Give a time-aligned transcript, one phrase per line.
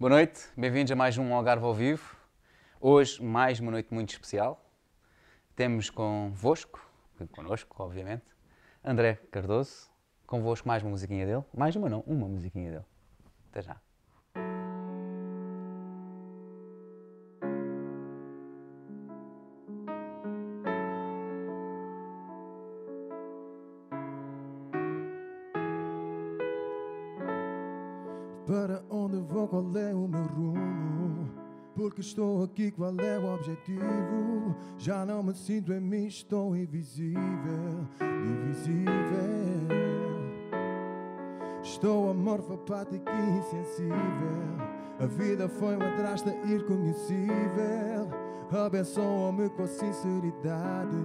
[0.00, 2.16] Boa noite, bem-vindos a mais um Algarve ao Vivo.
[2.80, 4.64] Hoje, mais uma noite muito especial.
[5.56, 6.80] Temos convosco,
[7.32, 8.22] connosco, obviamente,
[8.84, 9.90] André Cardoso.
[10.24, 11.44] Convosco mais uma musiquinha dele.
[11.52, 12.84] Mais uma não, uma musiquinha dele.
[13.50, 13.76] Até já.
[32.48, 34.56] Aqui, qual é o objetivo?
[34.78, 38.88] Já não me sinto em mim, estou invisível, invisível.
[41.62, 43.98] Estou amorfo, apático e insensível.
[44.98, 48.08] A vida foi uma drasta irreconhecível.
[48.50, 50.96] Abençoa-me com sinceridade,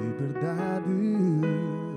[0.00, 1.89] liberdade.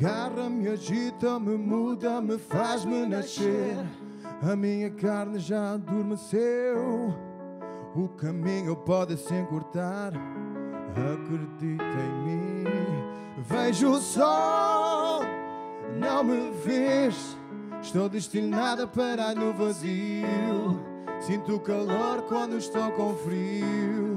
[0.00, 3.76] Agarra-me, agita-me, muda-me, faz-me nascer.
[4.40, 7.14] A minha carne já adormeceu.
[7.94, 10.14] O caminho pode se encurtar.
[10.96, 12.64] Acredita em mim.
[13.46, 15.20] Vejo o sol,
[15.98, 17.36] não me vês.
[17.82, 20.80] Estou destinada para no vazio.
[21.20, 24.09] Sinto calor quando estou com frio.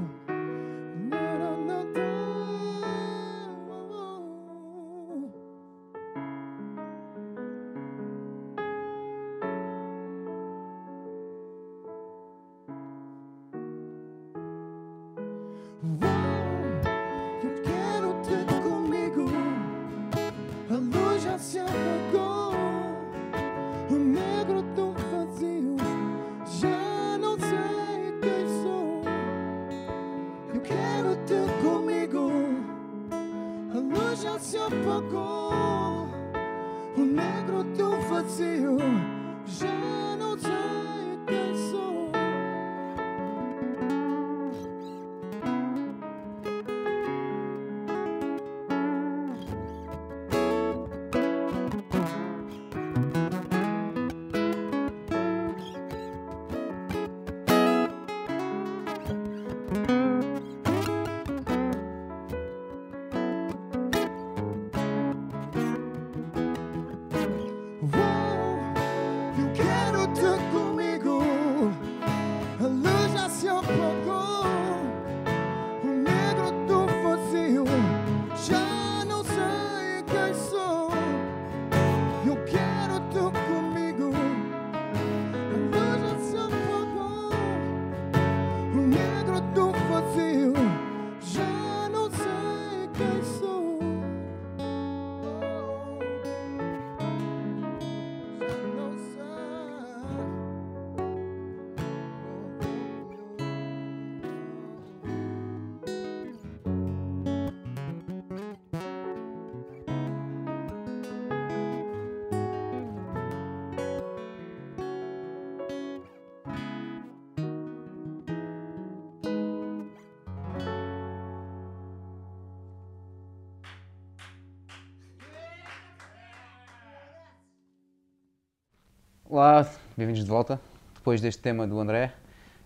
[129.34, 130.60] Olá, bem-vindos de volta.
[130.94, 132.12] Depois deste tema do André.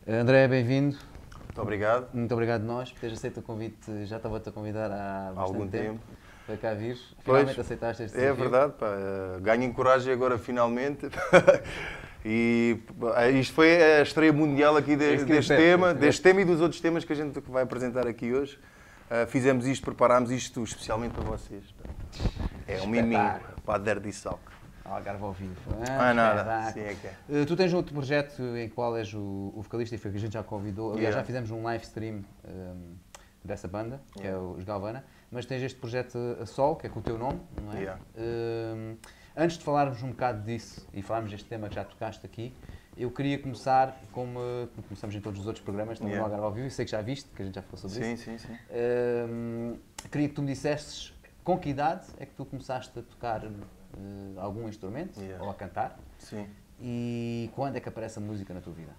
[0.07, 0.99] Eh, André, bem-vindo.
[1.47, 2.09] Muito obrigado.
[2.13, 4.05] Muito obrigado nós por teres aceito o convite.
[4.05, 6.01] Já estava-te a convidar há bastante algum tempo, tempo.
[6.47, 6.99] para cá vir.
[7.25, 8.43] Pois, Finalmente aceitaste este É desafio.
[8.51, 8.87] verdade, pá.
[8.87, 11.09] eh, Ganhem coragem agora finalmente.
[12.23, 16.61] e pá, isto foi a estreia mundial aqui de- deste tema, deste tema e dos
[16.61, 18.59] outros temas que a gente vai apresentar aqui hoje.
[19.09, 21.65] Eh, fizemos isto, preparámos isto especialmente para vocês.
[22.67, 24.58] É um miminho para a Salk.
[24.91, 25.55] Algarve ao vivo.
[25.89, 26.73] Ah, nada.
[26.73, 27.15] Sim, é que é.
[27.31, 30.21] Eh, Tu tens outro projeto em qual és o, o vocalista e foi que a
[30.21, 30.89] gente já convidou.
[30.93, 31.21] Aliás, Yeah.
[31.21, 32.95] já fizemos um live stream ehm,
[33.45, 35.05] dessa banda, que é os Galvana.
[35.31, 37.77] Mas tens este projeto a sol, que é com o teu nome, não é?
[37.79, 38.01] Yeah.
[38.17, 38.97] Ehm,
[39.37, 42.55] antes de falarmos um bocado disso e falarmos deste tema que já tocaste aqui,
[42.97, 44.41] eu queria começar como,
[44.75, 46.25] como começamos em todos os outros programas, também no Yeah.
[46.35, 48.13] Algarve ao vivo, e sei que já viste, que a gente já falou sobre Sim,
[48.15, 48.25] isso.
[48.25, 48.57] sim, sim.
[48.71, 49.75] Ehm,
[50.11, 51.13] queria que tu me dissesses
[51.45, 53.43] com que idade é que tu começaste a tocar
[53.97, 55.45] eh, algum instrumento Yeah.
[55.45, 56.47] ou a cantar sim.
[56.81, 58.93] e quando é que aparece a música na tua vida?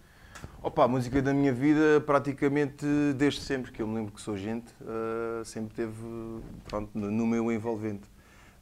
[0.62, 2.86] Opa, a música da minha vida praticamente
[3.18, 5.94] desde sempre, que eu me lembro que sou gente, eh, sempre teve
[6.66, 8.10] pronto, no, meu envolvente.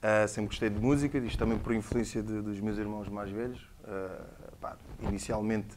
[0.01, 3.67] Eh, sempre gostei de música, isto também por influência de- dos meus irmãos mais velhos.
[3.87, 4.21] Eh,
[4.61, 5.67] pá, inicialmente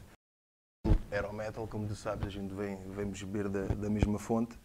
[1.11, 4.57] era o metal, como tu sabes, a gente vem, vem beber da, da mesma fonte.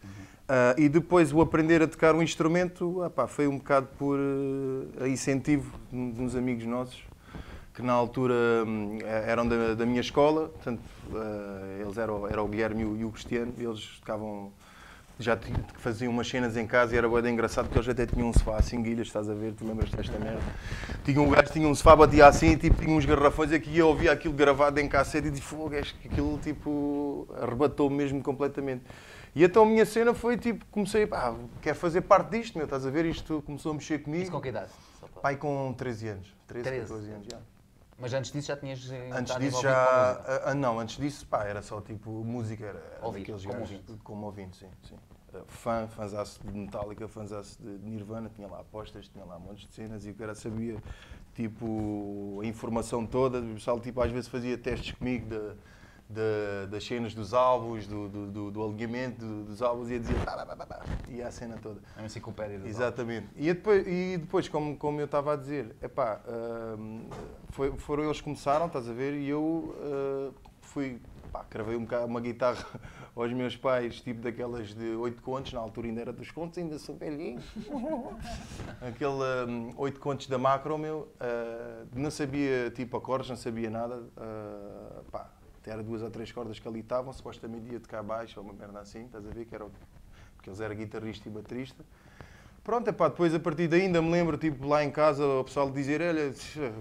[0.47, 5.05] Ah, e depois o aprender a tocar um instrumento ah, foi um bocado por uh,
[5.05, 7.03] incentivo de uns amigos nossos,
[7.73, 8.33] que na altura
[8.65, 10.81] hum, eram da, da minha escola, portanto,
[11.13, 14.53] ah, eles eram, era o Guilherme e o, e o Cristiano, e eles tocavam
[15.19, 15.37] já
[15.77, 18.57] faziam umas cenas em casa e era bem engraçado porque eles até tinham um sofá
[18.57, 20.41] assim, guilhas, estás a ver, tu lembras desta merda?
[21.03, 23.87] Tinha um gajo tinha um sofá, batia assim, tipo, tinha uns garrafões aqui e eu
[23.87, 28.83] ouvia aquilo gravado em cassete e disse, fogo, acho que aquilo tipo arrebatou mesmo completamente.
[29.35, 32.85] E então a minha cena foi tipo, comecei, pá, quero fazer parte disto, meu, estás
[32.85, 33.05] a ver?
[33.05, 34.23] Isto começou a mexer comigo.
[34.23, 34.71] Isso com que idade?
[35.21, 36.81] Pai com 13 anos, 13, 13.
[36.87, 37.56] 14 anos, já.
[37.99, 38.91] Mas antes disso já tinhas.
[38.91, 40.11] eh, Antes disso a já.
[40.27, 43.71] ah, ah, não, antes disso, pá, era só tipo música, era, era daqueles como gajos
[43.77, 44.01] ouvinte.
[44.03, 44.69] como ouvinte, sim.
[44.83, 44.95] sim.
[45.47, 50.05] Fã, fãzaço de Metallica, fãzaço de Nirvana, tinha lá apostas, tinha lá montes de cenas
[50.05, 50.81] e o cara sabia
[51.35, 53.39] tipo a informação toda.
[53.39, 55.55] O pessoal tipo, às vezes fazia testes comigo da-
[56.09, 60.15] da- das cenas dos álbuns, do, do, do- do alinhamento do- dos e ia dizer
[61.09, 61.81] e a cena toda.
[61.95, 63.27] É uma enciclopédia dos Exatamente.
[63.35, 66.21] E depois, e depois como, como eu estava a dizer, epá,
[66.77, 67.07] hum,
[67.49, 71.01] foi, foram eles que começaram, estás a ver, e eu uh, fui,
[71.31, 72.65] pá, cravei um bocado uma guitarra
[73.15, 76.77] aos meus pais, tipo daquelas de 8 contos, na altura ainda era dos contos, ainda
[76.79, 77.41] sou velhinho.
[78.81, 84.96] Aquele 8 contos da macro, meu, uh, não sabia tipo acordes, não sabia nada, uh,
[85.69, 88.79] era duas ou três cordas que ali estavam, supostamente ia tocar baixo ou uma merda
[88.79, 89.71] assim, estás a ver, que era o-
[90.35, 91.83] porque eles eram guitarrista e baterista.
[92.63, 95.71] Pronto, epá, depois a partir daí ainda me lembro, tipo, lá em casa, o pessoal
[95.71, 96.33] dizer, olha,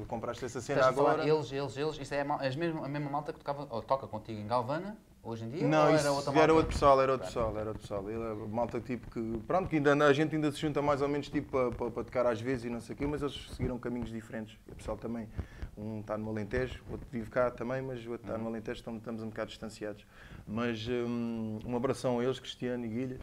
[0.09, 1.29] compraste essa cena Estás a falar agora.
[1.29, 1.99] eles, eles, eles.
[2.01, 2.25] Isso é a,
[2.57, 5.69] mesmo- a mesma malta que tocava, ou toca contigo em Galvana, hoje em dia?
[5.69, 8.11] Não, era outra era outro pessoal, era outro pessoal, era outro pessoal.
[8.11, 11.09] Ele é malta tipo que, pronto, que ainda, a gente ainda se junta mais ou
[11.09, 13.53] menos tipo para, para, para tocar às vezes e não sei o quê, mas eles
[13.55, 14.59] seguiram caminhos diferentes.
[14.69, 15.29] E o pessoal também,
[15.77, 19.01] um está no Alentejo, outro vive cá também, mas o outro está no Alentejo, estamos,
[19.01, 20.07] estamos um bocado distanciados.
[20.47, 23.23] Mas hum, um abração a eles, Cristiano e Guilhas,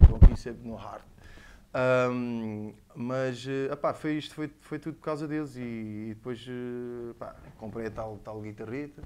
[0.00, 1.04] estão aqui sempre no heart.
[2.10, 6.46] Hum, mas eh, epá, foi isto foi, foi tudo por causa deles e, e depois
[6.46, 9.02] eh, pá, comprei a tal, tal guitarreta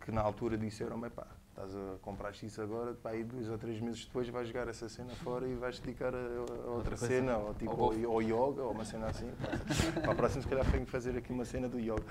[0.00, 1.26] que na altura disseram-me, pá,
[1.60, 4.88] estás a comprar isso agora, pá, e dois ou três meses depois vais jogar essa
[4.88, 6.18] cena fora e vais dedicar a,
[6.66, 8.04] a outra cena, ou tipo golfe.
[8.04, 9.30] ao yoga, ou uma cena assim.
[10.00, 12.02] Para a próxima, se calhar, tenho que fazer aqui uma cena do yoga.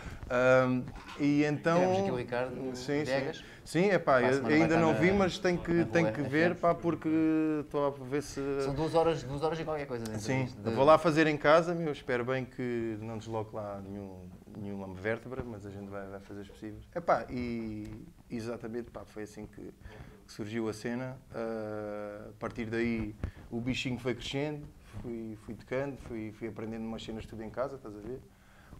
[0.67, 0.83] Hum,
[1.19, 1.79] e então.
[1.79, 3.37] Tivemos aqui o Ricardo sim, Viegas.
[3.37, 3.43] sim.
[3.65, 7.09] Sim, é pá, ainda não vi, mas tenho que, tenho que ver, pá, porque
[7.61, 8.41] estou a ver se.
[8.63, 10.05] São duas horas, duas horas e qualquer coisa.
[10.17, 14.27] Sim, de- vou lá fazer em casa, meu, espero bem que não desloque lá nenhum,
[14.57, 16.83] nenhuma vértebra, mas a gente vai, vai fazer os possíveis.
[16.95, 21.17] Epá, e exatamente, pá, foi assim que, que surgiu a cena.
[21.33, 23.15] Ah, a partir daí
[23.49, 24.65] o bichinho foi crescendo,
[25.01, 28.21] fui, fui tocando, fui, fui aprendendo umas cenas tudo em casa, estás a ver?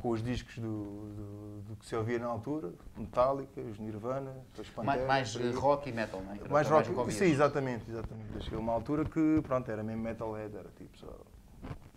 [0.02, 4.70] Com os discos do, do, do que se ouvia na altura, Metallica, os Nirvana, os
[4.70, 5.06] Pantera.
[5.06, 6.48] mais, mais rock e metal, não é?
[6.48, 7.18] Mais rock, que ouvias.
[7.18, 8.56] sim, exatamente, exatamente.
[8.56, 11.14] A uma altura que, pronto, era mesmo metalhead, era tipo só...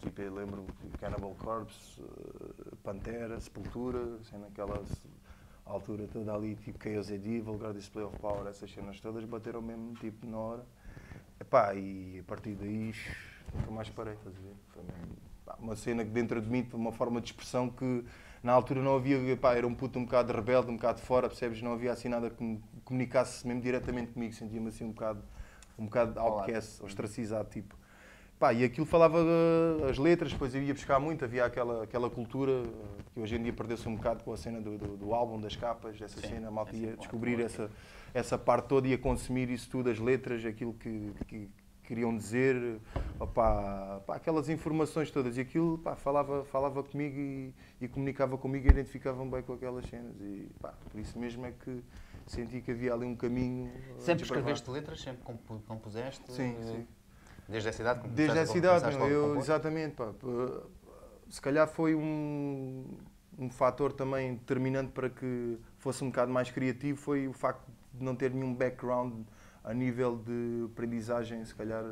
[0.00, 0.66] Tipo, lembro
[0.99, 4.82] Cannibal Corpse, eh, Pantera, Sepultura, sendo aquela
[5.67, 9.62] s- altura toda ali, tipo Chaos AD, Vulgar Display of Power, essas cenas todas bateram
[9.62, 10.67] mesmo, tipo, na hora.
[11.41, 12.93] Epá, e a partir daí,
[13.55, 14.55] nunca mais parei, estás a ver?
[14.69, 18.05] Foi mesmo, pá, uma cena que dentro de mim, uma forma de expressão que
[18.43, 21.62] na altura não havia, epá, era um puto um bocado rebelde, um bocado fora, percebes?
[21.62, 25.23] Não havia assim nada que me comunicasse mesmo diretamente comigo, sentia-me assim um bocado,
[25.79, 27.76] um bocado outcast, ostracizado, tipo.
[28.42, 32.11] Pá, e aquilo falava uh, as letras, depois eu ia buscar muito, havia aquela, aquela
[32.11, 32.66] cultura uh,
[33.14, 35.54] que hoje em dia perdeu-se um bocado com a cena do, do, do álbum, das
[35.54, 37.46] capas, dessa Sim, cena, a malta ia descobrir claro.
[37.46, 37.70] essa,
[38.12, 41.49] essa parte toda, ia consumir isso tudo, as letras, aquilo que, que
[41.84, 42.80] queriam dizer,
[43.20, 48.66] opá, pá, aquelas informações todas, e aquilo pá, falava, falava comigo e, e comunicava comigo
[48.66, 51.80] e identificava-me bem com aquelas cenas, e pá, por isso mesmo é que
[52.26, 53.70] senti que havia ali um caminho.
[53.96, 55.00] uh, Sempre escreveste letras?
[55.00, 56.32] Sempre compu- compuseste?
[56.32, 56.87] Sim, eh, sim.
[57.52, 58.09] Desde essa idade?
[58.09, 59.94] Desde essa a- idade, meu, eu, exatamente.
[59.94, 60.11] Pá,
[61.28, 62.85] se calhar foi um,
[63.38, 68.02] um fator também determinante para que fosse um bocado mais criativo, foi o facto de
[68.02, 69.25] não ter nenhum background
[69.64, 71.85] a nível de aprendizagem, se calhar,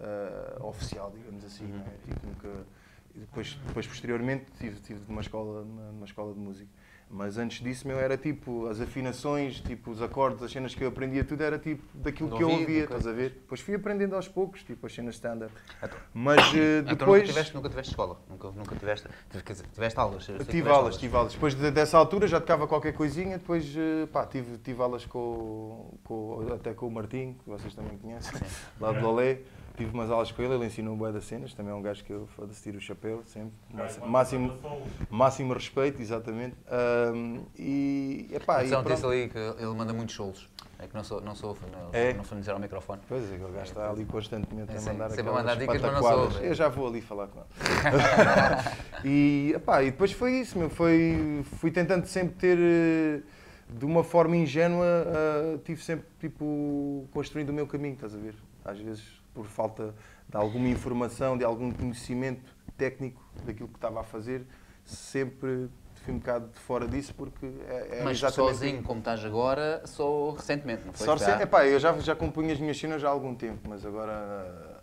[0.00, 1.66] eh, oficial, digamos assim.
[1.66, 1.96] não é?
[2.04, 2.66] Tipo, nunca,
[3.14, 6.70] depois, depois, posteriormente, tive, tive numa, escola, numa escola de música.
[7.14, 10.88] Mas antes disso, meu, era tipo as afinações, tipo os acordes, as cenas que eu
[10.88, 13.30] aprendia, tudo era tipo daquilo que eu ouvido, ouvia, estás a ver?
[13.32, 15.52] Depois fui aprendendo aos poucos, tipo as cenas standard.
[15.82, 17.20] Então- Mas eh, Então depois.
[17.20, 18.18] nunca tiveste, nunca tiveste escola?
[18.30, 20.26] Nunca, nunca tiveste, dizer, tiveste aulas?
[20.26, 21.32] que Tive tiveste aulas, tive aulas.
[21.34, 25.92] Depois de- dessa altura já tocava qualquer coisinha, depois eh, pá, tive, tive aulas com,
[26.04, 28.32] com- até com o Martim, que vocês também conhecem,
[28.80, 29.40] lá do Lolé.
[29.82, 32.12] Tive umas aulas com ele, ele ensinou bué das cenas, também é um gajo que
[32.12, 33.52] eu foda-se tiro o chapéu, sempre.
[33.72, 34.52] Máximo, máximo,
[35.10, 36.56] máximo respeito, exatamente.
[36.70, 38.88] Ahm, e, epá, e pronto.
[38.88, 40.48] disse ali que ele manda muitos solos.
[40.78, 42.12] É que não sou, não sou, não, É?
[42.12, 43.00] não familiarizar ao microfone.
[43.08, 45.54] Pois é, aquele gajo está ali constantemente É, a sim, mandar sempre a aquelas mandar
[45.56, 46.32] dicas, mas não pataquadas.
[46.32, 46.46] soube.
[46.48, 47.48] Eu já vou ali falar com ele.
[49.04, 50.68] e, epá, e depois foi isso, meu.
[50.70, 53.20] Foi, fui tentando sempre ter, eh,
[53.68, 58.34] de uma forma ingênua, eh, tive sempre, tipo, construindo o meu caminho, estás a ver?
[58.64, 59.94] Às vezes, por falta
[60.28, 64.46] de alguma informação, de algum conhecimento técnico daquilo que estava a fazer,
[64.84, 68.54] sempre fui um bocado de fora disso, porque é, Mas exatamente...
[68.54, 71.06] sozinho, como estás agora, só recentemente, não foi?
[71.06, 73.86] Só recente- epá, eu já, já compunho as minhas cenas já há algum tempo, mas
[73.86, 74.82] agora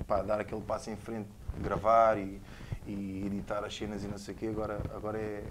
[0.00, 2.40] epá, dar aquele passo em frente, gravar e,
[2.86, 5.42] e editar as cenas e não sei o quê, agora, agora é,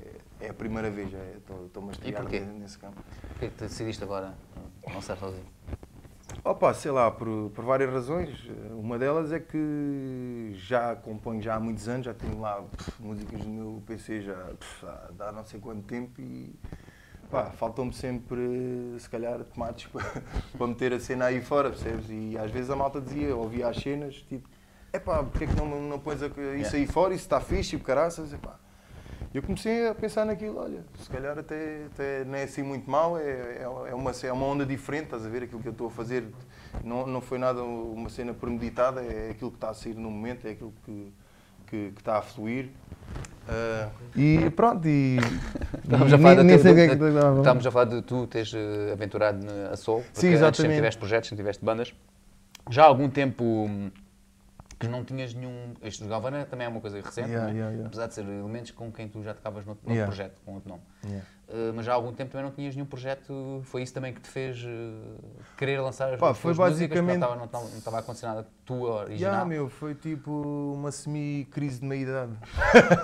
[0.42, 3.02] é a primeira vez, já é, estou- estou-me a estrear nesse campo.
[3.30, 4.36] Porquê que te decidiste agora
[4.88, 5.48] não estar sozinho?
[6.44, 8.30] Opa, sei lá, por, por várias razões.
[8.72, 13.40] Uma delas é que já componho já há muitos anos, já tenho lá pff, músicas
[13.46, 16.54] no meu PC já pff, há, há não sei quanto tempo e
[17.32, 20.04] pá, faltam-me sempre, se calhar, tomates para,
[20.58, 22.06] para meter a cena aí fora, percebes?
[22.10, 24.48] E às vezes a malta dizia, ouvia as cenas, tipo,
[24.94, 26.28] epá, porque é que não, não pões a-
[26.60, 28.60] isso aí fora, isso está fixe, e caraças, epá.
[29.36, 33.18] Eu comecei a pensar naquilo, olha, se calhar até, até não é assim muito mal,
[33.18, 35.88] é, é, é uma, é uma onda diferente, estás a ver aquilo que eu estou
[35.88, 36.24] a fazer,
[36.82, 40.48] não, não foi nada uma cena premeditada, é aquilo que está a sair no momento,
[40.48, 41.12] é aquilo que,
[41.68, 42.70] que, que está a fluir.
[43.50, 45.18] Ah, e pronto, e.
[45.84, 47.86] Estávamos e a falar nem- de- nem de- de- estava a falar.
[47.86, 50.76] De tu teres eh, aventurado a solo, porque Sim, antes sempre exatamente.
[50.78, 51.94] tiveste projetos, sempre tiveste bandas.
[52.70, 53.92] Já há algum tempo hum,
[54.80, 55.74] que não tinhas nenhum.
[55.82, 57.54] Este do Galvana também é uma coisa recente, Yeah, é?
[57.54, 57.88] yeah, yeah.
[57.88, 60.06] apesar de ser elementos com quem tu já tocavas noutro Yeah.
[60.06, 60.82] projeto, com outro nome.
[61.06, 61.26] Yeah.
[61.48, 63.62] Uh, mas já há algum tempo também não tinhas nenhum projeto.
[63.66, 65.20] Foi isso também que te fez uh,
[65.58, 66.72] querer lançar as Pá, tuas foi músicas?
[66.80, 69.34] basicamente- Não estava, não, estava, não estava a tua original.
[69.34, 70.32] Já, meu, foi tipo
[70.76, 72.32] uma semi-crise de meia-idade.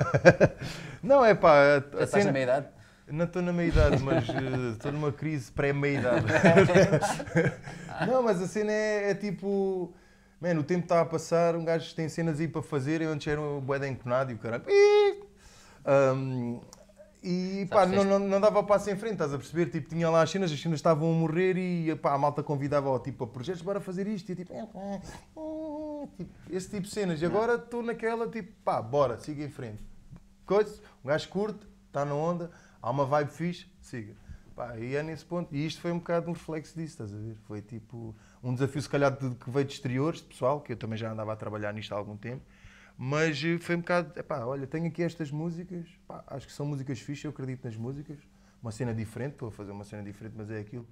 [1.03, 2.67] não, é pá, a- Já a estás na meia idade?
[3.07, 6.25] Não estou na meia-idade, mas eh, estou numa crise pré-meia-idade.
[8.07, 9.93] não, mas a cena é, é tipo.
[10.41, 13.27] Mano, o tempo está a passar, um gajo tem cenas aí para fazer, eu antes
[13.27, 14.63] era um bué de enconado e o caralho.
[15.85, 16.59] Ahm,
[17.21, 19.67] e pá, não, não, não dava passo em frente, estás a perceber?
[19.69, 22.97] Tipo, tinha lá as cenas, as cenas estavam a morrer e pá, a malta convidava
[22.99, 24.99] tipo, a projetos para fazer isto e tipo, "É, é",
[26.17, 27.21] tipo, esse tipo de cenas.
[27.21, 29.83] E agora estou naquela, tipo, pá, bora, siga em frente.
[30.47, 32.49] Coisa, um gajo curte, está na onda,
[32.81, 34.15] há uma vibe fixe, siga.
[34.55, 35.55] Pá, e é nesse ponto.
[35.55, 37.35] E isto foi um bocado um reflexo disso, estás a ver?
[37.47, 40.77] Foi tipo um desafio, se calhar, de, que veio de exteriores, de pessoal, que eu
[40.77, 42.43] também já andava a trabalhar nisto há algum tempo.
[42.97, 46.65] Mas eh, foi um bocado, epá, olha, tenho aqui estas músicas, pá, acho que são
[46.65, 48.17] músicas fixas, eu acredito nas músicas.
[48.61, 50.85] Uma cena diferente, estou a fazer uma cena diferente, mas é aquilo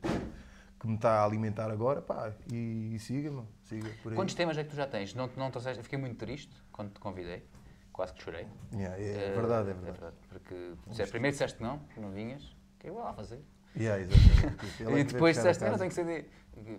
[0.79, 4.15] que me está a alimentar agora, pá, e, e siga, meu, siga por aí.
[4.15, 5.13] Quantos temas é que tu já tens?
[5.13, 7.45] Não, não trouxeste- fiquei muito triste quando te convidei.
[7.91, 8.47] Quase que chorei.
[8.73, 10.15] Yeah, é, Eh, verdade, é verdade.
[10.29, 13.43] Porque tu disseste- primeiro disseste que não, que não vinhas, que eu vou lá fazer.
[13.75, 14.03] Yeah.
[14.03, 16.25] Ele é e depois disseste, eu não tenho CD.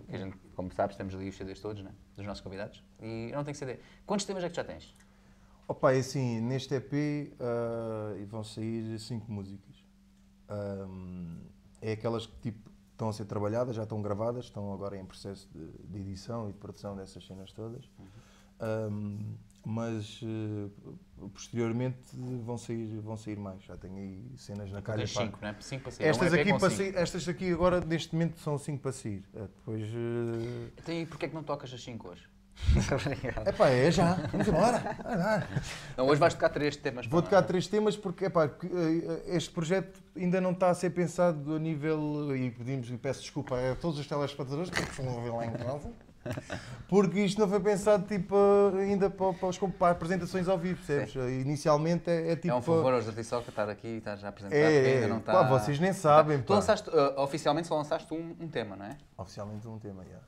[0.09, 1.91] A gente, como sabes, temos ali os CDs todos, né?
[2.15, 2.83] Dos nossos convidados.
[3.01, 3.79] E eu não tenho CD.
[4.05, 4.95] Quantos temas é que já tens?
[5.67, 9.83] Opa, é assim, neste EP ah, vão sair cinco músicas.
[10.49, 11.39] Ahm,
[11.81, 15.49] é aquelas que tipo, estão a ser trabalhadas, já estão gravadas, estão agora em processo
[15.53, 17.89] de, de edição e de produção dessas cenas todas.
[18.59, 21.97] Ahm, mas eh, posteriormente
[22.43, 23.63] vão sair, vão sair mais.
[23.63, 24.99] Já tenho aí cenas na calha.
[24.99, 25.21] Tens pá.
[25.23, 25.55] cinco, não é?
[25.59, 26.05] Cinco para sair.
[26.05, 29.23] É um Estas, aqui para sair- estas aqui agora neste momento são cinco para sair.
[29.35, 29.83] Eh, Depois.
[29.83, 32.27] eh, Então e porquê é que não tocas as cinco hoje?
[33.47, 34.13] Epá, é já.
[34.31, 34.97] Vamos embora.
[35.97, 37.07] Não, hoje vais tocar três temas.
[37.07, 38.51] Vou tocar três temas porque epá,
[39.25, 42.35] este projeto ainda não está a ser pensado a nível.
[42.35, 45.91] E pedimos e peço desculpa a todos os telespectadores que costumam ouvir lá em casa.
[46.87, 48.35] Porque isto não foi pensado tipo,
[48.77, 51.15] ainda para, para, os- para apresentações ao vivo, percebes?
[51.41, 52.49] Inicialmente é, é tipo.
[52.49, 55.17] É um favor aos artistas que estar aqui e estar já apresentado, É, ainda não
[55.17, 55.31] está...
[55.31, 56.55] pá, vocês nem sabem, Tu pá.
[56.55, 58.97] lançaste, uh, oficialmente só lançaste um, um tema, não é?
[59.17, 60.19] Oficialmente um tema, já.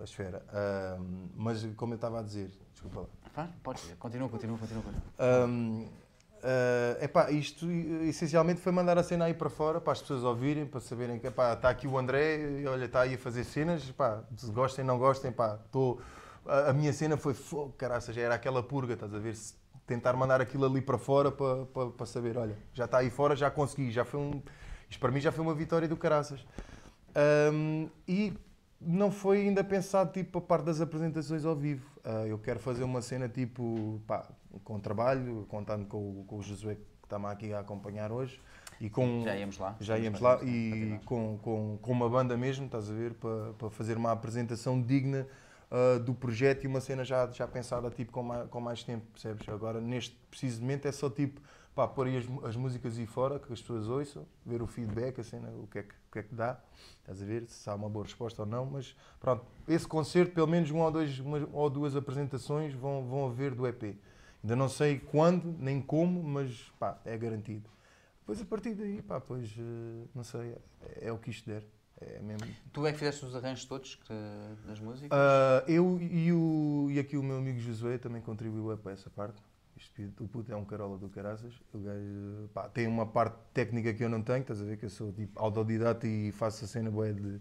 [0.00, 0.42] A esfera.
[0.52, 3.00] Ahm, mas como eu estava a dizer, desculpa
[3.36, 3.48] lá.
[3.74, 4.82] Dizer, continua, continua, continua.
[4.82, 5.46] continua.
[5.46, 5.88] Hum,
[6.46, 10.22] eh, epá, isto eh, essencialmente foi mandar a cena aí para fora para as pessoas
[10.22, 13.88] ouvirem, para saberem que epá, está aqui o André, olha, está aí a fazer cenas,
[13.88, 15.98] epá, se gostem, não gostem, pá, tô,
[16.44, 19.34] a, a minha cena foi fogo, caraças, era aquela purga, estás a ver?
[19.34, 19.54] Se
[19.86, 23.34] tentar mandar aquilo ali para fora para, para, para saber, olha, já está aí fora,
[23.34, 24.42] já consegui, já foi um.
[24.90, 26.44] Isto para mim já foi uma vitória do caraças.
[27.52, 28.34] Hum, e
[28.78, 31.86] não foi ainda pensado tipo a parte das apresentações ao vivo.
[32.04, 33.98] Ah, eu quero fazer uma cena tipo
[34.62, 38.40] com trabalho, contando com, o- com o Josué que está-me aqui a acompanhar hoje.
[38.80, 39.76] E com, Já íamos lá.
[39.80, 43.70] já íamos lá e com, com, com uma banda mesmo, estás a ver, para, para
[43.70, 45.26] fazer uma apresentação digna
[45.70, 49.06] ah, do projeto e uma cena já, já pensada tipo, com, mais, com mais tempo,
[49.12, 49.48] percebes?
[49.48, 51.40] Agora, neste precisamente, é só tipo,
[51.74, 55.20] pá, pôr aí as, as músicas aí fora, que as pessoas ouçam, ver o feedback,
[55.20, 56.58] a cena, o que é que, o que, é que dá,
[56.98, 60.48] estás a ver, se há uma boa resposta ou não, mas pronto, esse concerto, pelo
[60.48, 63.96] menos uma ou, dois, uma ou duas apresentações vão, vão haver do EP.
[64.44, 67.66] Ainda não sei quando, nem como, mas pá, é garantido.
[68.20, 70.54] Depois a partir daí, pá, pois, eh, não sei,
[71.00, 71.64] é, é o que isto der.
[71.98, 72.46] É mesmo.
[72.70, 75.10] Tu é que fizeste os arranjos todos que- das músicas?
[75.18, 79.40] Ah, eu e, o, e aqui o meu amigo Josué também contribuiu para essa parte.
[79.78, 81.54] Este, o puto é um carola do caraças.
[81.72, 84.84] O gajo pá, tem uma parte técnica que eu não tenho, estás a ver que
[84.84, 87.40] eu sou tipo autodidata e faço a cena bué de,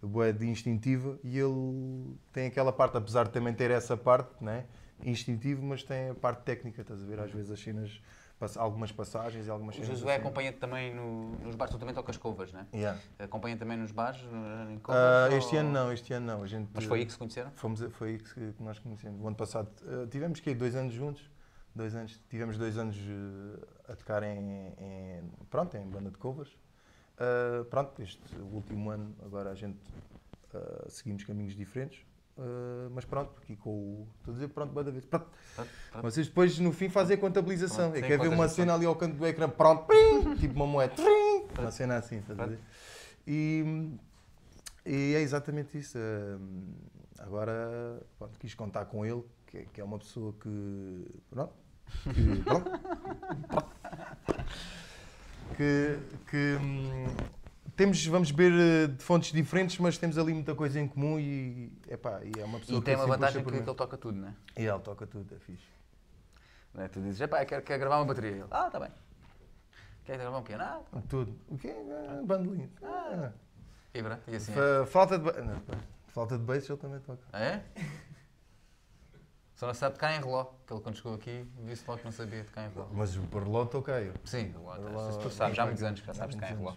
[0.00, 4.66] bué de instintiva e ele tem aquela parte, apesar de também ter essa parte, né?
[5.04, 7.20] Instintivo, mas tem a parte técnica, estás a ver?
[7.20, 8.00] Às vezes as cenas,
[8.56, 9.98] algumas passagens e algumas o cenas.
[9.98, 10.20] Josué assim.
[10.22, 12.66] acompanha-te também no- nos bares, tu também tocas covers, não é?
[12.74, 13.00] Yeah.
[13.18, 15.02] Acompanha também nos bares, no- em covers?
[15.04, 16.42] Ah, ou- este ano não, este ano não.
[16.42, 17.50] A gente, Mas foi aí que se conheceram?
[17.52, 19.22] Fomos, foi aí que, nós conhecemos.
[19.22, 21.30] O ano passado eh, tivemos que dois anos juntos.
[21.74, 26.50] Dois anos, tivemos dois anos eh, a tocar em, em- pronto, em banda de covers.
[27.18, 28.18] Eh, pronto, este
[28.52, 29.78] último ano agora a gente
[30.54, 32.00] eh, seguimos caminhos diferentes.
[32.38, 34.08] Eh, mas pronto, aqui com o.
[34.18, 35.04] Estou a dizer pronto, banda vez.
[35.06, 35.26] Pronto.
[35.54, 36.02] Pronto, pronto.
[36.04, 37.90] Vocês depois no fim fazem a contabilização.
[37.90, 40.54] Pronto, é que é ver uma cena ali ao canto do ecrã, pronto, prim, tipo
[40.54, 42.58] uma moeda, trim, uma cena assim, estás a ver?
[43.26, 43.90] E,
[44.84, 45.98] e é exatamente isso.
[45.98, 46.74] hum,
[47.18, 51.06] Agora pronto, quis contar com ele, que, é- que é uma pessoa que.
[51.30, 51.54] Pronto.
[52.12, 52.70] Que, pronto,
[55.56, 55.98] que,
[56.30, 57.06] que, hum,
[57.76, 61.70] temos, vamos beber eh, de fontes diferentes, mas temos ali muita coisa em comum e,
[61.88, 63.64] epá, e é uma pessoa E tem que uma sempre vantagem puxa por que, mim.
[63.64, 64.34] que ele toca tudo, não é?
[64.56, 65.66] E ele toca tudo, é fixe.
[66.78, 66.88] É?
[66.88, 68.30] Tu dizes, epá, quero, quero gravar uma bateria.
[68.30, 68.90] Ele, ah, está bem.
[70.04, 70.62] Quer gravar um piano?
[70.62, 71.02] Ah, tá.
[71.08, 71.36] Tudo.
[71.48, 71.74] O quê?
[71.90, 72.70] Ah, Bandolim.
[72.82, 73.30] Ah.
[73.92, 74.20] Fibra.
[74.28, 74.54] E assim é.
[74.54, 75.62] Fa- Falta de não.
[76.08, 77.22] Falta de bass ele também toca.
[77.32, 77.62] Ah, É?
[79.54, 82.12] Só não sabe tocar em reló, que ele quando chegou aqui disse logo que não
[82.12, 82.86] sabia tocar em reló.
[82.92, 84.12] Mas o Parló toca eu.
[84.24, 86.74] Sim, reló, Reló- tu sabes, já há muitos anos que já sabes tocar em reló.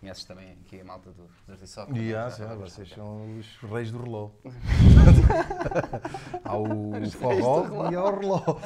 [0.00, 1.96] Conheces também aqui a malta do Dirty Soccer.
[1.96, 4.30] E já ah, sim, sabes vocês são os reis do reló.
[6.44, 8.42] há o forró e há o reló.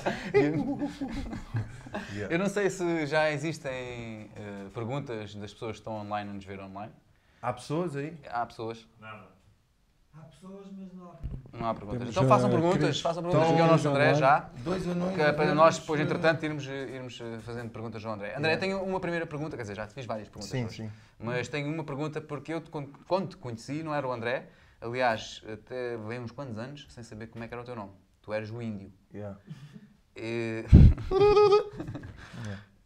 [2.14, 2.34] Yeah.
[2.34, 6.44] Eu não sei se já existem eh, perguntas das pessoas que estão online a nos
[6.44, 6.90] ver online.
[7.42, 8.16] Há pessoas aí?
[8.30, 8.88] Há pessoas,
[10.14, 11.16] Há pessoas, mas não há.
[11.58, 11.98] não há perguntas.
[12.00, 14.50] Temos, Então façam perguntas, façam perguntas Então, aqui ao nosso Cris André já.
[14.62, 15.18] Dois anões.
[15.18, 18.34] É para nós depois, entretanto, irmos, irmos eh, fazendo perguntas ao André.
[18.36, 18.60] André, Yeah.
[18.60, 20.76] tenho uma primeira pergunta, quer dizer, já te fiz várias perguntas Sim, hoje.
[20.84, 20.90] sim.
[21.18, 24.48] Mas tenho uma pergunta porque eu, te- quando, te conheci, não era o André.
[24.80, 27.92] Aliás, até veio uns quantos anos sem saber como é que era o teu nome.
[28.20, 28.92] Tu eras o Índio.
[29.14, 29.38] Yeah.
[30.16, 30.64] E...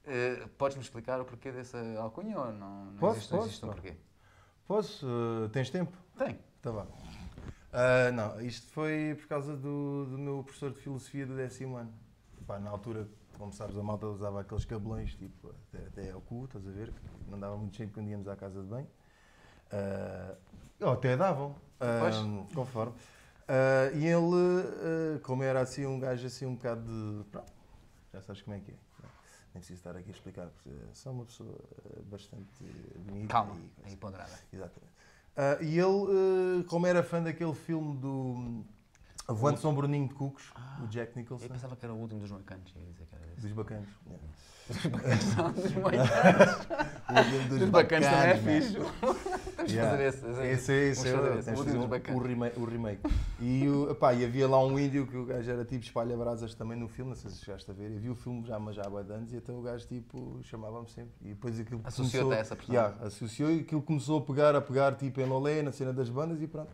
[0.09, 3.69] Eh, Podes-me explicar o porquê dessa alcunha ou não, não Posso, existe, posso, existe um
[3.71, 3.95] porquê?
[4.65, 5.07] Posso?
[5.45, 5.93] Eh, tens tempo?
[6.17, 6.39] Tem.
[6.63, 6.87] Tá bom.
[7.79, 11.93] Ah, não, isto foi por causa do, do meu professor de filosofia do décimo ano.
[12.47, 16.47] Pá, na altura, como sabes, a malta usava aqueles cabelões tipo até, até ao cu,
[16.47, 16.91] estás a ver?
[17.29, 18.89] Não dava muito jeito quando íamos à casa de banho.
[20.81, 22.55] Ou até davam, Pois.
[22.55, 22.95] conforme.
[23.47, 27.25] Ah, e ele, como era assim um gajo assim um bocado de.
[27.31, 27.53] Pronto,
[28.11, 28.75] já sabes como é que é.
[29.53, 31.59] Nem preciso estar aqui a explicar, porque sou uma pessoa
[32.11, 32.65] bastante
[32.99, 33.29] bonita.
[33.29, 33.89] Calma, e coisa.
[33.91, 34.33] aí ponderada.
[34.53, 34.96] Exatamente.
[35.37, 38.65] Ah, e ele, eh, como era fã daquele filme do
[39.29, 40.51] Voando São Bruninho de Cucos,
[40.83, 42.73] o Jack Eu Nicholson, pensava que era o último dos moicanos.
[42.75, 43.75] ia dizer que
[44.69, 45.37] dos bacanos.
[45.37, 46.67] Não, dos moicanos.
[47.09, 48.73] O filme Dos bacanos também é fixe.
[48.75, 50.27] Temos que fazer esse.
[50.27, 52.21] Esse, esse, esse, é, o último o, dos bacanos.
[52.21, 53.01] o remake, o remake.
[53.41, 56.79] E, o, epá, e havia lá um índio que o gajo era tipo espalha-brasas também
[56.79, 57.91] no filme, não sei se chegaste a ver.
[57.93, 60.89] Eu vi o filme já, mas já há anos e até o gajo tipo chamava-me
[60.89, 61.13] sempre.
[61.23, 62.91] E depois aquilo Associou-te começou- a essa personagem.
[62.91, 66.09] Yeah, associou e aquilo começou a pegar, a pegar tipo em Lolé, na cena das
[66.09, 66.71] bandas e pronto.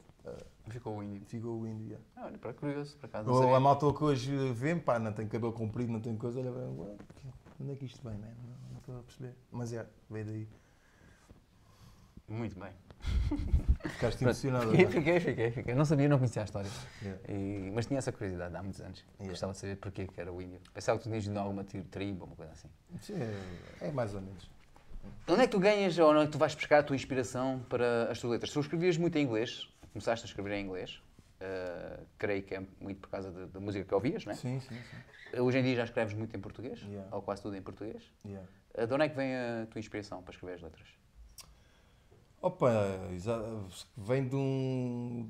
[0.68, 1.22] Ficou o índio.
[1.26, 1.86] ficou o índio.
[1.88, 2.04] yeah.
[2.16, 3.28] Ah, Olha, para curioso, por acaso.
[3.28, 6.38] Não Ou a malta que hoje vê pá, não tem cabelo comprido, não tem coisa,
[6.38, 6.94] olha,
[7.62, 8.26] bem, "Ué, onde é que isto vem, man?
[8.26, 9.34] Não, não estou a perceber.
[9.50, 10.48] Mas é, veio daí.
[12.28, 12.70] Muito bem.
[13.90, 14.70] Ficaste emocionado.
[14.70, 14.94] Fiquei, não é?
[14.94, 15.74] fiquei, fiquei, fiquei.
[15.74, 16.70] Não sabia, não conhecia a história.
[17.02, 17.20] Yeah.
[17.32, 19.04] E- mas tinha essa curiosidade há muitos anos.
[19.14, 19.30] Yeah.
[19.30, 20.60] Gostava de saber porquê que era o índio.
[20.72, 22.68] Pensava que tu tinhas a alguma tri- tribo uma coisa assim.
[23.00, 23.14] Sim,
[23.80, 24.48] é, é mais ou menos.
[25.26, 27.60] Onde é que tu ganhas ou onde é que tu vais buscar a tua inspiração
[27.68, 28.52] para as tuas letras?
[28.52, 31.02] Tu escrevias muito em inglês, começaste a escrever em inglês,
[31.44, 34.36] eh, creio que é muito por causa da- da música que ouvias, não é?
[34.36, 35.40] Sim, sim, sim.
[35.40, 37.08] Hoje em dia já escreves muito em português, Yeah.
[37.14, 38.02] ou quase tudo em português.
[38.24, 38.46] Yeah.
[38.74, 40.88] Eh, De onde é que vem a tua inspiração para escrever as letras?
[42.40, 42.70] Opa,
[43.96, 45.28] vem de um,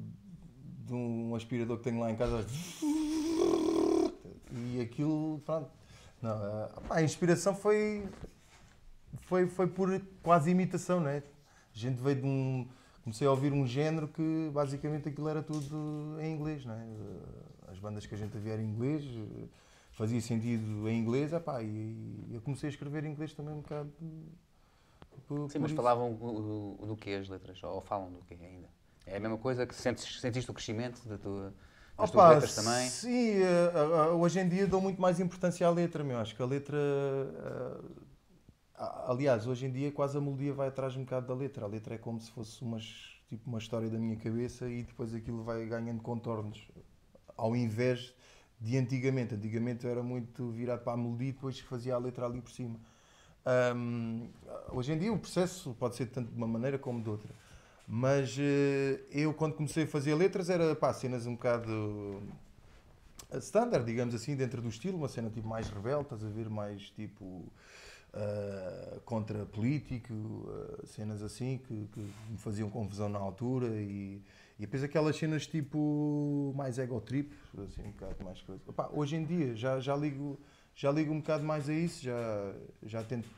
[0.87, 2.45] de um aspirador que tenho lá em casa.
[4.51, 5.71] E aquilo, pronto.
[6.21, 8.09] Não, opá, a inspiração foi,
[9.23, 11.19] foi, foi por quase imitação, não é?
[11.19, 11.23] A
[11.79, 12.69] gente veio de um.
[13.03, 16.87] Comecei a ouvir um género que basicamente aquilo era tudo em inglês, não é?
[17.71, 19.05] As bandas que a gente havia era em inglês,
[19.93, 23.93] fazia sentido em inglês, epá, e eu comecei a escrever em inglês também um bocado.
[25.27, 25.77] por- Sim, por mas isso.
[25.79, 27.63] falavam do que as letras?
[27.63, 28.69] Ou falam do que ainda?
[29.07, 31.53] É a mesma coisa que sentes, sentiste o crescimento da tua,
[31.99, 32.91] das tuas Opa, letras também?
[32.91, 36.19] Sim, eh, eh, hoje em dia dou muito mais importância à letra, meu.
[36.19, 36.77] Acho que a letra.
[39.07, 41.65] Aliás, hoje em dia quase a melodia vai atrás um bocado da letra.
[41.65, 45.15] A letra é como se fosse umas, tipo uma história da minha cabeça e depois
[45.15, 46.69] aquilo vai ganhando contornos.
[47.37, 48.15] Ao invés
[48.63, 49.35] de antigamente.
[49.35, 52.79] Antigamente era muito virado para a melodia e depois fazia a letra ali por cima.
[53.45, 54.29] Ahm,
[54.71, 57.35] hoje em dia o processo pode ser tanto de uma maneira como de outra.
[57.87, 62.23] Mas eh, eu, quando comecei a fazer letras, era pá, cenas um bocado
[63.31, 66.49] eh, standard, digamos assim, dentro do estilo, uma cena tipo mais rebelde, estás a ver,
[66.49, 67.45] mais tipo
[68.15, 74.23] eh, contra político, eh, cenas assim que, que me faziam confusão na altura e,
[74.59, 77.33] e depois aquelas cenas tipo mais ego trip,
[77.65, 78.63] assim, um bocado mais coisa.
[78.69, 80.39] Epá, hoje em dia já, já, ligo,
[80.75, 83.29] já ligo um bocado mais a isso, já, já tento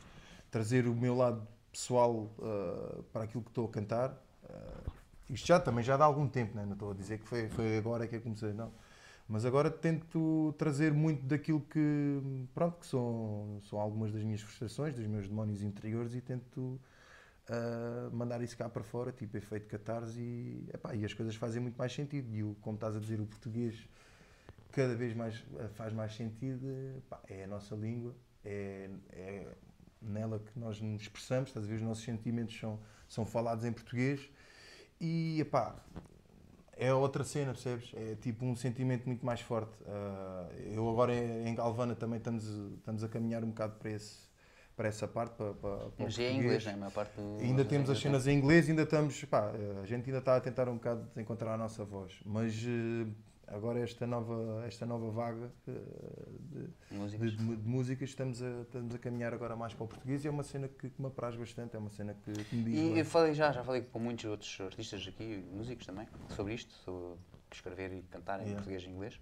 [0.50, 4.16] trazer o meu lado pessoal eh, para aquilo que estou a cantar.
[4.48, 4.90] Eh,
[5.30, 6.64] isto já também já dá algum tempo, né?
[6.64, 8.72] não estou a dizer que foi, foi agora que eu comecei, não.
[9.26, 12.20] Mas agora tento trazer muito daquilo que,
[12.54, 16.78] pronto, que são, são algumas das minhas frustrações, dos meus demónios interiores e tento
[17.48, 21.60] ah, mandar isso cá para fora, tipo efeito catarse e, epá, e as coisas fazem
[21.60, 22.34] muito mais sentido.
[22.34, 23.86] E o, como estás a dizer, o português
[24.72, 29.46] cada vez mais eh, faz mais sentido, eh, pá, é a nossa língua, é, é
[30.02, 33.72] nela que nós nos expressamos, estás a ver, os nossos sentimentos são, são falados em
[33.72, 34.28] português
[35.00, 35.76] e, epá,
[36.76, 37.92] é outra cena, percebes?
[37.94, 39.72] É tipo um sentimento muito mais forte.
[39.86, 42.44] Ah, eu agora em Galvana também estamos,
[42.78, 44.18] estamos a caminhar um bocado para, esse,
[44.76, 46.74] para essa parte, para, para, para o Mas é em inglês, não é?
[46.74, 50.06] A maior parte do- Ainda temos as cenas em inglês, ainda estamos, pá, a gente
[50.06, 53.06] ainda está a tentar um bocado encontrar a nossa voz, mas eh,
[53.48, 55.72] agora esta nova, esta nova vaga eh,
[56.40, 57.32] de, músicas.
[57.32, 60.30] de, de- músicas estamos a, estamos a caminhar agora mais para o português e é
[60.30, 62.82] uma cena que, que me apraz bastante, é uma cena que, que me diz E
[62.90, 62.98] bem.
[62.98, 67.18] eu falei já, já falei com muitos outros artistas aqui, músicos também, sobre isto, sobre
[67.52, 68.56] escrever e cantar em Yeah.
[68.56, 69.20] português e inglês.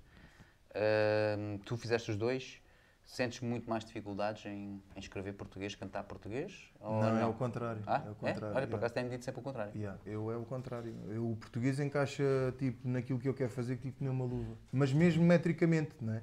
[0.75, 2.61] Ahm, tu fizeste os dois,
[3.05, 6.71] sentes muito mais dificuldades em, em escrever português, cantar português?
[6.81, 7.83] Ou não, é o contrário.
[7.87, 8.15] Ah, é o é?
[8.15, 8.57] contrário.
[8.57, 8.77] Olha, por yeah.
[8.77, 9.73] acaso tem-me dito sempre o contrário.
[9.75, 10.95] Yeah, eu é o contrário.
[11.09, 12.25] Eu, o português encaixa
[12.59, 14.57] tipo, naquilo que eu quero fazer, tipo nem uma luva.
[14.73, 16.23] Mas mesmo metricamente, não é?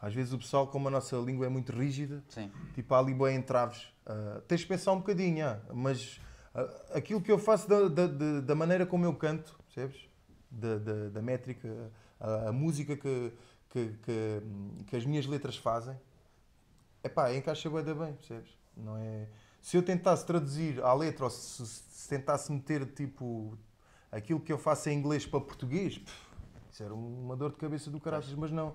[0.00, 2.50] Às vezes o pessoal, como a nossa língua é muito rígida, Sim.
[2.74, 3.92] tipo há ali bem entraves.
[4.06, 6.18] Ah, tens de pensar um bocadinho, ah, mas
[6.54, 10.08] ah, aquilo que eu faço da, da, da- da maneira como eu canto, percebes?
[10.50, 13.32] Da, da, da métrica, a, a música que,
[13.68, 14.42] que, que,
[14.86, 15.94] que as minhas letras fazem,
[17.04, 18.50] epá, encaixa bem da bem, percebes?
[18.76, 19.28] Não é...
[19.60, 23.58] Se eu tentasse traduzir à letra ou se, se tentasse meter tipo
[24.10, 26.30] aquilo que eu faço em inglês para português, pff,
[26.72, 28.74] isso era uma dor de cabeça do caraças, mas não.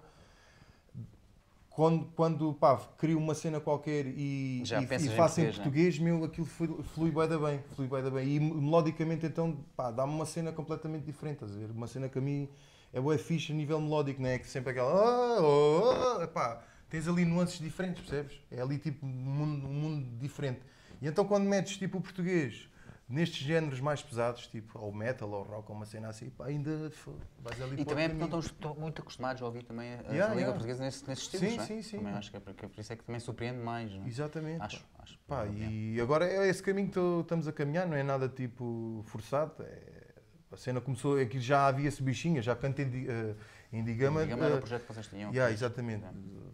[1.69, 6.05] Quando, quando pá, crio uma cena qualquer e, Já e, e faço em português, né?
[6.05, 8.27] meu, aquilo flui, bué da bem, flui da bem.
[8.35, 11.71] E melodicamente então, pá, dá-me uma cena completamente diferente, estás a ver?
[11.71, 12.47] Uma cena que a mim
[12.93, 14.39] é bué fixe a nível melódico, não é?
[14.39, 14.89] Que sempre aquela...
[14.89, 18.39] "Ah, oh, oh", pá, tens ali nuances diferentes, percebes?
[18.51, 20.61] É ali tipo um mundo, um mundo diferente.
[21.01, 22.69] E então quando metes tipo o português
[23.07, 26.91] nestes géneros mais pesados, tipo ou metal ou rock ou uma cena assim, pá, ainda
[27.39, 29.97] vais ali E também é porque não estamos to- muito acostumados a ouvir também a,
[29.97, 30.51] a Yeah, língua yeah.
[30.53, 31.67] portuguesa nesse, nesses estilos, Sim, não é?
[31.67, 31.97] sim, sim.
[31.97, 34.07] Também acho que é porque, por isso é que também surpreende mais, não é?
[34.07, 34.61] Exatamente.
[34.63, 35.03] Acho, pá.
[35.03, 35.19] acho.
[35.27, 35.67] Pá, Yeah.
[35.69, 39.53] e agora é esse caminho que estamos a caminhar, não é nada tipo forçado.
[39.61, 40.03] é-
[40.51, 43.35] a cena começou, aqui já havia esse bichinho, já cantei em,
[43.83, 44.21] Di- eh, em Digama.
[44.23, 45.31] Digamos, era eh, o projeto que vocês tinham.
[45.31, 46.05] Yeah, exatamente.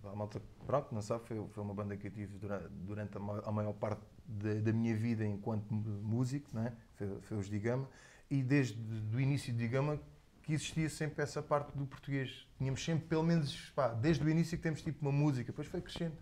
[0.03, 3.19] A malta, pronto, não sabe, foi, foi uma banda que eu tive durante, durante a,
[3.19, 6.73] ma- a maior parte da, da minha vida enquanto músico, né?
[6.95, 7.88] foi, foi os Digama,
[8.29, 8.77] e desde
[9.15, 9.99] o início de Digama
[10.43, 12.47] que existia sempre essa parte do português.
[12.57, 15.81] Tínhamos sempre, pelo menos, pá, desde o início que temos tipo uma música, depois foi
[15.81, 16.15] crescendo.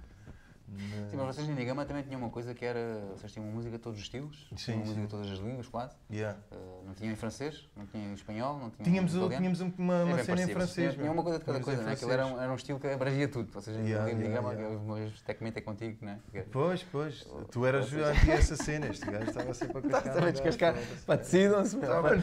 [1.09, 3.01] Sim, mas vocês em Digama também tinham uma coisa que era.
[3.15, 5.39] Vocês tinham uma música de todos os estilos, Sim, tinham uma música de todas as
[5.39, 5.95] línguas, quase.
[6.11, 6.37] Yeah.
[6.51, 9.95] Uh, não tinham em francês, não tinham em espanhol, não tinham Tínhamos, em tínhamos uma,
[9.95, 10.93] É uma cena em francês.
[10.95, 11.93] Tinha uma coisa de cada coisa, não é?
[11.93, 13.51] Aquilo era, um, era um estilo que abrangia tudo.
[13.51, 14.77] Vocês Yeah, em yeah, Digama, yeah.
[14.77, 16.15] o meu tecnicamente é contigo, é?
[16.25, 20.07] Porque- Pois, pois, tu eras anti essa cena, este gajo estava sempre a cascar.
[20.07, 20.75] Estava a descascar.
[21.05, 21.77] Pá, decidam-se,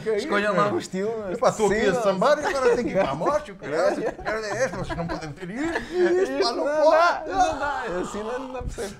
[0.09, 1.11] é Escolham lá o estilo.
[1.19, 3.55] mas Epá, estou aqui a sambar e agora tenho que ir para a morte, o
[3.57, 4.03] caralho.
[4.03, 4.67] É?
[4.67, 7.29] Vocês não podem ter isto, isto, pá, não pode.
[7.29, 8.36] não dá, assim não.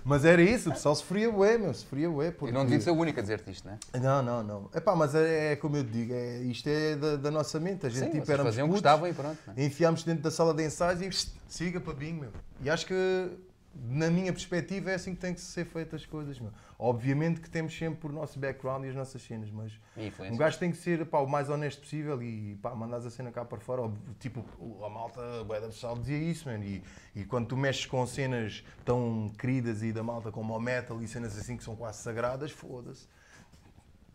[0.04, 2.28] Mas era isso, o pessoal sofria bué, meu, sofria bué.
[2.28, 2.54] E Porque...
[2.54, 4.00] não devia ser o único a dizer-te isto, não é?
[4.00, 4.69] Não, não, não.
[4.73, 7.86] Epá, mas é, é como eu te digo, é, isto é da, da nossa mente.
[7.86, 9.38] A gente Sim, tipo, éramos faziam, putos, gostavam e pronto.
[9.56, 9.65] é?
[9.65, 12.32] enfiámos dentro da sala de ensaios e psst, siga para bingo, meu.
[12.62, 13.30] E acho que
[13.84, 16.40] na minha perspectiva, é assim que tem que ser feitas as coisas.
[16.40, 16.52] Meu.
[16.80, 19.72] Obviamente que temos sempre o nosso background e as nossas cenas, mas
[20.32, 23.32] um gajo tem que ser pá, o mais honesto possível e pá, mandares a cena
[23.32, 23.92] cá para fora.
[24.20, 24.46] Tipo,
[24.84, 26.63] a malta, a bué da pessoal dizia isso, mano.
[26.63, 26.84] E,
[27.16, 31.08] e quando tu mexes com cenas tão queridas e da malta como o metal e
[31.08, 33.08] cenas assim que são quase sagradas, foda-se.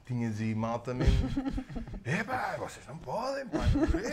[0.04, 1.28] Tinhas aí malta mesmo.
[2.04, 3.60] É pá, vocês não podem, pá.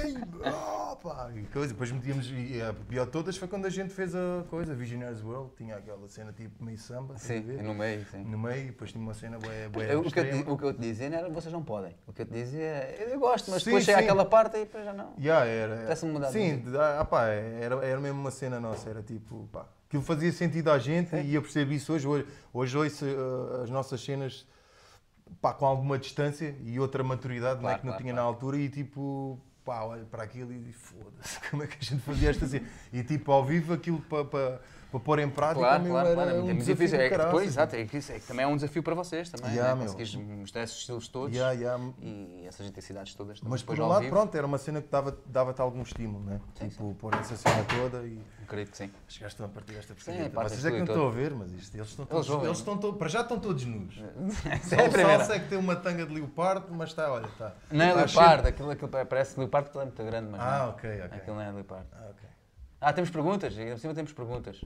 [0.05, 1.31] Ei, oh, pá.
[1.35, 1.69] E coisa.
[1.73, 2.29] Depois metíamos.
[2.29, 5.49] E a pior de todas foi quando a gente fez a coisa, Visionaries World.
[5.57, 7.17] Tinha aquela cena tipo meio samba.
[7.17, 8.23] Sim, no meio, sim.
[8.23, 10.51] No meio, depois tinha uma cena bué Eu- o, que eu te, extrema.
[10.53, 11.95] o que eu te dizia era vocês não podem.
[12.05, 14.03] O que eu te dizia é eu gosto, mas Sim, depois chega sim.
[14.03, 15.13] aquela parte e depois já não.
[15.19, 16.05] Yeah, era, era.
[16.05, 16.99] Mudar Sim, música.
[16.99, 20.77] ah, pá, era, era mesmo uma cena nossa, era tipo, pá, aquilo fazia sentido à
[20.77, 22.07] gente e eu percebo isso hoje.
[22.07, 24.45] Hoje, hoje ouço uh, as nossas cenas
[25.41, 28.27] pá, com alguma distância e outra maturidade é, Claro, que não claro, tinha claro.
[28.27, 32.01] na altura e tipo, pá, olho para aquilo e foda-se, como é que a gente
[32.01, 32.67] fazia esta cena?
[32.91, 34.59] E tipo, ao vivo aquilo para pa,
[34.91, 36.29] pa pôr em prática Claro, meu, claro, claro.
[36.31, 36.99] É muito difícil.
[36.99, 39.51] É, depois, exato, é que isso é que também é um desafio para vocês também.
[39.51, 39.81] Yeah, né?
[39.83, 41.83] Conseguires mostrar esses estilos todos Yeah, yeah.
[42.01, 43.39] e essas intensidades todas.
[43.41, 44.13] Mas por um lado, vivo.
[44.15, 46.39] pronto, era uma cena que dava- dava-te algum estímulo, né?
[46.55, 48.19] Sim, tipo, pôr essa cena toda e.
[48.43, 48.91] Acredito que sim.
[49.07, 51.75] Estão a partir desta Sim, pá, Vocês é que não estão a ver, mas isto,
[51.75, 52.29] eles estão todos.
[52.29, 52.45] ouvem.
[52.47, 53.95] Eles estão todos, para já estão todos nus.
[54.49, 54.91] Essa Só é a o.
[55.19, 57.53] Salsa é que tem uma tanga de leopardo, mas está, olha, está.
[57.71, 60.69] Não é está leopardo, aquilo, aquilo parece leopardo ele é muito grande, mas Ah, não.
[60.69, 61.17] ok, ok.
[61.17, 61.85] Aquilo não é leopardo.
[61.93, 62.28] Ah, ok.
[62.81, 63.55] Ah, temos perguntas?
[63.57, 64.63] E acima temos perguntas.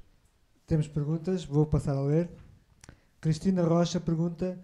[0.67, 2.29] Temos perguntas, vou passar a ler.
[3.19, 4.57] Cristina Rocha pergunta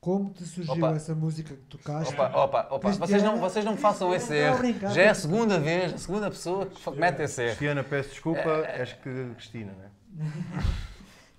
[0.00, 0.94] como te surgiu Opa.
[0.96, 2.12] essa música que tocaste?
[2.14, 2.88] Opa, opa, opa.
[2.92, 4.94] Vocês Cristiana- não, vocês não façam esse Não, não, erro.
[4.94, 7.50] Já é a segunda vez, a segunda pessoa que mete esse erro.
[7.50, 9.00] Cristiana, peço desculpa, É, és que
[9.34, 9.90] Cristina, né?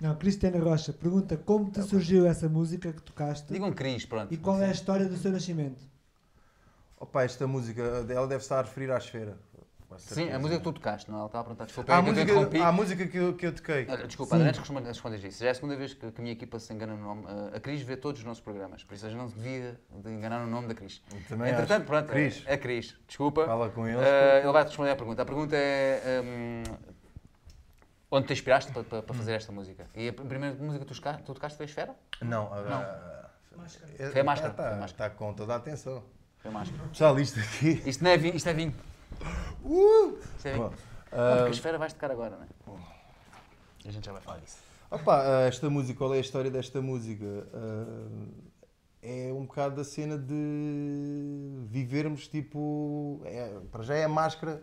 [0.02, 4.34] Não, Cristina Rocha pergunta como te surgiu essa música que tocaste Digam Cris, pronto.
[4.34, 5.82] e qual é a história do seu nascimento?
[7.00, 9.38] Opa, esta música, ela deve estar a referir à esfera.
[9.98, 11.18] Sim, a música que tu tocaste, não?
[11.20, 11.66] Ela estava a perguntar.
[11.66, 13.86] Desculpa, Há é a música, há a música que, eu, que eu toquei.
[13.90, 15.40] Olha, desculpa, antes que respondas- respondas isso.
[15.42, 17.26] Já é a segunda vez que, que a minha equipa se engana no nome.
[17.26, 19.80] Uh, A Cris vê todos os nossos programas, por isso a gente não se devia
[19.92, 21.02] de enganar no nome da Cris.
[21.30, 21.86] Também Entretanto, acho.
[21.86, 22.44] pronto, Cris.
[22.46, 22.96] é a Cris.
[23.08, 23.46] Desculpa.
[23.46, 24.00] Fala com eles.
[24.02, 25.22] Uh, ele vai-te responder à pergunta.
[25.22, 26.22] A pergunta é.
[26.24, 26.64] um,
[28.12, 29.86] onde te inspiraste para, para- para fazer esta música?
[29.96, 31.96] E a primeira música que tu, tu tocaste foi Esfera?
[32.22, 33.30] Não, a,
[34.00, 34.86] é- Foi a máscara, Está, a máscara.
[34.86, 36.04] está com toda a atenção.
[36.40, 36.84] Foi máscara.
[36.90, 37.82] Pessoal, isto aqui.
[37.86, 38.36] Isto não é vinho.
[38.36, 38.74] Isto é vinho.
[39.64, 40.18] Uh!
[40.58, 42.80] Bom, porque ah, a Esfera vais tocar agora, não é?
[43.86, 44.58] A gente já vai falar disso.
[44.90, 47.48] Opa, ah, esta música, qual é a história desta música?
[47.54, 48.18] Ah,
[49.02, 53.22] é um bocado da cena de vivermos tipo.
[53.26, 54.62] é- para já é a máscara,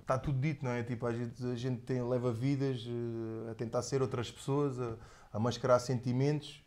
[0.00, 0.82] está tudo dito, não é?
[0.82, 2.84] Tipo, a gente, a gente tem, leva vidas
[3.50, 4.96] a tentar ser outras pessoas, a,
[5.32, 6.62] a mascarar sentimentos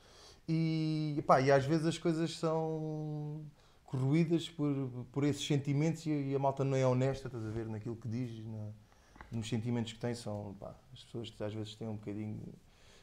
[0.48, 3.42] e, pá, e às vezes as coisas são
[3.86, 4.74] corroídas por,
[5.12, 8.08] por esses sentimentos e, e a malta não é honesta, estás a ver, naquilo que
[8.08, 8.70] diz, na-
[9.32, 10.14] nos sentimentos que tem.
[10.16, 12.52] São, pá, as pessoas às vezes têm um bocadinho de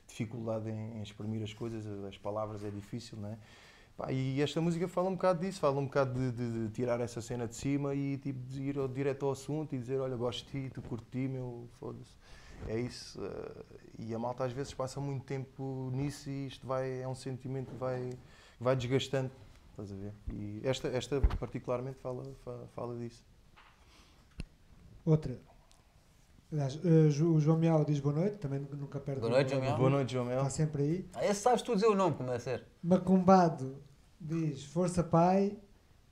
[0.09, 3.39] dificuldade em, em exprimir as coisas, as palavras é difícil, não é?
[3.97, 7.01] Pá, e esta música fala um bocado disso, fala um bocado de, de- de tirar
[7.01, 10.17] essa cena de cima e tipo, de ir ao- direto ao assunto e dizer: Olha,
[10.17, 12.11] gosto de ti, tu curto de ti, meu, foda-se.
[12.69, 13.21] É isso.
[13.25, 13.65] eh,
[13.99, 17.71] e a malta às vezes passa muito tempo nisso e isto vai, é um sentimento
[17.71, 18.11] que vai,
[18.61, 19.31] vai desgastando.
[19.73, 20.13] Estás a ver?
[20.33, 23.25] E esta, esta particularmente fala, fa- fala disso.
[25.05, 25.37] Outra.
[26.53, 29.77] Aliás, eh, o João Miau diz boa noite, também nunca- perde Boa noite, João Miau.
[29.79, 30.39] Boa noite, João Mel.
[30.39, 31.09] Está sempre aí.
[31.15, 32.65] Ah, esse sabes tu dizer o nome, como deve ser.
[32.83, 33.77] Macumbado
[34.21, 35.57] diz Força Pai,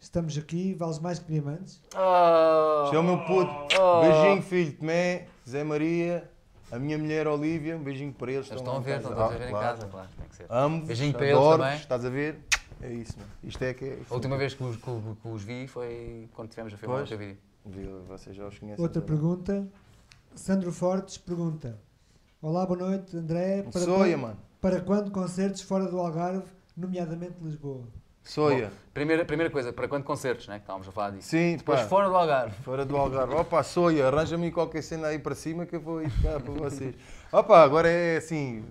[0.01, 1.83] estamos aqui, vales mais que diamantes.
[1.94, 3.53] Oh, é o meu puto.
[3.79, 4.01] Oh.
[4.01, 6.29] Beijinho, filho Tomé, Zé Maria,
[6.73, 7.77] a minha mulher Olívia.
[7.77, 8.51] Um beijinho para eles.
[8.51, 10.46] Estão a ver, estão a ver em casa, claro, tem que ser.
[10.49, 11.77] Amo, Beijinho para eles também.
[11.77, 12.42] estás a ver?
[12.83, 13.31] É isso, mano.
[13.45, 13.99] Isto é que é.
[14.11, 17.07] A última vez que os, que, que os vi foi quando tivemos a filmar o
[17.07, 17.37] vídeo.
[17.66, 18.83] Viu, Vocês já os conhecem.
[18.83, 19.16] Outra também.
[19.19, 19.69] pergunta.
[20.35, 21.79] Sandro Fortes pergunta:
[22.40, 23.62] Olá, boa noite, André.
[23.64, 24.37] Para, Soia, quando, mano.
[24.61, 26.45] para quando concertos fora do Algarve,
[26.77, 27.83] nomeadamente Lisboa?
[28.23, 28.71] Soia.
[28.95, 30.57] Primeira, primeira coisa, para quando concertos, né?
[30.57, 31.29] Que estávamos a falar disso.
[31.29, 31.87] Sim, Depois pá.
[31.88, 32.55] fora do Algarve.
[32.62, 33.35] Fora do Algarve.
[33.35, 36.95] Opa, Soia, arranja-me qualquer cena aí para cima que eu vou ir cá para vocês.
[37.33, 38.64] Opa, agora é assim.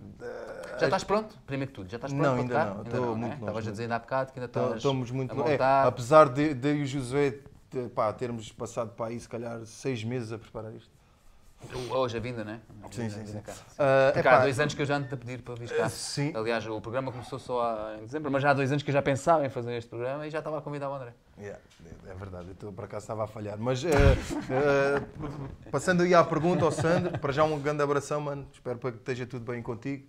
[0.79, 1.35] Já estás pronto?
[1.45, 2.75] Primeiro que tudo, já estás pronto Não, para ainda tocar?
[2.75, 3.71] não, estou muito longe, Estavas a não.
[3.71, 5.87] dizer ainda há bocado que ainda estás Estamos muito a é.
[5.87, 7.39] Apesar de, de eu e o Josué
[7.93, 10.99] pá, termos passado para aí, se calhar, seis meses a preparar isto.
[11.91, 12.61] Hoje a vinda, né?
[12.83, 13.41] A Sim, sim, sim.
[13.41, 13.53] cá.
[13.77, 15.85] Ah, há dois anos que eu já ando a pedir para vir cá.
[15.85, 16.31] ah, Sim.
[16.33, 19.01] Aliás, o programa começou só em dezembro, mas já há dois anos que eu já
[19.01, 21.13] pensava em fazer este programa e já estava a convidar o André.
[21.37, 21.59] Yeah,
[22.07, 23.57] é verdade, eu estou, por acaso estava a falhar.
[23.59, 28.47] Mas eh, eh, passando aí à pergunta ao Sandro, para já um grande abração, mano.
[28.53, 30.07] Espero que esteja tudo bem contigo.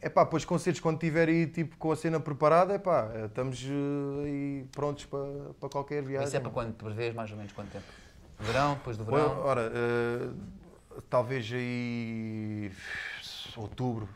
[0.00, 3.62] É pá, pois concertos quando tiver aí tipo com a cena preparada, é pá, estamos
[3.62, 5.20] eh, aí prontos para,
[5.60, 6.26] para qualquer viagem.
[6.28, 6.72] Isso é para quando?
[6.74, 7.84] Prevês mais ou menos quanto tempo?
[8.40, 9.40] Verão, depois do verão?
[9.44, 10.30] ora, eh,
[11.10, 12.72] talvez aí.
[13.56, 14.08] outubro.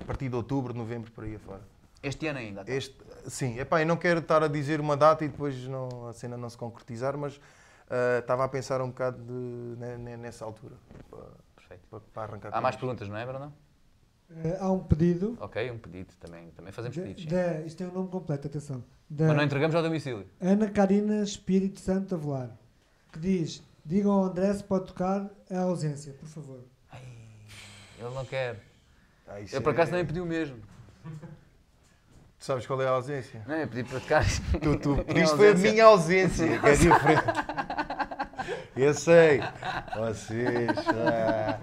[0.00, 1.62] A partir de outubro, novembro, por aí afora.
[2.02, 2.62] Este ano ainda.
[2.62, 2.74] então.
[2.74, 2.96] Este,
[3.28, 6.36] sim, epá, eu não quero estar a dizer uma data e depois não, a cena
[6.36, 7.40] não se concretizar, mas
[7.88, 10.74] ah, estava a pensar um bocado de- ne- nessa altura.
[11.10, 11.20] Para,
[11.56, 11.82] Perfeito.
[11.90, 13.52] para- para arrancar Há mais perguntas, não é, Brandão?
[14.44, 15.36] Eh, há um pedido.
[15.40, 16.50] Ok, um pedido também.
[16.50, 17.26] Também fazemos da- pedidos.
[17.26, 18.82] da- isto tem um nome completo, atenção.
[19.08, 20.26] Da Mas não entregamos ao domicílio.
[20.40, 22.50] Ana Karina Espírito Santo Avelar,
[23.12, 26.60] que diz: Digam ao André se pode tocar a ausência, por favor.
[27.98, 28.60] Ele não quer.
[29.28, 30.56] Ah, Eu por acaso é- também pedi o mesmo.
[32.38, 33.42] Tu sabes qual é a ausência?
[33.46, 34.24] Não, eu pedi para tocar.
[34.60, 37.24] Tu, tu pediste foi a minha ausência, que é diferente.
[38.76, 39.40] Eu sei.
[39.96, 40.68] Vocês.
[40.94, 41.58] ah.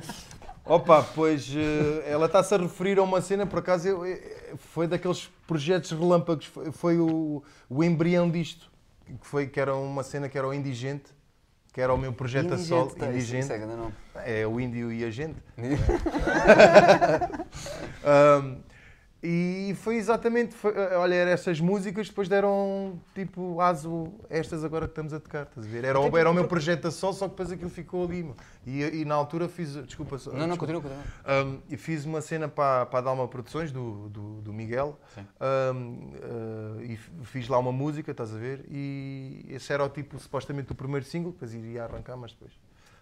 [0.66, 4.88] Opa, pois eh, ela está-se a referir a uma cena, por acaso eu, eh, foi
[4.88, 8.72] daqueles projetos relâmpagos, foi, foi o, o embrião disto,
[9.06, 11.12] que, foi, que era uma cena que era o Indigente,
[11.74, 12.88] que era o meu projeto a sol.
[12.88, 13.44] tá, isso- Indigente.
[13.44, 13.94] isso é grande nome.
[14.26, 15.36] É o índio e a gente.
[18.06, 18.58] Um,
[19.24, 24.86] e foi exatamente, foi- eh, olha, eram essas músicas depois deram tipo aso estas agora
[24.86, 25.86] que estamos a tocar, estás a ver?
[25.86, 28.34] Era, o- era o meu projeto a sol, só que depois aquilo ficou ali.
[28.66, 30.74] E, e na altura fiz, desculpa, só- Não, não, desculpa.
[30.74, 31.46] continua, continua.
[31.46, 35.26] Um, e fiz uma cena para, para a Dalma Produções, do, do, do Miguel, Sim.
[35.42, 36.12] Um,
[36.78, 38.66] uh, e f- fiz lá uma música, estás a ver?
[38.70, 42.52] E esse era o tipo, supostamente, o primeiro single, depois iria arrancar, mas depois,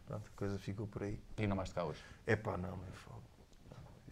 [0.08, 1.18] pronto, a coisa ficou por aí.
[1.38, 2.00] E não mais tocar hoje.
[2.28, 3.22] É pá, não, meu fogo.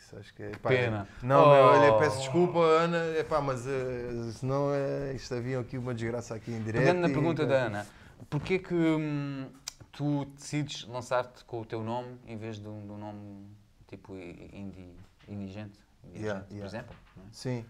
[0.09, 0.49] Isso acho que é.
[0.51, 1.07] pá, Pena.
[1.21, 1.53] Não, Oh.
[1.53, 5.93] meu, olha, peço desculpa, Ana, é pá, mas eh, senão é, isto havia aqui uma
[5.93, 6.81] desgraça aqui em direto.
[6.81, 7.85] Pegando na e- pergunta da Ana,
[8.27, 9.47] porquê que hum,
[9.91, 13.45] tu decides lançar-te com o teu nome em vez de um, de um nome
[13.87, 14.89] tipo i- indi,
[15.27, 16.65] indigente, indigente Yeah, por yeah.
[16.67, 16.95] exemplo?
[17.17, 17.21] é?
[17.31, 17.65] Sim.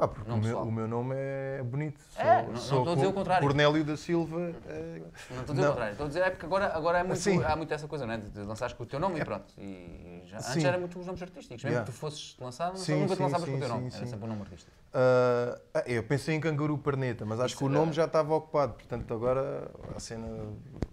[0.00, 2.00] Pá, porque o meu, o meu nome é bonito.
[2.16, 3.46] É, não- não estou a dizer o Co- contrário.
[3.46, 4.54] Cornélio da Silva.
[4.66, 5.68] é- Não estou a dizer o Não.
[5.68, 7.44] contrário, estou a dizer é porque agora, agora é muito, Sim.
[7.44, 8.16] há muito essa coisa, não é?
[8.16, 9.52] De, de lançares com o teu nome e pronto.
[9.58, 10.64] E já, antes Sim.
[10.66, 11.84] era muito os nomes artísticos, mesmo Yeah.
[11.84, 13.96] que tu fosses lançar, Sim, nunca te sim, lançavas com o sim, teu nome, sim,
[13.98, 14.10] era sim.
[14.12, 14.72] sempre um nome artístico.
[14.94, 18.06] Ah, ah, eu pensei em Canguru Perneta, mas acho Isso que o é- nome já
[18.06, 20.26] estava ocupado, portanto agora a cena,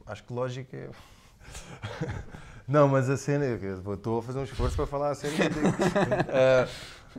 [0.05, 0.89] acho que lógica é.
[2.67, 3.45] Não, mas a cena,
[3.93, 5.33] estou a fazer um esforço para falar a cena.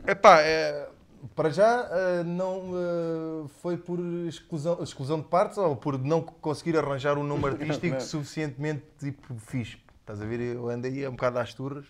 [0.05, 0.87] é epá, é,
[1.35, 6.77] para já ah, não ah, foi por exclusão, exclusão de partes ou por não conseguir
[6.77, 9.77] arranjar um nome artístico suficientemente tipo, fixe.
[10.01, 10.39] Estás a ver?
[10.39, 11.85] Eu andei um bocado às turras.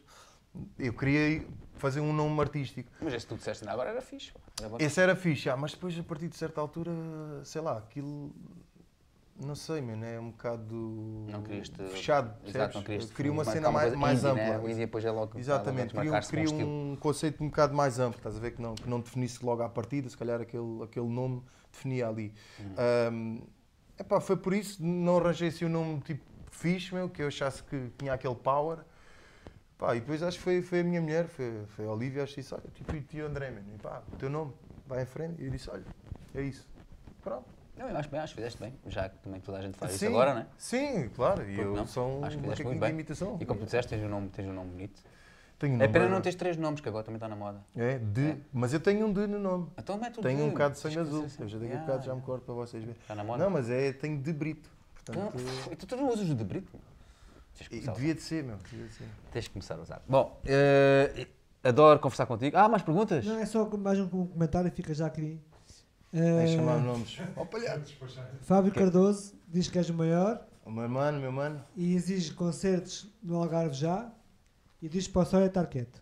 [0.78, 2.92] Eu queria fazer um nome artístico.
[3.02, 4.34] Mas esse que tu disseste agora era fixe.
[4.62, 4.84] Era.
[4.84, 6.92] Esse era fixe, ah, mas depois a partir de certa altura,
[7.44, 8.32] sei lá, aquilo.
[9.41, 10.75] Não sei, mano, é um bocado
[11.30, 11.82] Não querias te...
[11.89, 12.36] fechado.
[12.45, 14.43] Exato, não querias queria uma cena mais, mais indie, ampla.
[14.43, 14.60] Né?
[14.60, 16.67] O indie depois é logo Exatamente, queria, com queria estilo.
[16.67, 18.52] um conceito um bocado mais amplo, estás a ver?
[18.52, 22.34] Que não, que não definisse logo à partida, se calhar aquele, aquele nome definia ali.
[22.60, 22.73] Uhum.
[22.78, 23.41] Ahm,
[23.97, 27.63] epá, foi por isso, não arranjei assim um nome tipo fixe, meu, que eu achasse
[27.63, 28.80] que tinha aquele power.
[29.78, 32.36] Pá, e depois acho que foi, foi a minha mulher, foi, foi a Olivia, acho
[32.36, 34.52] que disse, olha, tipo, e tio André, mano, e pá, o teu nome,
[34.86, 35.41] vai em frente.
[35.41, 35.86] E eu disse, olha,
[36.36, 36.67] é isso.
[37.21, 37.59] Pronto.
[37.80, 39.94] Não, eu acho bem, acho que fizeste bem, já que também toda a gente faz
[39.94, 40.46] Sim, isso agora, não é?
[40.58, 41.88] Sim, claro, e eu não?
[41.88, 42.89] sou um Acho que fizeste macaquinho muito de bem.
[42.92, 43.38] imitação.
[43.39, 45.02] E como tu disseste, tens um nome, tens um nome bonito.
[45.58, 47.62] Tenho um É pena não teres três nomes, que agora também está na moda.
[47.76, 48.38] É, de, É.
[48.52, 49.68] mas eu tenho um de no nome.
[49.78, 50.44] Então mete o Tenho de.
[50.44, 51.24] um bocado de sangue azul.
[51.24, 51.86] fazer Eu já daqui a assim.
[51.86, 53.00] bocado já Ah, me corto para vocês verem.
[53.02, 53.44] Está na moda.
[53.44, 54.70] Não, mas é, tenho de brito.
[55.06, 56.72] Portanto, Então, tu, tu não usas o de brito?
[57.70, 58.58] Devia de ser, meu.
[58.58, 59.04] Devia de ser.
[59.04, 59.13] usar.
[59.32, 60.02] Tens que começar a usar.
[60.08, 61.28] Bom, eh,
[61.63, 62.56] adoro conversar contigo.
[62.58, 63.26] Ah, mais perguntas?
[63.26, 65.39] Não, é só mais um comentário e fica já aqui.
[66.13, 67.17] Eh, Tem que chamar nomes.
[67.36, 67.95] Ó palhaços.
[68.41, 71.62] Fábio Cardoso diz que és o maior O meu mano, meu mano.
[71.76, 74.10] e exige concertos no Algarve já
[74.82, 76.02] e diz para o Sória estar quieto.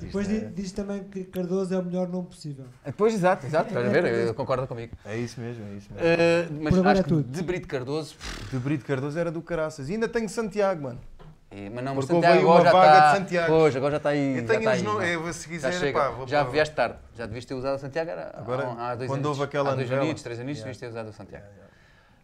[0.00, 2.66] Depois é, di- diz também que Cardoso é o melhor nome possível.
[2.84, 3.68] Depois, exato, exato.
[3.68, 4.04] Estás a ver?
[4.28, 4.94] Eu concordo comigo.
[5.04, 6.06] é isso mesmo, é isso mesmo.
[6.06, 7.30] Eh, mas Por acho é que tudo.
[7.30, 8.16] de Brito Cardoso.
[8.50, 9.88] De Brito Cardoso era do caraças.
[9.88, 10.98] E ainda tenho Santiago, mano.
[11.50, 13.14] Eh, Mas não, mas Porque houve Santiago aí agora já está.
[13.16, 13.52] Santiago.
[13.52, 14.18] Pois, agora já está aí.
[14.36, 15.08] Eu já tenho está os aí, nomes.
[15.18, 15.26] não.
[15.26, 15.98] eu, Se Já quiser, chega.
[15.98, 16.98] pá, vou já vieste tarde.
[17.16, 19.38] Já devias ter usado o Santiago há, Agora, há dois quando anos.
[19.38, 20.08] houve aquela há dois novela.
[20.10, 20.64] anos, três anos, Yeah.
[20.64, 21.46] devias ter usado o Santiago.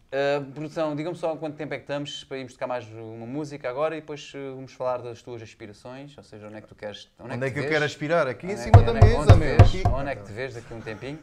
[0.07, 3.69] Uh, produção, diga-me só quanto tempo é que estamos para irmos tocar mais uma música
[3.69, 6.75] agora e depois uh, vamos falar das tuas aspirações, ou seja, onde é que tu
[6.75, 7.09] queres.
[7.19, 7.73] Onde é te que eu vês?
[7.73, 8.25] quero aspirar?
[8.25, 9.57] Aqui em Onde é cima que- da onde é- mesa, onde meu.
[9.93, 11.19] Onde é que te vês daqui a um tempinho?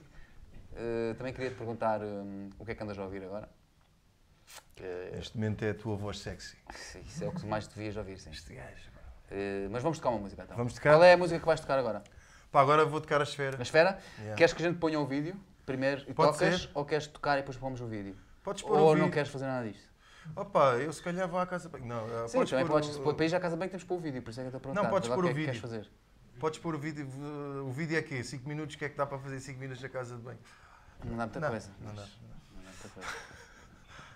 [0.75, 3.49] Uh, também queria te perguntar um, o que é que andas a ouvir agora?
[4.75, 6.57] Que, Neste momento é a tua voz sexy.
[7.07, 8.31] isso é o que mais devias ouvir, sim.
[8.31, 8.91] Este gajo.
[9.31, 10.57] Uh, mas vamos tocar uma música então.
[10.57, 10.93] Vamos tocar?
[10.95, 12.03] Qual é a música que vais tocar agora?
[12.53, 13.57] Pá, agora vou tocar a esfera.
[13.59, 13.99] A esfera?
[14.19, 14.37] Yeah.
[14.37, 15.35] Queres que a gente ponha o vídeo
[15.65, 16.63] primeiro e Pode tocas?
[16.63, 16.71] ser.
[16.75, 18.17] Ou queres tocar e depois pomos o vídeo?
[18.43, 19.11] Podes pôr Ou não vídeo.
[19.13, 19.89] queres fazer nada disto?
[20.37, 21.69] Opa, eu se calhar vou à casa.
[21.69, 21.83] bem.
[21.83, 22.97] Não, ah, Sim, podes também podes.
[22.97, 24.45] o- Para ir já à casa bem temos que pôr o vídeo, por isso é
[24.49, 24.75] que eu estou a.
[24.75, 25.61] Não, podes pôr o o é que vídeo.
[25.61, 25.91] fazer?
[26.39, 27.07] Podes pôr o vídeo.
[27.67, 28.23] O vídeo é quê?
[28.23, 28.75] 5 minutos?
[28.75, 30.39] O que é que dá para fazer 5 minutos na casa de banho?
[31.05, 31.71] Não dá muita Não, coisa.
[31.81, 32.03] não mas- dá.
[32.55, 33.09] não dá muita coisa.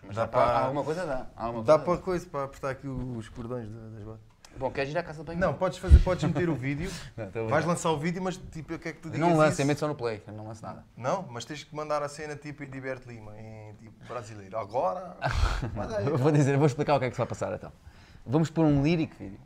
[0.06, 0.58] Mas Dá dá para...
[0.60, 1.26] Alguma coisa dá.
[1.36, 4.28] Alguma Dá coisa para coisa, para apertar aqui os cordões da- das botas.
[4.56, 5.38] Bom, queres ir à casa de banho?
[5.38, 6.90] Não, podes, fazer, podes meter o vídeo,
[7.34, 9.64] Não, vais lançar o vídeo, mas tipo, o que é que tu digas Não isso?
[9.64, 10.20] mete só no play.
[10.26, 10.84] Não lance nada.
[10.96, 14.58] Não, mas tens que mandar a cena tipo em Diverto Lima, em tipo brasileiro.
[14.58, 15.16] Agora,
[15.98, 16.06] aí.
[16.08, 17.70] Eu vou dizer, eu vou explicar o que é que se vai passar então.
[18.26, 19.38] Vamos pôr um lyric vídeo.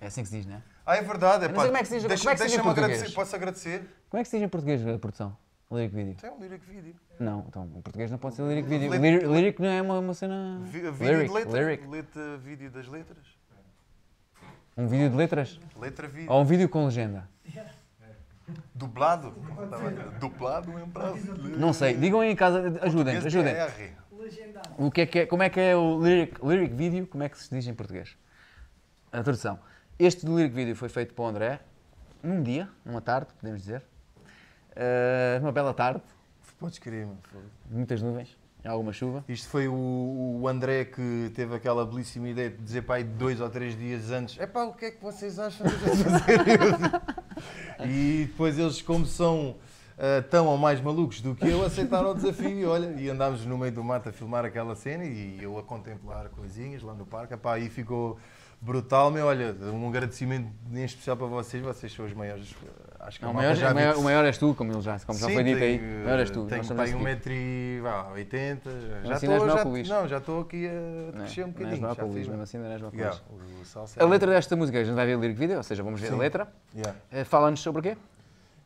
[0.00, 0.62] É assim que se diz, não é?
[0.86, 1.44] Ah, é verdade.
[1.46, 2.62] É sei como é que se diz- deixa, como é que se diz em deixa-me
[2.64, 2.84] português?
[2.98, 3.96] agradecer, posso agradecer?
[4.08, 5.36] Como é que se diz em português a produção?
[5.70, 6.16] Lyric vídeo.
[6.20, 6.94] Tem um lyric vídeo.
[7.18, 8.90] Não, então em português não pode ser lyric vídeo.
[8.90, 10.58] Lyric- Lyric, lyric não é uma, uma cena.
[10.64, 11.86] Vi- vídeo lyric, de letra, lyric.
[11.86, 13.26] letra, vídeo das letras.
[14.76, 15.60] Um vídeo de letras?
[15.78, 16.30] Letra, vídeo.
[16.32, 17.28] Ou um vídeo com legenda?
[18.74, 19.30] Dublado?
[20.18, 21.58] Dublado em brasileiro.
[21.60, 23.54] Não sei, digam aí em casa, ajudem, ajudem.
[24.76, 27.28] O que é que é, como é que é o lyric, lyric video, como é
[27.28, 28.16] que se diz em português?
[29.12, 29.60] A tradução.
[29.98, 31.60] Este lyric video foi feito para o André,
[32.22, 33.82] num dia, numa tarde, podemos dizer.
[34.76, 36.02] Eh, uma bela tarde,
[36.58, 37.18] Podes crer, mano.
[37.70, 39.24] muitas nuvens, alguma chuva.
[39.28, 43.40] Isto foi o, o André que teve aquela belíssima ideia de dizer para aí dois
[43.40, 47.20] ou três dias antes: é pá, o que é que vocês acham de fazer isso?"
[47.88, 49.56] E depois eles, como são
[50.02, 53.44] ah, tão ou mais malucos do que eu, aceitaram o desafio e olha, e andámos
[53.44, 57.04] no meio do mato a filmar aquela cena e eu a contemplar coisinhas lá no
[57.04, 57.34] parque.
[57.34, 58.18] Epá, aí ficou
[58.60, 59.26] brutal, meu.
[59.26, 62.54] Olha, um agradecimento em especial para vocês, vocês são os maiores.
[63.02, 64.80] Acho que a Não, o, maior, já o, maior, o maior és tu, como, ele
[64.82, 65.78] já, como já Sim, foi dito aí.
[65.78, 66.44] O maior és tu.
[66.46, 67.02] Tenho aí esse tipo.
[67.02, 68.60] 1,80m,
[69.06, 69.48] já assim estou
[69.84, 71.12] já, não, já estou aqui a é?
[71.12, 71.80] crescer um Não és bocadinho.
[71.80, 73.00] já brócolis, fiz- mesmo assim não és brócolis.
[73.02, 75.82] Yeah, A é- letra desta música, a gente vai ver o lyric video, ou seja,
[75.82, 76.18] vamos ver a Sim.
[76.18, 76.52] letra.
[76.74, 76.98] Yeah.
[77.10, 77.96] Eh, Fala-nos sobre o quê?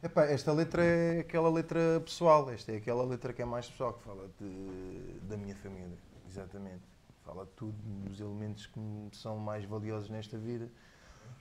[0.02, 3.92] Epá, esta letra é aquela letra pessoal, esta é aquela letra que é mais pessoal,
[3.94, 5.96] que fala de, da minha família,
[6.28, 6.82] exatamente.
[7.24, 7.74] Fala de tudo,
[8.06, 10.68] dos elementos que me são mais valiosos nesta vida.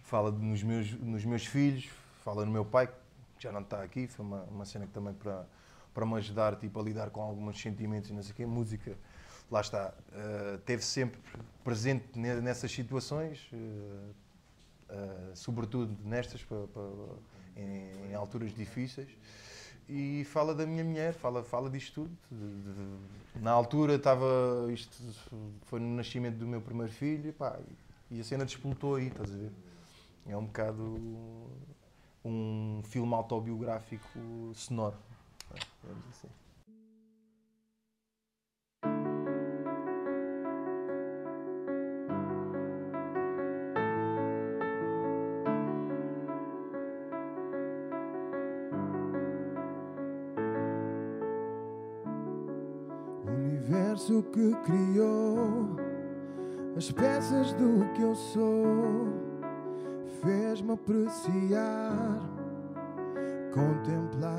[0.04, 1.90] Fala de- nos, meus, nos meus filhos,
[2.24, 2.94] fala no meu pai, que
[3.40, 5.46] já não está aqui, foi uma, uma cena que também para,
[5.94, 8.46] para me ajudar tipo, a lidar com alguns sentimentos e não sei o quê.
[8.46, 8.98] Música,
[9.52, 11.20] lá está, eh, teve sempre
[11.64, 14.12] presente ne- nessas situações, eh,
[14.90, 17.16] eh, sobretudo nestas, pa- pa-
[17.58, 19.10] em, em alturas difíceis.
[19.90, 22.18] E fala da minha mulher, fala, fala disto tudo.
[22.32, 22.74] De-
[23.38, 24.26] de- na altura estava.
[24.72, 24.96] Isto
[25.66, 27.60] foi no nascimento do meu primeiro filho pá,
[28.10, 29.52] e a cena despoltou aí, estás a ver?
[30.26, 31.02] É um bocado
[32.26, 34.98] um filme autobiográfico sonoro.
[35.84, 36.30] Vamos assim.
[53.28, 55.76] Universo que criou
[56.76, 59.33] as peças do que eu sou
[60.24, 62.20] fez-me apreciar,
[63.54, 64.34] contemplar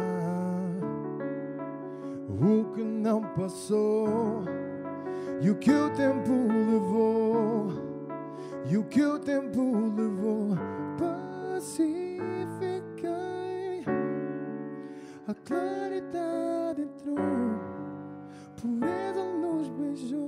[2.30, 4.44] o que não passou
[5.40, 6.32] e o que o tempo
[6.70, 7.68] levou
[8.66, 9.60] e o que o tempo
[9.96, 10.56] levou.
[10.98, 12.24] Pacifiquei
[15.28, 17.16] a claridade entrou
[18.56, 20.23] pureza nos beijou,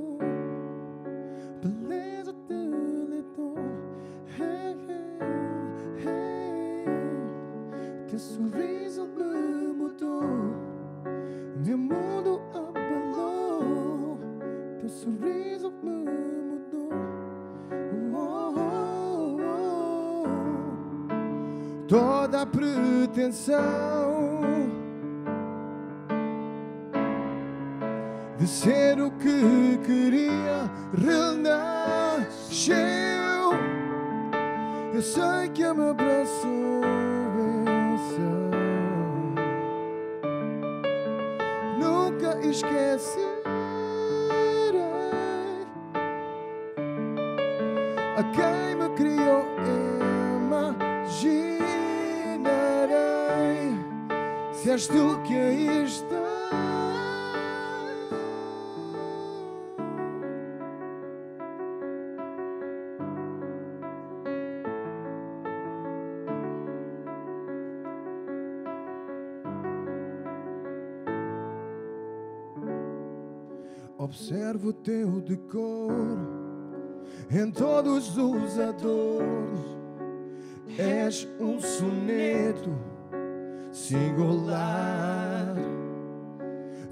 [15.89, 16.91] mudou.
[21.89, 24.27] Toda a pretensão.
[28.39, 32.77] de ser o que queria renasceu.
[34.95, 36.83] Eu sei que me abraçou
[37.97, 38.51] venceu.
[41.79, 43.36] Nunca esquecerei
[54.77, 56.27] és tu que aí estás.
[73.97, 75.91] Observo o teu decor
[77.31, 79.75] em todos os adornos.
[80.79, 82.96] És um soneto
[83.77, 85.55] singular.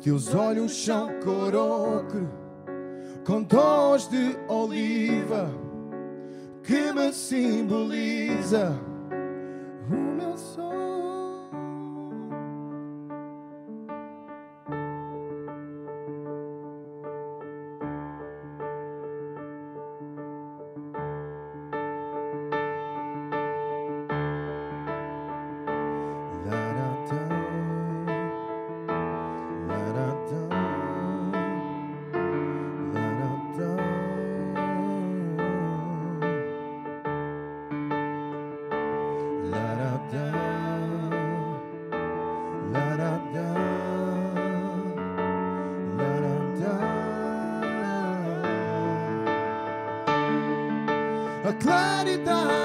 [0.02, 2.28] Teus olhos são cor ocre,
[3.26, 5.50] com tons de oliva,
[6.62, 8.78] que me simboliza
[51.64, 52.63] claridade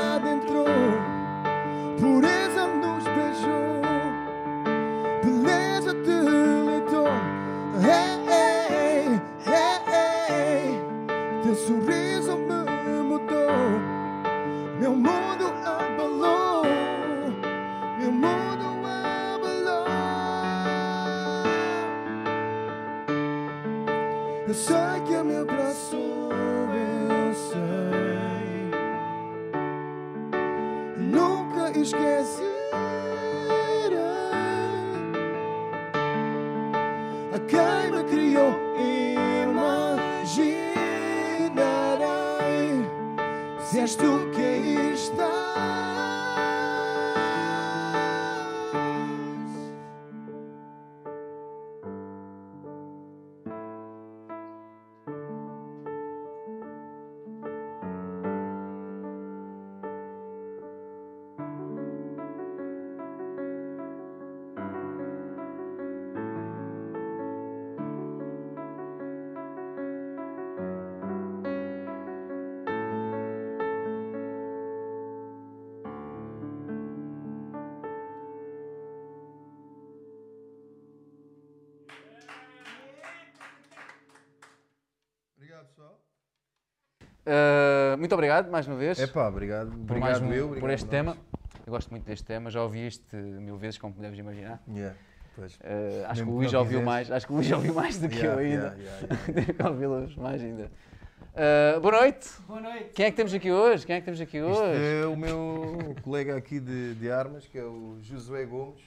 [88.10, 89.70] muito obrigado mais uma vez É pá, obrigado.
[89.86, 90.92] por, mais Obrigado um- eu, por obrigado este nós.
[90.92, 91.18] tema.
[91.68, 94.60] Eu gosto muito deste tema, já ouvi isto mil vezes, como deves imaginar.
[94.68, 94.96] Yeah,
[95.36, 95.54] pois.
[95.58, 95.60] Uh,
[96.08, 96.86] acho que o Luís já ouviu quiseres.
[96.86, 98.76] mais, acho que o Luís já ouviu mais do que eu Yeah, ainda.
[98.80, 99.34] yeah, yeah, yeah.
[99.46, 100.72] Tenho que ouvi-los mais ainda.
[101.76, 102.30] Uh, boa noite!
[102.48, 102.90] Boa noite.
[102.96, 103.86] Quem é que temos aqui hoje?
[103.86, 105.04] Quem é que temos aqui hoje?
[105.04, 108.82] é o meu colega aqui de, de armas, que é o Josué Gomes,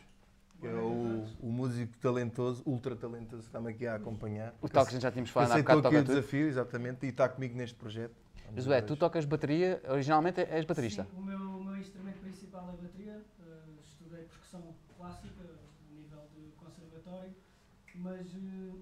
[0.61, 4.53] que é o, o músico talentoso, ultra talentoso, que está-me aqui a acompanhar.
[4.61, 6.17] O tal que a gente já tínhamos falado há Aceitou bocado, aqui toca o tudo.
[6.21, 8.15] desafio, exatamente, e está comigo neste projeto.
[8.57, 11.05] Josué, tu tocas bateria, originalmente és baterista.
[11.05, 13.25] Sim, o meu, o meu instrumento principal é bateria.
[13.41, 17.35] eh, estudei percussão clássica a nível de conservatório,
[17.95, 18.27] mas.
[18.35, 18.73] eh,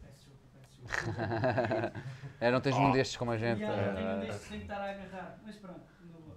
[0.00, 0.92] peço desculpa, peço desculpa.
[2.40, 3.68] É, não tens um destes como a gente.
[3.70, 6.36] Yeah, tenho um uh, destes sem estar a agarrar, mas pronto, não vou.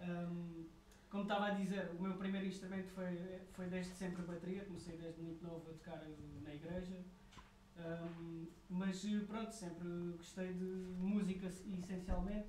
[0.00, 0.64] Ahm,
[1.10, 4.96] como estava a dizer, o meu primeiro instrumento foi, foi desde sempre a bateria, comecei
[4.96, 6.00] desde muito novo a tocar
[6.44, 6.96] na igreja.
[7.78, 10.64] Ahm, mas eh, pronto, sempre gostei de
[10.98, 12.48] música essencialmente,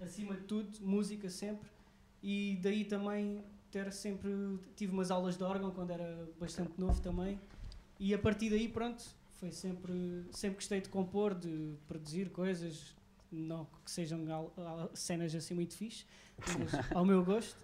[0.00, 1.68] acima de tudo, música sempre.
[2.22, 4.30] E daí também ter sempre.
[4.76, 7.40] Tive umas aulas de órgão quando era bastante novo também.
[7.98, 9.02] E a partir daí, pronto,
[9.38, 10.24] foi sempre.
[10.30, 12.94] Sempre gostei de compor, de produzir coisas,
[13.30, 14.20] não que sejam
[14.94, 16.04] cenas assim muito fixe,
[16.58, 17.56] mas ao meu gosto.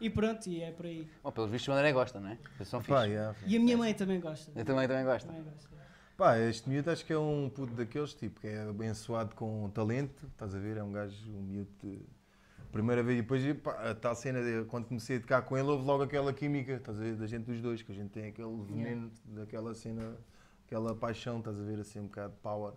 [0.00, 1.08] e pronto, e é por aí.
[1.22, 2.38] Bom, pelos vistos, o André gosta, não é?
[2.56, 3.12] Eles são Pá, fixos.
[3.12, 3.38] yeah.
[3.46, 4.50] E a minha mãe também gosta.
[4.54, 5.26] Eu também, também gosto.
[5.26, 5.83] Também gosta.
[6.16, 10.26] Pá, este miúdo acho que é um puto daqueles, tipo, que é abençoado com talento,
[10.26, 10.76] estás a ver?
[10.76, 12.00] É um gajo, um miúdo de...
[12.70, 15.68] Primeira vez, e depois, pá, a tal cena, de, quando comecei a tocar com ele,
[15.68, 17.16] houve logo aquela química, estás a ver?
[17.16, 20.16] Da gente dos dois, que a gente tem aquele veneno, daquela cena,
[20.66, 21.80] aquela paixão, estás a ver?
[21.80, 22.74] Assim, um bocado de power.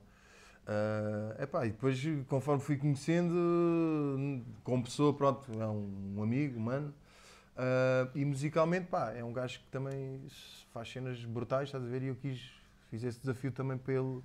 [1.38, 6.64] É epá, e depois, conforme fui conhecendo, como pessoa, pronto, é um, um amigo, um
[6.64, 6.94] mano.
[7.56, 10.22] Ah, e musicalmente, pá, é um gajo que também
[10.72, 12.04] faz cenas brutais, estás a ver?
[12.04, 12.52] E eu quis,
[12.90, 14.22] fiz esse desafio também para ele,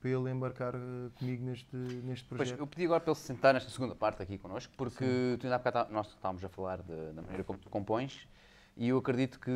[0.00, 2.58] para ele embarcar eh, comigo neste, neste Pois, projeto.
[2.60, 5.56] eu pedi agora para ele se sentar nesta segunda parte aqui connosco, porque tu ainda
[5.56, 8.26] há bocado tá- nós estávamos a falar de- da maneira como tu compões
[8.76, 9.52] e eu acredito que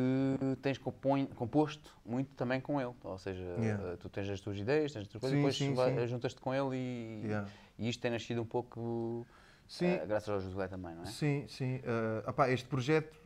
[0.61, 2.93] tens compõe- composto muito também com ele.
[3.03, 3.89] Ou seja, Yeah.
[3.93, 6.07] eh, tu tens as tuas ideias, tens as tuas coisas, Sim, depois sim, vai- sim.
[6.07, 7.47] juntas-te com ele e, Yeah.
[7.77, 9.25] e isto tem nascido um pouco
[9.71, 11.05] Sim, eh, graças ao Josué também, não é?
[11.05, 11.79] Sim, sim.
[12.27, 13.17] Opá, este projeto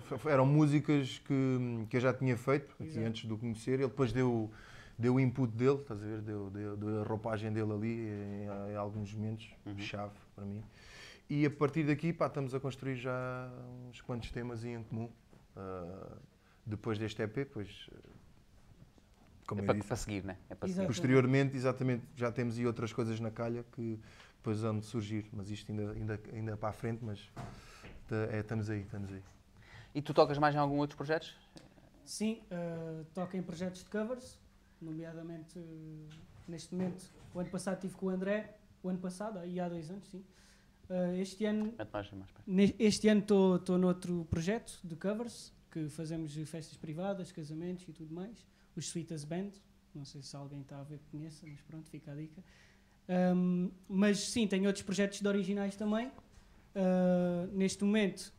[0.00, 2.74] f- eram músicas que, que eu já tinha feito
[3.06, 3.74] antes de o conhecer.
[3.74, 4.50] Ele depois deu,
[4.98, 6.20] deu o input dele, estás a ver?
[6.22, 9.78] Deu, deu, deu a roupagem dele ali em, em alguns momentos, Uhum.
[9.78, 10.60] chave para mim.
[11.30, 13.48] E a partir daqui, pá, estamos a construir já
[13.88, 15.08] uns quantos temas em comum.
[15.56, 16.16] Ah,
[16.66, 17.98] depois deste EP, pois, ah,
[19.46, 20.36] como É para, disse, para seguir, né?
[20.50, 20.68] É para.
[20.86, 24.00] Posteriormente, exatamente, já temos aí outras coisas na calha que
[24.46, 27.18] depois vão de surgir, mas isto ainda, ainda, ainda para a frente, mas
[28.06, 29.20] tá- é, estamos aí, estamos aí.
[29.92, 31.36] E tu tocas mais em algum outros projetos?
[32.04, 34.38] Sim, eh, toco em projetos de covers,
[34.80, 36.14] nomeadamente eh,
[36.46, 37.10] neste momento.
[37.34, 40.24] O ano passado estive com o André, o ano passado, e há dois anos, sim.
[40.90, 41.74] Eh, este ano
[42.78, 48.46] Este ano estou noutro projeto de covers, que fazemos festas privadas, casamentos e tudo mais.
[48.76, 49.50] Os Sweetas Band,
[49.92, 52.44] não sei se alguém está a ver que conheça, mas pronto, fica a dica.
[53.08, 56.10] Ahm, mas sim, tenho outros projetos de originais também.
[56.74, 58.32] Ah, neste momento,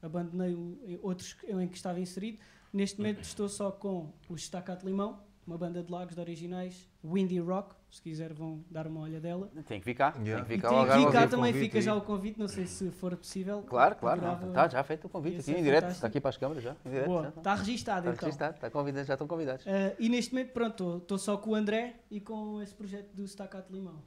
[0.00, 2.38] abandonei o- outros em que estava inserido.
[2.72, 7.38] Neste momento estou só com o Estacato Limão, uma banda de Lagos de originais, Windy
[7.38, 9.50] Rock, se quiser vão dar uma olha dela.
[9.66, 10.16] Tem que ficar.
[10.20, 10.44] Yeah.
[10.44, 12.66] Tem que E ficar tem o que ficar também, fica já o convite, não sei
[12.66, 13.62] se for possível.
[13.62, 14.20] Claro, claro.
[14.48, 15.90] Está já feito o convite aqui em direto.
[15.90, 16.76] Está aqui para as câmaras já.
[16.84, 18.26] Em direto, Boa, já está registado Está então.
[18.26, 19.66] registado, está convidado, já estão convidados.
[19.66, 23.26] Ah, e neste momento, pronto, estou só com o André e com esse projeto do
[23.26, 24.02] Staccato Limão.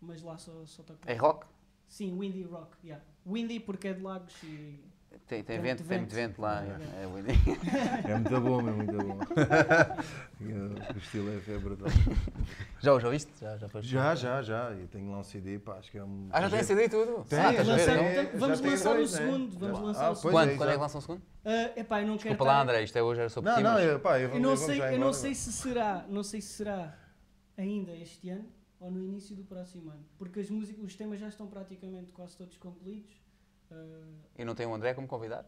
[0.00, 1.00] Mas lá só, só toco.
[1.06, 1.46] É rock?
[1.88, 3.04] Sim, Windy Rock, yeah.
[3.26, 4.91] Windy porque é de Lagos e.
[5.32, 6.28] Tem, tem Tem vento, muito tem muito vento.
[6.28, 6.60] vento lá.
[6.60, 6.84] Yeah.
[7.00, 7.32] É, Windy.
[8.06, 9.18] É muito bom, é muito bom.
[10.94, 11.76] o estilo é febre.
[11.76, 11.88] tal.
[12.80, 13.32] Já os ouviste?
[13.40, 13.90] Já, já foste?
[13.90, 14.70] Já, já, já.
[14.72, 16.28] Eu tenho lá um CD, pá, acho que é um.
[16.30, 17.24] Ah, já tem CD e tudo?
[17.24, 19.58] Tem, ah, lançar- é, vamos já lançar o segundo.
[19.58, 20.32] Vamos Ah, lançar o pois segundo.
[20.32, 20.50] Quando?
[20.50, 21.22] é, Quando é que lançam o segundo?
[21.46, 22.28] Ah, epá, eu não quero.
[22.28, 24.40] Desculpa lá, André, isto é hoje, era só por Não, não, eu, pá, eu, Eu
[24.40, 26.94] não sei, já eu não sei se será, não sei se será
[27.56, 28.44] ainda este ano
[28.78, 32.36] ou no início do próximo ano, porque as músicas, os temas já estão praticamente quase
[32.36, 33.21] todos concluídos.
[33.72, 35.46] Ah, E não tem o André como convidado?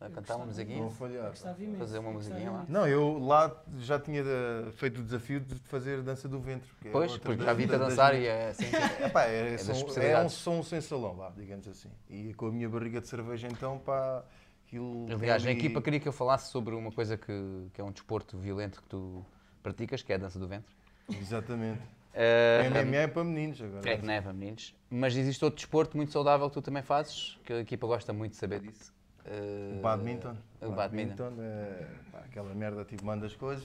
[0.00, 0.78] A Eu cantar uma musiquinha?
[0.82, 1.34] Vou falhar.
[1.76, 2.64] Fazer uma musiquinha lá.
[2.68, 6.70] Não, eu lá já tinha eh, feito o desafio de fazer dança do ventre.
[6.80, 8.66] que é Pois, outra porque já vi-te a das- dançar e é assim.
[9.28, 11.90] É, das som- é um som sem salão, vá, digamos assim.
[12.08, 14.22] E com a minha barriga de cerveja, então, pá,
[14.64, 15.06] aquilo.
[15.12, 18.38] Aliás, a equipa queria que eu falasse sobre uma coisa que, que é um desporto
[18.38, 19.26] violento que tu
[19.64, 20.72] praticas, que é a dança do ventre.
[21.10, 21.82] Exatamente.
[22.20, 23.88] Eh, MMA é para meninos agora.
[23.88, 24.74] É que não é para meninos.
[24.90, 28.32] Mas existe outro desporto muito saudável que tu também fazes, que a equipa gosta muito
[28.32, 28.92] de saber disso.
[29.24, 30.36] Eh, O badminton.
[30.62, 31.32] O badminton.
[31.40, 33.64] é pá, aquela merda, tipo, manda as coisas.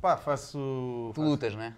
[0.00, 1.10] Pá, faço.
[1.14, 1.74] Tu lutas, não é?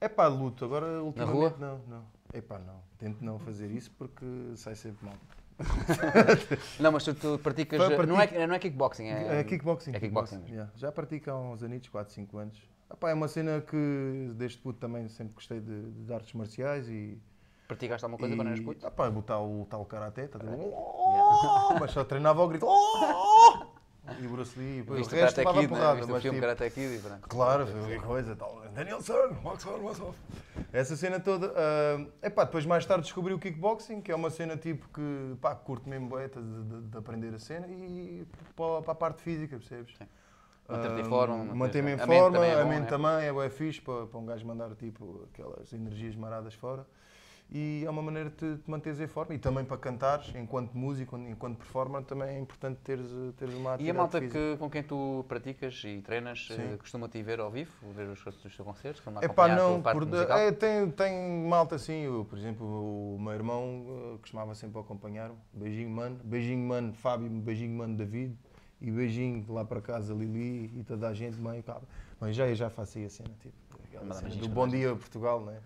[0.00, 0.64] É pá, luto.
[0.64, 1.56] Agora, ultimamente, rua?
[1.58, 2.04] não, não.
[2.34, 2.80] É pá, não.
[2.98, 4.26] Tento não fazer isso porque
[4.56, 5.14] sai sempre mal.
[6.80, 7.78] Não, mas tu, tu praticas.
[7.78, 9.40] Fa- Não, pratico- é, não é kickboxing, é.
[9.40, 9.94] É kickboxing.
[9.94, 10.54] É kickboxing mesmo.
[10.54, 10.72] yeah.
[10.74, 12.58] Já pratico há uns anitos, 4, 5 anos.
[12.90, 16.88] Ah, pá, é uma cena que desde puto também sempre gostei de, de artes marciais
[16.88, 17.16] e.
[17.68, 18.84] Praticaste alguma coisa e, quando eras puto?
[18.86, 20.50] Ah, pá, botar o tal karaté, tá ver?
[20.58, 22.66] Oh, mas só treinava ao grito.
[22.68, 23.70] Oh!
[24.18, 25.68] E o Bruce Lee, depois o resto Kid, né?
[25.68, 27.28] porrada, Viste o mas filme tipo, Karate Kid e.
[27.28, 28.60] Claro, foi a coisa tal.
[28.74, 30.18] Danielson, box on, box off.
[30.72, 31.54] Essa cena toda.
[31.56, 35.54] ah, epá, depois mais tarde descobri o kickboxing, que é uma cena tipo que pá,
[35.54, 38.26] curto mesmo boeta de, de- de aprender a cena e
[38.56, 39.96] para, para a parte física, percebes?
[39.96, 40.06] Sim.
[40.70, 42.86] Manter-te em forma, manter- Manter-me em a mente forma, também é a bom, mente né?
[42.86, 46.86] também é fixe para, para um gajo mandar tipo aquelas energias maradas fora.
[47.52, 50.72] E é uma maneira de te, te manteres em forma e também para cantares, enquanto
[50.72, 54.84] músico, enquanto performer, também é importante teres, teres uma E a malta que, com quem
[54.84, 56.76] tu praticas e treinas eh, Sim.
[56.78, 59.00] costuma-te ver ao vivo, ver os, os teus concertos?
[59.00, 60.04] Costuma É pá, não, por,
[60.38, 65.34] é, tem, tem malta assim, eu, por exemplo, o meu irmão eh, costumava sempre acompanhar-me.
[65.52, 66.20] Beijinho, mano.
[66.22, 68.36] Beijinho, mano, Fábio, beijinho, mano, David.
[68.80, 71.82] E beijinho lá para casa, Lili e toda a gente, mãe, cara.
[72.18, 73.54] Mas já, eu já faço aí a cena, tipo,
[73.84, 74.66] aquela cena do Bom.
[74.66, 75.60] Dia Portugal, né?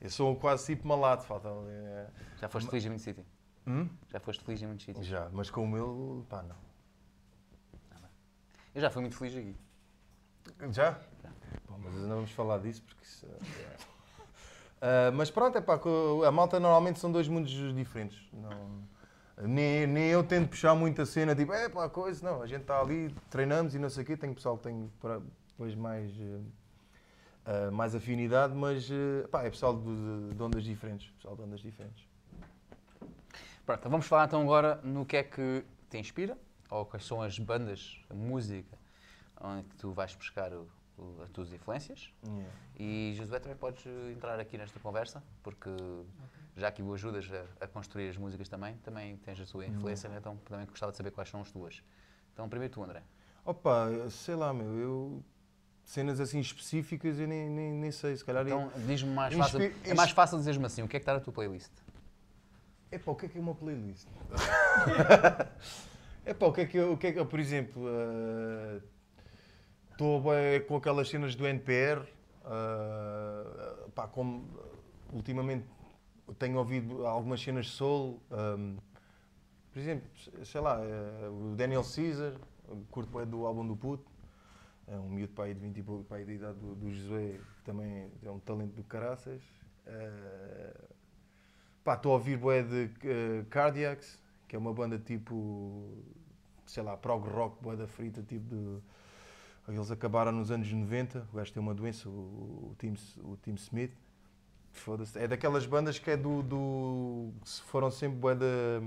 [0.00, 2.08] Eu sou quase tipo malado, falta é.
[2.40, 3.24] Já foste feliz em muito sítio?
[3.66, 3.88] Hum?
[4.08, 5.06] Já foste feliz em muitos sítios?
[5.06, 6.56] Já, mas com o meu, pá, não.
[8.74, 9.56] Eu já fui muito feliz aqui.
[10.72, 10.92] Já?
[11.68, 13.26] Bom, mas não vamos falar disso porque isso.
[14.80, 15.80] Ah, mas pronto, é pá,
[16.24, 18.16] a malta normalmente são dois mundos diferentes.
[18.32, 18.84] Não,
[19.42, 22.62] nem, nem eu tento puxar muito a cena, tipo, é pá, coisa, não, a gente
[22.62, 26.12] está ali, treinamos e não sei o quê, tem pessoal que tem pra- depois mais,
[27.46, 31.10] ah, mais afinidade, mas eh, pá, é pessoal de, de ondas diferentes.
[31.12, 32.06] Pessoal de ondas diferentes.
[33.64, 36.36] Pronto, então vamos falar então agora no que é que te inspira,
[36.70, 38.76] ou quais são as bandas, a música,
[39.40, 40.66] onde que tu vais buscar o-
[40.96, 42.12] o- as tuas influências.
[42.26, 42.50] Yeah.
[42.78, 45.70] E Josué também podes entrar aqui nesta conversa, porque
[46.58, 50.08] já que o ajudas a, a construir as músicas também, também tens a sua influência,
[50.08, 50.16] né?
[50.18, 51.82] então também gostava de saber quais são as tuas.
[52.34, 53.02] Então primeiro tu, André.
[53.44, 55.24] Opa, sei lá, meu, eu.
[55.84, 58.44] Cenas assim específicas eu nem, nem, nem sei, se calhar.
[58.46, 61.14] Então diz-me mais Inspi- fácil, é mais fácil dizer-me assim, o que é que está
[61.14, 61.72] na tua playlist?
[62.92, 64.06] Epá, o que é que é uma playlist?
[66.26, 68.80] Epá, o que é que eu, o que é que eu, por exemplo, eh,
[69.92, 70.22] estou
[70.66, 72.02] com aquelas cenas do NPR,
[72.44, 74.46] eh, pá, como
[75.12, 75.66] ultimamente
[76.34, 78.76] tenho ouvido algumas cenas de soul, ehm,
[79.72, 80.08] por exemplo,
[80.44, 82.34] sei lá, eh, o Daniel Caesar,
[82.90, 84.10] curto bem do álbum do Puto,
[84.86, 87.64] é um miúdo pai de 20 e pouco, pai da idade do, do Josué, que
[87.64, 89.42] também é um talento do caraças.
[91.88, 95.90] Pá, estou a ouvir bué de eh, Cardiacs, que é uma banda tipo,
[96.66, 98.78] sei lá, prog rock, bué da frita, tipo de...
[99.66, 103.54] Eles acabaram nos anos 90, o gajo tem uma doença, o, o, Tim, o Tim
[103.54, 103.94] Smith.
[104.78, 105.18] Foda-se.
[105.18, 106.42] É daquelas bandas que é do...
[106.42, 108.80] do que foram sempre de...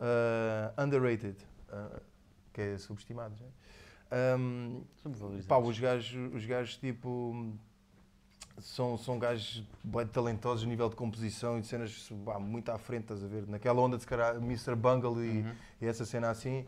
[0.00, 1.36] eh, underrated,
[1.72, 2.00] eh,
[2.52, 3.46] que é subestimados, né?
[4.36, 4.82] Um,
[5.46, 7.52] pá, os gajos, os gajos tipo
[8.58, 12.76] são, são gajos bem talentosos a nível de composição e de cenas pá, muito à
[12.78, 13.46] frente, estás a ver?
[13.46, 14.74] Naquela onda de se calhar Mr.
[14.74, 15.52] Bungle e, Uhum.
[15.80, 16.66] e essa cena assim.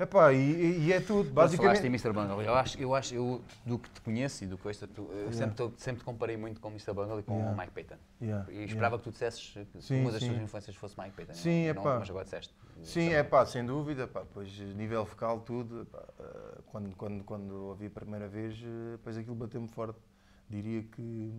[0.00, 1.86] Epá, e, e é tudo, falaste em basicamente.
[1.86, 2.12] Mr.
[2.12, 2.40] Bungle.
[2.42, 5.16] Eu acho, eu acho, eu do que te conheço e do que ouço, tu, eu
[5.28, 5.32] Yeah.
[5.32, 6.92] sempre, te- sempre te comparei muito com o Mr.
[6.94, 7.52] Bungle e com Yeah.
[7.52, 8.00] o Mike Patton.
[8.22, 10.28] Yeah, E esperava que tu dissesses que Sim, uma das sim.
[10.28, 11.32] tuas influências fosse Mike Patton.
[11.34, 11.92] Sim, não, epá.
[11.94, 12.54] não, mas agora disseste.
[12.84, 17.52] Sim, é pá, sem dúvida, pá, pois nível vocal, tudo, epá, eh, quando, quando, quando
[17.70, 19.98] ouvi a primeira vez, eh, depois aquilo bateu-me forte.
[20.48, 21.32] Diria que,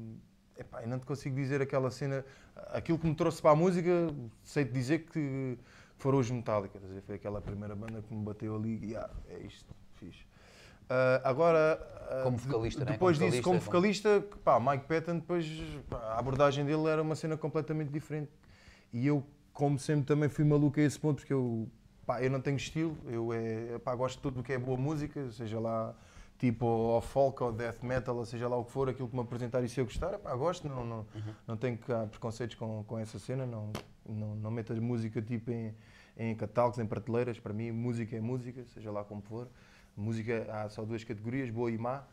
[0.58, 2.26] epá, eu não te consigo dizer aquela cena,
[2.74, 3.90] aquilo que me trouxe para a música,
[4.44, 5.58] sei-te dizer que
[6.00, 9.74] foram os Metallica, foi aquela primeira banda que me bateu ali e, ah, é isto,
[9.96, 10.16] fiz.
[11.24, 11.80] agora,
[12.10, 12.92] ah, Como de- vocalista, né?
[12.94, 15.46] depois Como disso, como vocalista, vocalista, pá, Mike Patton, depois
[15.90, 18.32] pá, a abordagem dele era uma cena completamente diferente.
[18.92, 19.24] E eu,
[19.54, 21.68] como sempre, também fui maluco a esse ponto, porque eu,
[22.06, 24.78] pá, eu não tenho estilo, eu é, pá, gosto de tudo o que é boa
[24.78, 25.94] música, seja lá
[26.40, 29.22] tipo ou folk ou death metal, ou seja lá o que for, aquilo que me
[29.22, 31.06] apresentar e se eu gostar, pá, gosto, não, não,
[31.46, 33.74] não tenho cá preconceitos com, com essa cena, não,
[34.10, 35.74] não, não meto a música tipo em,
[36.18, 39.48] em catálogos, em prateleiras, para mim música é música, seja lá como for.
[39.96, 42.04] Música há só duas categorias, boa e má.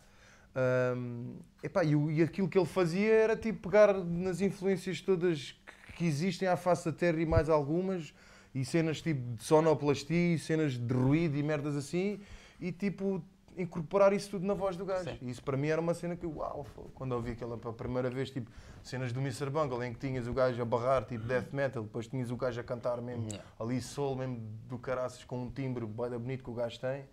[0.54, 5.52] Ahm, epá, e, e aquilo que ele fazia era tipo pegar nas influências todas
[5.86, 8.14] que, que existem à face da Terra e mais algumas,
[8.54, 12.20] e cenas tipo de sonoplastia, e cenas de ruído e merdas assim,
[12.58, 13.22] e tipo
[13.56, 15.10] incorporar isso tudo na voz do gajo.
[15.10, 15.18] Sim.
[15.22, 18.30] E isso para mim era uma cena que, uau, quando ouvi aquela pela primeira vez,
[18.30, 18.50] tipo
[18.82, 19.50] cenas do Mr.
[19.50, 22.60] Bungle, em que tinhas o gajo a barrar, tipo death metal, depois tinhas o gajo
[22.60, 23.44] a cantar mesmo Yeah.
[23.58, 24.36] ali soul, mesmo
[24.68, 27.04] do caraças, com um timbre da bonito que o gajo tem.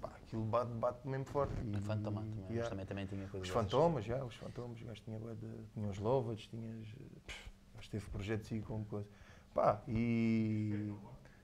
[0.00, 1.52] Pá, aquilo bate, bate mesmo forte.
[1.64, 2.70] E- Fantoma também, mas yeah.
[2.70, 5.18] também, também tinha coisas Os fantomas, já, os fantomas, o gajo tinha,
[5.74, 6.86] tinha os lovats, tinhas.
[7.74, 9.08] gajo teve projetos e como coisa.
[9.52, 10.94] Pá, e.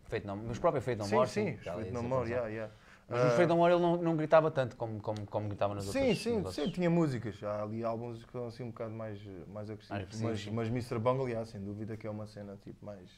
[0.05, 2.27] Feito não, mas próprio Feito sim, More, sim, já Feito More, informação.
[2.29, 2.73] yeah, yeah.
[3.09, 6.01] Mas no No More ele não, não gritava tanto como, como, como gritava nos Sim,
[6.01, 6.19] outros.
[6.23, 7.43] sim, nos sim, tinha músicas.
[7.43, 10.21] Há ali álbuns que são assim um bocado mais, mais agressivos.
[10.21, 10.51] Mas, sim.
[10.51, 10.99] mas Mr.
[10.99, 13.11] Bungle, yeah, sem dúvida que é uma cena tipo mais.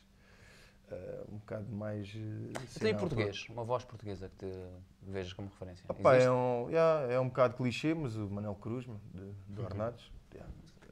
[0.90, 2.08] ah, um bocado mais.
[2.14, 4.52] uh, Então cena em português, uma voz portuguesa que te
[5.02, 5.84] vejas como referência.
[5.88, 10.10] Opa, é, um, yeah, é um bocado clichê, mas o Manel Cruz, de, de Ornados.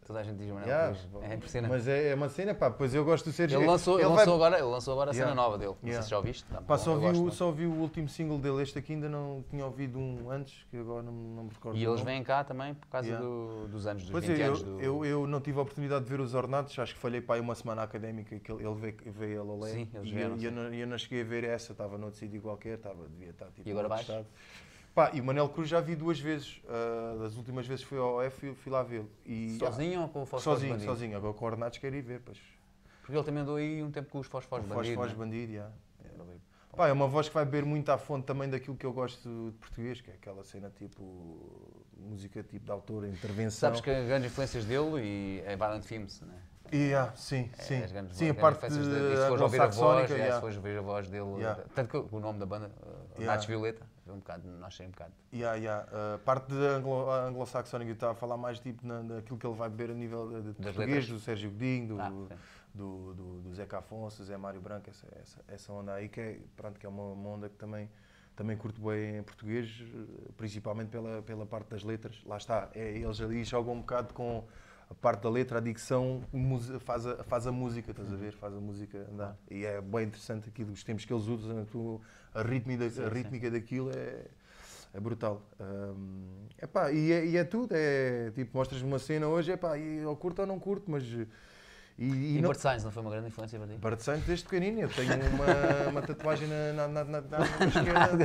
[0.06, 1.24] Toda a gente diz Manuel Yeah, Cruz.
[1.30, 1.70] É impressionante.
[1.72, 3.58] Mas é, é uma cena, pá, pois eu gosto do Sérgio.
[3.58, 5.42] Ele lançou, ele vai- lançou agora, ele lançou agora a cena Yeah.
[5.42, 5.74] nova dele.
[5.82, 6.44] Não sei se já ouviste.
[6.44, 9.08] Tá Pá, só eu vi, o, só vi o último single dele, este aqui ainda
[9.08, 11.78] não tinha ouvido um antes, que agora não, não me recordo.
[11.78, 14.60] E eles vêm cá também por causa do- dos anos, dos Pois 20 é, anos
[14.60, 14.80] eu, do...
[14.82, 17.40] eu, eu não tive a oportunidade de ver os Ornados, acho que falhei para aí
[17.40, 19.70] uma semana académica que ele, ele veio, veio a Lolé.
[19.70, 20.44] Sim, eles e vieram, eu, sim.
[20.46, 23.46] eu, não, eu não cheguei a ver essa, estava noutro sítio qualquer, estava, devia estar
[23.52, 23.66] tipo.
[23.66, 24.06] E agora vais?
[24.94, 26.60] Pá, e o Manel Cruz já vi duas vezes.
[26.68, 29.10] ah, das últimas vezes fui ao F e fui lá vê-lo.
[29.26, 30.90] E, Sozinho ou com o Fosfos Sozinho, Bandido?
[30.90, 31.16] sozinho.
[31.16, 32.38] Agora com o Ornados quero ir ver, pois.
[33.02, 34.94] Porque ele também andou aí um tempo com os Fosfos Foz, Bandido.
[34.94, 35.18] Foz né?
[35.18, 35.70] Bandido, já.
[36.76, 39.28] Pá, é uma voz que vai beber muito à fonte também daquilo que eu gosto
[39.28, 41.82] de português, que é aquela cena tipo.
[41.96, 43.68] música tipo de autor, intervenção.
[43.68, 46.34] Sabes que as grandes influências dele e é Violent Films, né?
[46.72, 47.82] E, yeah, sim, É, sim.
[47.82, 49.14] as sim, a as parte de dele.
[49.14, 50.34] E se fores ouvir a voz, é, yeah.
[50.34, 51.62] se fores ouvir a voz dele, Yeah.
[51.74, 53.26] tanto que o nome da banda, uh, Yeah.
[53.32, 55.12] Nates Violeta, um bocado, nós sei um bocado.
[55.32, 55.86] Yeah, yeah.
[56.14, 59.68] A parte anglo- anglo-saxónica, eu estava a falar mais tipo na, daquilo que ele vai
[59.68, 61.08] beber a nível de, de português, letras?
[61.08, 62.10] do Sérgio Godinho, do, Ah,
[62.74, 66.40] do, do, do Zeca Afonso, Zé Mário Branco, essa, essa, essa onda aí, que é,
[66.56, 67.88] pronto, que é uma, uma onda que também,
[68.36, 69.82] também curto bem em português,
[70.36, 72.20] principalmente pela, pela parte das letras.
[72.26, 74.44] Lá está, é, eles ali jogam um bocado com
[74.90, 76.22] a parte da letra, a dicção,
[76.80, 78.32] faz a, faz a música, estás a ver?
[78.34, 79.36] Faz a música andar.
[79.50, 81.64] E é bem interessante aquilo, os tempos que eles usam,
[82.34, 84.24] a, rítmica, a rítmica daquilo é.
[84.92, 85.42] É brutal.
[85.60, 89.98] Hum, epá, e, é, e é tudo, é tipo, mostras-me uma cena hoje, epá, e
[89.98, 91.02] eu curto ou não curto, mas.
[91.96, 93.78] E, e E, não, Bart Sainz não foi uma grande influência para ti?
[93.78, 97.44] Bart Sainz desde pequenino, eu tenho uma, uma tatuagem na, na, na, na, na, na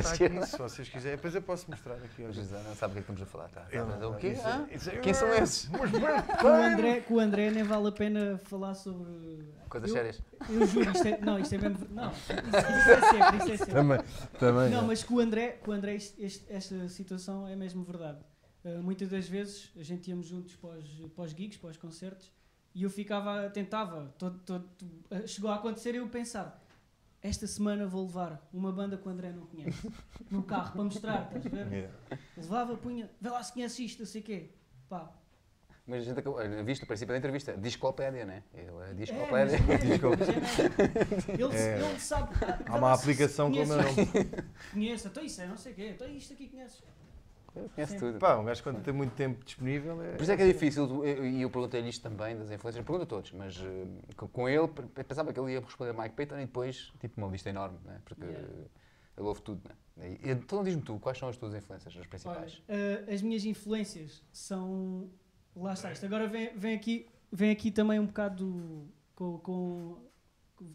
[0.00, 1.16] está aqui, se vocês quiserem.
[1.16, 2.24] Depois eu posso mostrar aqui.
[2.24, 2.32] Olha.
[2.32, 3.66] José não sabe o que é que estamos a falar, tá?
[4.00, 4.36] Não o quê?
[4.44, 4.66] Ah?
[4.72, 5.68] isso Quem são esses?
[5.68, 6.62] Mas Bart Com o!
[6.62, 9.54] André, com o André nem vale a pena falar sobre.
[9.68, 10.22] Coisas eu, sérias.
[10.48, 11.86] Eu juro, isto é, não, isto é mesmo.
[11.90, 13.72] Não, isso, isso é sempre, isso é sempre.
[13.74, 13.98] Também,
[14.38, 14.70] também.
[14.70, 18.18] Não, mas com o André, com o André isto- este- esta situação é mesmo verdade.
[18.64, 21.76] Uh, muitas das vezes a gente íamos juntos para os, para os gigs, para os
[21.76, 22.30] concertos,
[22.74, 24.68] e eu ficava, tentava, todo, todo,
[25.26, 26.62] chegou a acontecer eu pensar,
[27.22, 29.90] esta semana vou levar uma banda que o André não conhece,
[30.30, 31.72] no carro, para mostrar, estás a ver?
[31.72, 31.94] Yeah.
[32.36, 34.50] Levava, punha, vê lá se conhece isto, não sei o quê.
[34.88, 35.12] Pá,
[35.86, 38.42] Mas a gente acabou, viste o princípio da entrevista, discopédia, né?
[38.54, 39.56] Ele é é, discopédia.
[39.56, 40.12] é, é mesmo.
[41.28, 41.90] ele, É.
[41.90, 42.34] ele sabe.
[42.66, 44.06] Há uma aplicação com o meu nome.
[44.72, 46.82] Conheço, então isso é não sei o quê, então isto aqui conheces.
[47.54, 47.98] Eu conheço Sim.
[47.98, 48.18] tudo.
[48.18, 50.12] Pá, um gajo quando tem muito tempo disponível é.
[50.12, 53.06] Por isso é que é difícil, e eu, perguntei-lhe isto também das influências, pergunto a
[53.06, 54.68] todos, mas eh, com- ele,
[55.06, 58.00] pensava que ele ia responder Mike Patton e depois, tipo, uma lista enorme, né?
[58.04, 58.48] porque Yeah.
[59.18, 59.60] ele ouve tudo,
[59.96, 60.16] né?
[60.22, 62.62] E, então diz-me tu, quais são as tuas influências, as Olha, principais?
[62.68, 65.10] eh, as minhas influências são.
[65.56, 69.96] Lá está, isto agora vem, vem, aqui, vem aqui também um bocado com, com-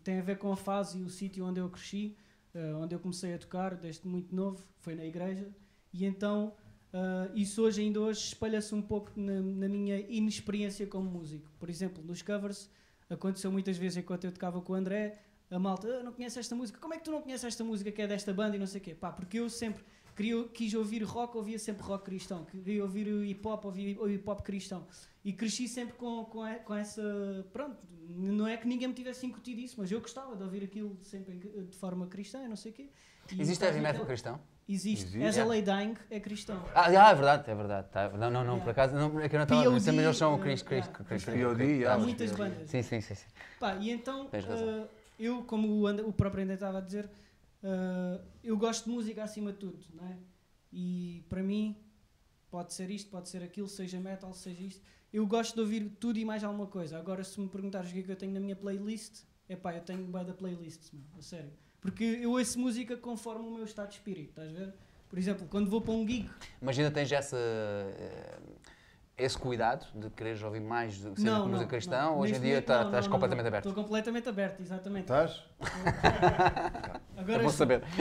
[0.03, 2.17] Tem a ver com a fase e o sítio onde eu cresci.
[2.53, 5.49] eh, onde eu comecei a tocar desde muito novo, foi na igreja,
[5.93, 6.53] e então
[6.95, 11.49] eh, isso hoje, ainda hoje, espalha-se um pouco na, na minha inexperiência como músico.
[11.59, 12.69] Por exemplo, nos covers,
[13.09, 15.19] aconteceu muitas vezes enquanto eu tocava com o André,
[15.51, 17.91] a malta, ah, não conhece esta música, como é que tu não conheces esta música
[17.91, 18.95] que é desta banda e não sei o quê?
[18.95, 19.83] Pá, porque eu sempre
[20.15, 24.41] queria, quis ouvir rock, ouvia sempre rock cristão, queria ouvir hip hop, ouvia hip hop
[24.41, 24.87] cristão.
[25.23, 27.45] E cresci sempre com, com, com essa.
[27.51, 27.77] Pronto,
[28.07, 31.33] não é que ninguém me tivesse incutido isso, mas eu gostava de ouvir aquilo sempre
[31.33, 32.89] em- de forma cristã, e não sei o quê.
[33.31, 34.39] E Existe heavy metal cristão?
[34.67, 35.05] Existe.
[35.05, 35.23] Existe.
[35.23, 36.63] As a Lay Dying é cristão.
[36.73, 37.89] Ah, ah, é verdade, é verdade.
[37.91, 38.09] Tá.
[38.09, 38.63] Não, não, não, Yeah.
[38.63, 40.85] por acaso, não, é que eu não estava a POD, mas eles são Chris, Chris,
[40.85, 41.85] yeah, Chris, Chris Chris, POD.
[41.85, 42.69] Há muitas bandas.
[42.69, 43.13] Sim, sim, sim.
[43.15, 43.25] sim.
[43.59, 44.87] Pá, e então, eh,
[45.19, 47.07] eu, como o, André- o próprio André estava a dizer,
[47.63, 50.17] eh, eu gosto de música acima de tudo, não é?
[50.73, 51.77] E para mim,
[52.49, 54.81] pode ser isto, pode ser aquilo, seja metal, seja isto.
[55.13, 56.97] Eu gosto de ouvir tudo e mais alguma coisa.
[56.97, 59.73] Agora, se me perguntares o que é que eu tenho na minha playlist, é pá,
[59.75, 61.51] eu tenho bué da playlist, meu, a sério.
[61.85, 64.73] Porque eu ouço música conforme o meu estado de espírito, estás a ver?
[65.07, 66.27] Por exemplo, quando vou para um gig,
[66.59, 68.39] Mas ainda tens essa, eh,
[69.15, 72.01] esse cuidado de quereres ouvir mais do- cena não, música cristã?
[72.01, 72.17] não.
[72.17, 73.47] Hoje em dia tá- estás não, completamente não.
[73.49, 73.69] aberto.
[73.69, 75.03] Estou completamente aberto, exatamente.
[75.03, 75.43] Estás?
[77.15, 77.83] Agora, é bom saber.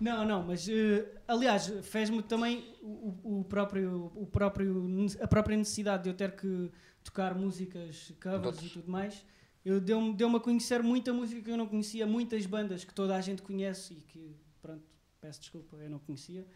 [0.00, 4.86] Não, não, mas eh, aliás, fez-me também o, o- próprio, o próprio,
[5.20, 6.68] a própria necessidade de eu ter que
[7.04, 9.24] tocar músicas, covers e tudo mais.
[9.64, 13.16] Eu deu-me deu a conhecer muita música que eu não conhecia, muitas bandas que toda
[13.16, 14.82] a gente conhece e que, pronto,
[15.20, 16.46] peço desculpa, eu não conhecia.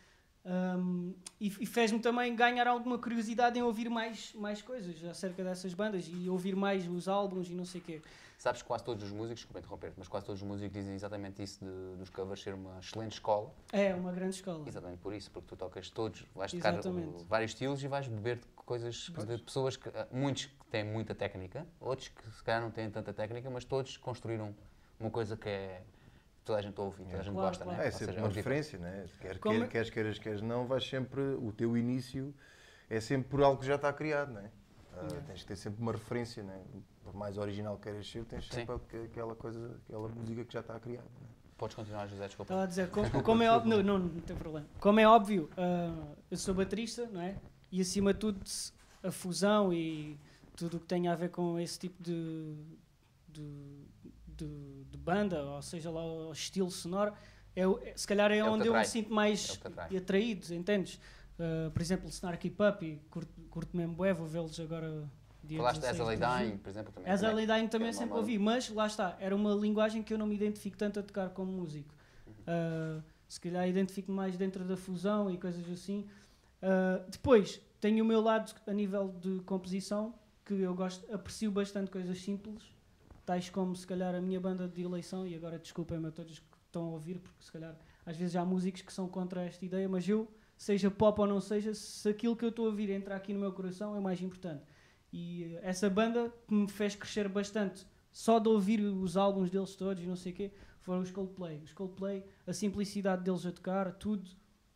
[0.45, 5.75] Um, e e fez-me também ganhar alguma curiosidade em ouvir mais, mais coisas acerca dessas
[5.75, 8.03] bandas e ouvir mais os álbuns e não sei o quê.
[8.39, 11.43] Sabes que quase todos os músicos, desculpa interromper mas quase todos os músicos dizem exatamente
[11.43, 13.53] isso de- dos covers ser uma excelente escola.
[13.73, 14.67] É uma grande escola.
[14.67, 17.09] Exatamente por isso, porque tu tocas todos, vais tocar Exatamente.
[17.23, 21.67] uh, vários estilos e vais beber coisas de pessoas que, uh, muitos têm muita técnica,
[21.81, 24.55] outros que se calhar não têm tanta técnica, mas todos construíram
[25.01, 25.83] uma coisa que é
[26.39, 27.79] que toda a gente ouve e toda a gente Claro, gosta, claro.
[27.79, 27.85] né?
[27.85, 29.07] É Ou sempre seja, uma os referência, né?
[29.21, 31.21] Quer, Como- quer, queres, queiras, queres não, vais sempre.
[31.21, 32.35] O teu início
[32.89, 34.51] é sempre por algo que já está criado, né?
[34.95, 36.61] Ah, Tens que ter sempre uma referência, né?
[37.05, 40.61] Por mais original que queiras ser, tens sempre aqu- aquela coisa, aquela música que já
[40.61, 41.07] está criada.
[41.21, 41.27] Né?
[41.57, 42.45] Podes continuar, José, desculpa.
[42.53, 44.67] Estava a dizer, como, como é óbvio, não, não, não tem problema.
[44.81, 47.37] Como é óbvio, ah, eu sou baterista, não é?
[47.71, 48.41] E acima de tudo,
[49.03, 50.19] a fusão e
[50.59, 52.55] tudo o que tem a ver com esse tipo de,
[53.29, 53.87] de,
[54.27, 57.13] de- de banda, ou seja lá o estilo sonoro,
[57.55, 59.97] é, é- se calhar é, É onde eu me sinto É mais atrai.
[59.97, 61.01] atraído, entendes?
[61.39, 65.09] Ah, por exemplo, Snarky Puppy, curto, curto mesmo bué, vou vê-los agora
[65.45, 66.47] dia Falaste da 16 As de a julho.
[66.51, 67.13] Dying, por exemplo, também.
[67.13, 67.21] As
[67.71, 67.89] também.
[67.89, 70.99] É sempre ouvi, mas lá está, era uma linguagem que eu não me identifico tanto
[70.99, 71.95] a tocar como músico.
[72.27, 76.07] Uh, se calhar identifico mais dentro da fusão e coisas assim.
[76.63, 80.15] Uh, depois, tenho o meu lado a nível de composição,
[80.55, 82.63] que eu gosto, aprecio bastante coisas simples,
[83.27, 86.57] tais como se calhar a minha banda de eleição, e agora desculpem-me a todos que
[86.67, 87.77] estão a ouvir, porque se calhar
[88.07, 90.27] às vezes há músicos que são contra esta ideia, mas eu,
[90.57, 93.41] seja pop ou não seja, se aquilo que eu estou a ouvir entrar aqui no
[93.41, 94.63] meu coração é mais importante.
[95.13, 99.77] E eh, essa banda que me fez crescer bastante, só de ouvir os álbuns deles
[99.77, 101.61] todos e não sei o quê, foram os Coldplay.
[101.63, 104.31] Os Coldplay, a simplicidade deles a tocar, tudo,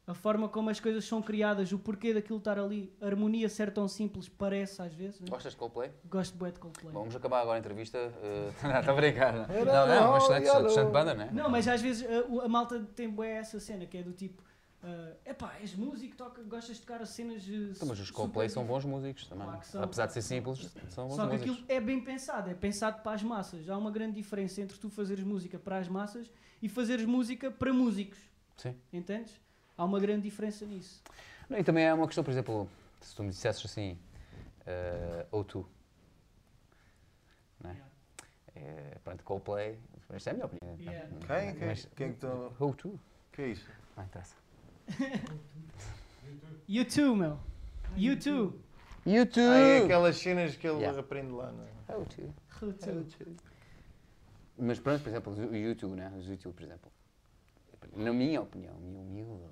[0.06, 3.72] a forma como as coisas são criadas, o porquê daquilo estar ali, a harmonia ser
[3.72, 5.20] tão simples, parece às vezes.
[5.20, 5.26] né?
[5.30, 5.90] Gostas de Coldplay?
[6.10, 6.92] Gosto bué de Coldplay.
[6.92, 7.98] Bom, vamos acabar agora a entrevista.
[7.98, 9.32] uh, não, Está a brincar.
[9.32, 10.66] Não, é não, excelente, era.
[10.66, 11.30] excelente banda, não é?
[11.30, 14.12] Não, mas às vezes a, o- a malta tem bué essa cena que é do
[14.12, 14.42] tipo.
[14.82, 17.44] Uh, epá, és músico, toca, gostas de tocar as cenas.
[17.48, 19.46] eh, Então, mas os Coldplay são bons músicos também.
[19.46, 19.80] Claro são.
[19.84, 21.54] Apesar de ser simples, são bons Só que músicos.
[21.60, 23.68] aquilo é bem pensado, é pensado para as massas.
[23.70, 26.28] Há uma grande diferença entre tu fazeres música para as massas
[26.60, 28.18] e fazeres música para músicos.
[28.56, 28.74] Sim.
[28.92, 29.40] Entendes?
[29.82, 31.02] Há uma grande diferença nisso.
[31.50, 32.68] Não, e também é uma questão, por exemplo,
[33.00, 33.98] se tu me dissesses assim,
[35.32, 35.64] uh, O2,
[37.60, 37.76] não é?
[38.54, 39.76] É, pronto, Coldplay,
[40.10, 40.76] esta é a minha opinião.
[40.78, 40.92] então.
[40.92, 41.08] Yeah.
[41.26, 41.54] Quem?
[41.56, 41.66] Quem?
[41.68, 42.52] Mas- Quem é que estão.
[42.60, 42.96] O2,
[43.32, 43.68] que é isso?
[43.96, 44.36] não interessa.
[46.68, 47.40] You too, meu.
[47.96, 48.58] You too.
[49.04, 49.36] U2!
[49.38, 51.00] Ah, é aquelas cenas que ele Yeah.
[51.00, 51.98] aprende lá, não é?
[51.98, 52.30] O2.
[52.62, 53.36] You too.
[54.56, 56.12] Mas pronto, por exemplo, o YouTube, né?
[56.16, 56.92] Os YouTube, por exemplo.
[57.96, 59.42] Na minha opinião, minha humilde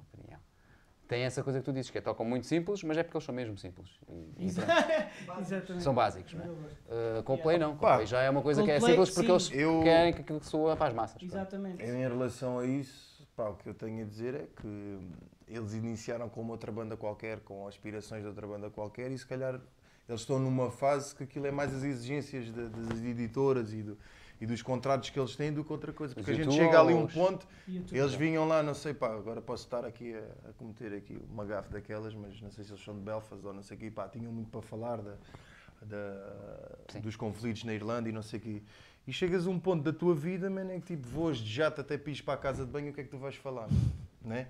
[1.11, 3.24] tem essa coisa que tu dizes, que é tocam muito simples, mas é porque eles
[3.24, 3.90] são mesmo simples.
[4.38, 5.82] E- Exatamente.
[5.82, 6.48] são básicos, não é?
[7.18, 7.78] Uh, Coldplay não, Pá.
[7.88, 9.32] Coldplay já é uma coisa que é Coldplay, simples porque sim.
[9.58, 11.20] eles Eu- querem que aquilo soa para as massas.
[11.20, 11.82] Exatamente.
[11.82, 14.98] Eu, em relação a isso, pá, o que eu tenho a dizer é que
[15.48, 19.26] eles iniciaram com uma outra banda qualquer, com aspirações de outra banda qualquer, e se
[19.26, 19.61] calhar
[20.08, 23.98] eles estão numa fase que aquilo é mais as exigências de- das editoras e, do-
[24.41, 26.14] e dos contratos que eles têm do que outra coisa.
[26.14, 27.47] Porque a gente chega ali a um os- ponto,
[27.93, 31.45] eles vinham lá, não sei, pá, agora posso estar aqui a, a cometer aqui uma
[31.45, 33.91] gafe daquelas, mas não sei se eles são de Belfast ou não sei o quê,
[33.91, 35.16] pá, tinham muito para falar da,
[35.82, 38.62] da- dos conflitos na Irlanda e não sei o quê.
[39.07, 41.80] E chegas a um ponto da tua vida, man, em que tipo, voas de jato
[41.80, 43.68] até pis para a casa de banho, o que é que tu vais falar?
[44.22, 44.49] Né?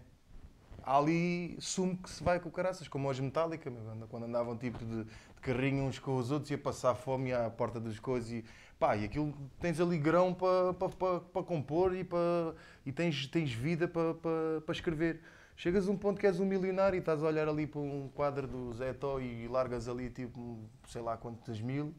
[0.83, 4.79] Há ali sumo que se vai com caraças, como os Metallica, meu, quando andavam tipo
[4.85, 8.45] de, de carrinho uns com os outros, ia passar fome à porta das coisas e
[8.81, 12.55] pá, e aquilo tens ali grão para pa, pa, pa compor e, pa,
[12.85, 14.31] e tens, tens vida para pa,
[14.67, 15.21] pa escrever.
[15.55, 18.09] Chegas a um ponto que és um milionário e estás a olhar ali para um
[18.15, 20.59] quadro do Zé Tó e largas ali tipo,
[20.89, 21.95] sei lá quantas mil,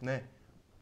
[0.00, 0.24] né?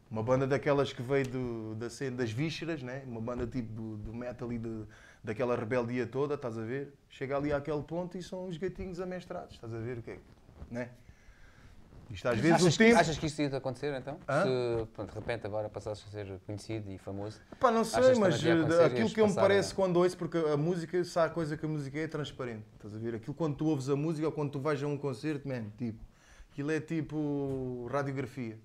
[0.09, 3.03] Uma banda daquelas que veio do, da cena das vísceras, né?
[3.05, 4.85] Uma banda tipo do, metal e de,
[5.21, 6.93] daquela rebeldia toda, estás a ver?
[7.09, 10.19] Chega ali àquele ponto e são os gatinhos amestrados, estás a ver o que é?
[10.71, 10.91] Né?
[12.09, 12.91] Isto às vezes achas, o tempo.
[12.93, 14.19] que, achas que isso ia acontecer então?
[14.27, 14.43] Hã?
[14.43, 17.39] Se pronto, de repente agora passasses a ser conhecido e famoso.
[17.59, 20.57] Pá, não sei, mas eh, aquilo que eu me parece a- quando ouço, porque a
[20.57, 23.15] música, se há coisa que a música é, é transparente, estás a ver?
[23.15, 25.99] Aquilo quando tu ouves a música ou quando tu vais a um concerto, man, tipo,
[26.51, 28.57] aquilo é tipo radiografia.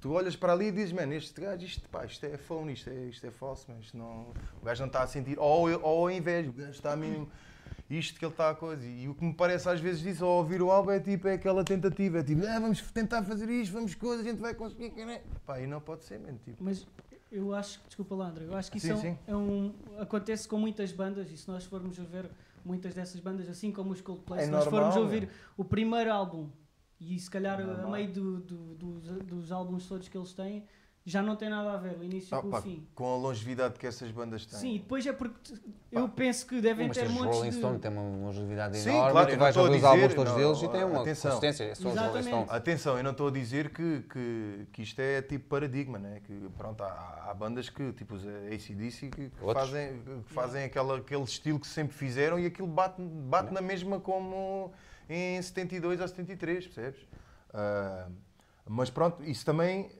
[0.00, 2.90] Tu olhas para ali e dizes, man, este gajo, isto, pá, isto é phone, isto
[2.90, 6.10] é, isto é falso, isto não, o gajo não está a sentir, ou, ou ao
[6.10, 7.30] invés, o gajo está mesmo,
[7.98, 8.86] isto que ele está a coisa.
[8.86, 11.34] E o que me parece às vezes disso, ao ouvir o álbum, é tipo, é
[11.34, 14.92] aquela tentativa, é tipo, ah, vamos tentar fazer isto, vamos coisa, a gente vai conseguir,
[15.00, 15.22] é?
[15.46, 16.62] Pá, e não pode ser, man, tipo.
[16.62, 16.86] Mas
[17.30, 19.18] eu acho, desculpa lá, André, eu acho que isso Sim, é, um, sim.
[19.26, 22.28] é um- acontece com muitas bandas e se nós formos ver
[22.64, 25.04] muitas dessas bandas, assim como os Coldplay, É se nós normal, formos a meu.
[25.08, 26.48] ouvir o primeiro álbum
[27.00, 30.64] e se calhar É a meio do- do- dos, dos álbuns todos que eles têm,
[31.04, 32.86] já não tem nada a ver, o início Ah, com pá, o fim.
[32.94, 34.58] com a longevidade que essas bandas têm.
[34.60, 35.54] Sim, e depois é porque
[35.90, 37.56] eu penso que devem Mas ter tens os Rolling de...
[37.56, 39.82] Stone, tem uma longevidade Sim, enorme, claro, tu eu não vais estou a ouvir os
[39.82, 41.30] dizer- álbuns todos não, deles e tem uma atenção.
[41.32, 41.74] consistência.
[41.74, 41.92] São.
[42.22, 42.46] Stone.
[42.48, 46.20] Atenção, eu não estou a dizer que, que, que isto é tipo paradigma, né?
[46.24, 50.98] que pronto, há, há bandas que, tipo os ACDC, que, que fazem, que fazem aquela,
[50.98, 54.72] aquele estilo que sempre fizeram e aquilo bate, bate na mesma como
[55.10, 57.00] em 72 ou 73, percebes?
[57.52, 58.06] Ah,
[58.66, 59.90] mas pronto, isso também,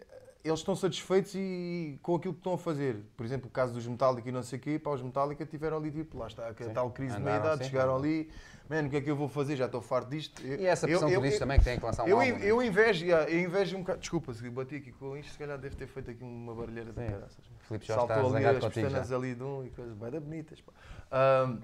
[0.45, 2.97] eles estão satisfeitos e, com aquilo que estão a fazer.
[3.16, 5.76] Por exemplo, o caso dos Metallica e não sei o quê, para os Metallica tiveram
[5.76, 8.28] ali, tipo, lá está, a tal crise de meia-idade, chegaram ali,
[8.68, 9.55] mano, o que é que eu vou fazer?
[9.55, 10.43] Já estou farto disto.
[10.45, 12.38] E essa Eu- pressão eu- dizes eu- também que tem que lançar um eu, álbum.
[12.38, 14.01] eu invejo, eu invejo um bocado.
[14.01, 16.97] Desculpa, se bati aqui com isto, se calhar deve ter feito aqui uma barulheira de
[17.07, 17.45] caraças.
[17.61, 20.61] Filipe já Saltou ali as pestanas ali de um e coisas bem bonitas.
[20.61, 20.72] pá.
[21.12, 21.59] Ahm,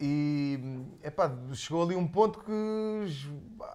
[0.00, 0.58] e
[1.04, 2.50] epá, chegou ali um ponto que,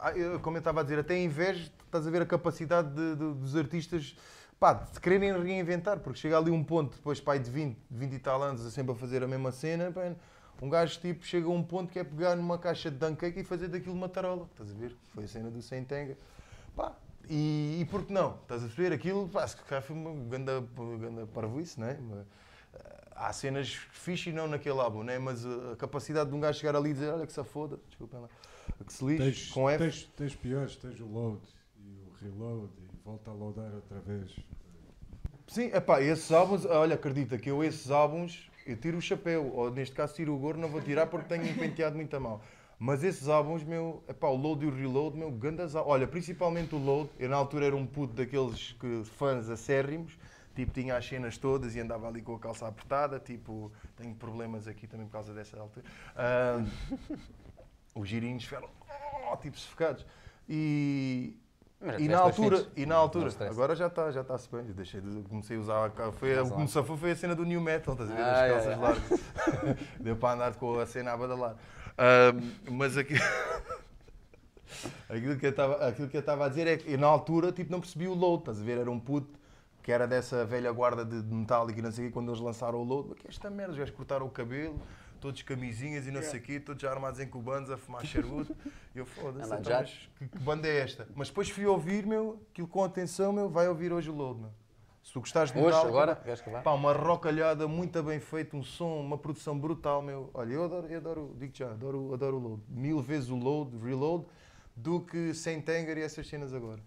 [0.02, 3.16] ah, eu- como eu estava a dizer, até invejo, estás a ver a capacidade de-
[3.16, 4.16] de- dos artistas
[4.62, 8.20] pá, de quererem reinventar, porque chega ali um ponto, depois pai de 20, 20 e
[8.20, 10.14] tal anos, a sempre a fazer a mesma cena, pá,
[10.62, 13.44] um gajo tipo chega a um ponto que é pegar numa caixa de duncake e
[13.44, 14.96] fazer daquilo uma tarola, estás a ver?
[15.16, 16.16] Foi a cena do Sem Tenga.
[16.76, 16.96] Pá,
[17.28, 18.36] e, e por que não?
[18.36, 18.94] Estás a perceber?
[18.94, 20.52] Aquilo, pá, se calhar foi uma grande,
[21.00, 21.94] grande parvoíce, não é?
[21.94, 22.28] Uma-
[23.16, 25.18] há cenas fixe e não naquele álbum, né?
[25.18, 28.20] mas a capacidade de um gajo chegar ali e dizer: Olha que se foda, desculpem
[28.20, 28.30] lá,
[28.86, 29.84] que se lixe, Tens, com F.
[29.84, 31.42] tens, tens piores, tens o load
[31.80, 34.32] e o reload e volta a loadar outra vez.
[35.48, 39.70] Sim, epá, esses álbuns, olha, acredita que eu esses álbuns, eu tiro o chapéu, ou
[39.70, 42.42] neste caso tiro o gorro, não vou tirar porque tenho um penteado muito a mal.
[42.80, 45.94] Mas esses álbuns, meu, epá, o Load e o Reload, meu, grandes álbuns.
[45.94, 50.18] Olha, principalmente o Load, eu na altura era um puto daqueles que, fãs acérrimos,
[50.56, 54.68] tipo, tinha as cenas todas e andava ali com a calça apertada, tipo, tenho problemas
[54.68, 55.86] aqui também por causa dessa altura.
[56.16, 56.64] Ah,
[57.94, 58.70] os girinhos ficaram,
[59.32, 60.06] oh, tipo, sufocados.
[60.50, 61.38] E,
[61.98, 64.68] e na altura, e na altura, agora já está, já está-se bem.
[64.68, 67.36] Eu deixei de, comecei a usar, foi, Mas o que me safou foi a cena
[67.36, 68.22] do New Metal, estás a ver?
[68.22, 68.76] Ah, As é, calças é.
[68.76, 69.86] largas.
[70.00, 71.56] Deu para andar com a cena a badalar.
[71.98, 73.16] Ahm, mas aqui,
[75.10, 77.72] aquilo que eu estava, aquilo que eu estava a dizer é que na altura tipo,
[77.72, 78.78] não percebi o load, estás a ver?
[78.78, 79.40] Era um puto
[79.82, 82.80] que era dessa velha guarda de, Metallica e não sei o quê, quando eles lançaram
[82.80, 84.80] o load, que é esta merda, os gajos cortaram o cabelo,
[85.22, 88.54] todos camisinhas e não sei o quê, todos já armados em cubanos a fumar charuto.
[88.94, 89.80] E eu foda-se, então, já.
[89.80, 91.08] mas que, que banda é esta?
[91.16, 94.52] Mas depois fui ouvir, meu, aquilo com atenção, meu, vai ouvir hoje o load, meu.
[95.04, 96.62] Se tu gostares de Hoje, Metallica, agora, vá?
[96.62, 100.30] Pá, uma rocalhada muito bem feita, um som, uma produção brutal, meu.
[100.34, 102.64] Olha, eu adoro, eu adoro digo já, adoro, adoro o load.
[102.68, 104.26] Mil vezes o load, reload,
[104.76, 106.82] do que sem Tanger e essas cenas agora.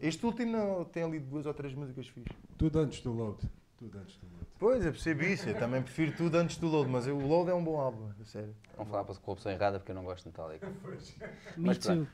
[0.00, 2.36] Este último não, tem ali duas ou três músicas fixas.
[2.56, 3.38] Tudo antes do load.
[3.76, 4.41] Tudo antes do load.
[4.62, 7.54] Pois, eu percebo isso, eu também prefiro tudo antes do load, mas o load é
[7.54, 8.54] um bom álbum, a sério.
[8.76, 10.68] Vamos falar com a opção errada porque eu não gosto de Metallica.
[11.58, 12.06] Me Mas too.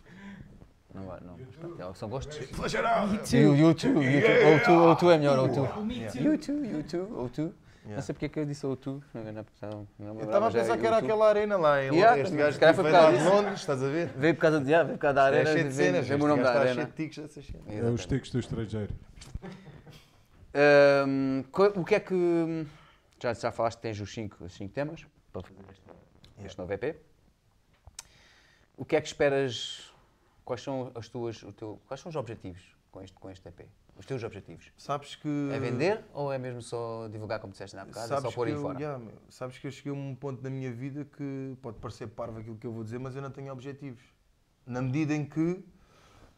[0.94, 1.36] Não, vai- não.
[1.76, 2.34] Não, São gostos.
[2.38, 3.36] Out!
[3.36, 3.56] Me You, too.
[3.56, 4.72] you too, you too.
[4.72, 5.76] O2, O2 é melhor, O2.
[5.76, 6.22] O Me too.
[6.22, 7.38] You too, you too, O2.
[7.38, 7.52] Não
[7.92, 8.02] Yeah.
[8.02, 9.02] sei porque é que eu disse O2.
[9.14, 11.04] Não, não, não, não me Eu estava a pensar que era U2.
[11.04, 12.22] aquela arena lá, em Yeah, Londres.
[12.24, 13.24] este se gajo que foi veio por causa de.
[13.36, 14.08] Londres, estás a ver?
[14.16, 15.52] Veio por causa de, ah, veio por causa da É arena.
[15.52, 16.84] cheio de cenas, Veio este o nome da está cheio arena.
[16.86, 17.66] de tiques dessas cenas.
[17.68, 18.94] É os tiques do estrangeiro.
[21.50, 22.66] Co- o que é que.
[23.22, 25.60] Já, já falaste que tens os 5 os cinco temas para fazer
[26.44, 26.96] este, novo EP.
[28.76, 29.92] O que é que esperas
[30.44, 33.66] Quais são as tuas, o teu, quais são os objetivos com este, com este EP?
[33.98, 34.72] Os teus objetivos?
[34.78, 35.28] Sabes que.
[35.52, 38.06] É vender ou é mesmo só divulgar como disseste na bocado?
[38.06, 38.78] É Sabes só pôr aí eu- fora?
[38.80, 42.38] yeah, sabes que eu cheguei a um ponto da minha vida que pode parecer parvo
[42.38, 44.02] aquilo que eu vou dizer, mas eu não tenho objetivos.
[44.64, 45.62] Na medida em que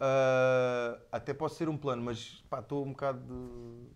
[0.00, 3.86] ah, até pode ser um plano, mas estou um bocado de,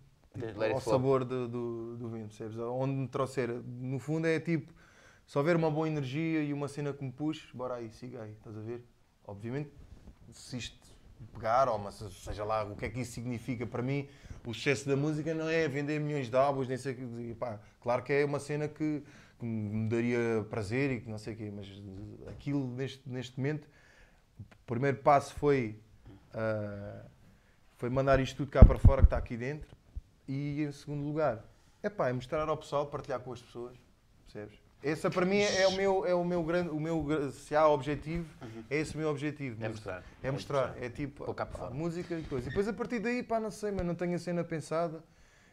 [0.73, 0.95] ao flow.
[0.95, 2.57] sabor do, do, do vento, percebes?
[2.57, 3.49] Onde me trouxer.
[3.49, 4.73] No fundo é tipo,
[5.25, 8.31] se houver uma boa energia e uma cena que me puxe, bora aí, siga aí,
[8.31, 8.85] estás a ver?
[9.25, 9.71] Obviamente,
[10.31, 10.77] se isto
[11.33, 14.07] pegar, ou mas seja lá o que é que isso significa para mim,
[14.45, 17.35] o sucesso da música não é vender milhões de álbuns, nem sei o que.
[17.35, 19.03] Pá, claro que é uma cena que,
[19.39, 21.67] que me daria prazer e que não sei o quê, mas
[22.29, 23.67] aquilo neste, neste momento,
[24.39, 25.79] o primeiro passo foi,
[26.33, 27.05] ah,
[27.77, 29.74] foi mandar isto tudo cá para fora que está aqui dentro
[30.27, 31.43] e em segundo lugar,
[31.83, 33.77] é pá, é mostrar ao pessoal, partilhar com as pessoas,
[34.25, 34.59] percebes?
[34.83, 38.27] Essa para mim é o meu, é o meu grande, o meu, se há objetivo,
[38.69, 39.63] é esse o meu objetivo.
[39.63, 40.03] É mostrar.
[40.21, 42.47] é mostrar, é tipo Pôr cá para pá, música e coisa.
[42.47, 45.03] E depois a partir daí, pá, não sei, mas não tenho a cena pensada.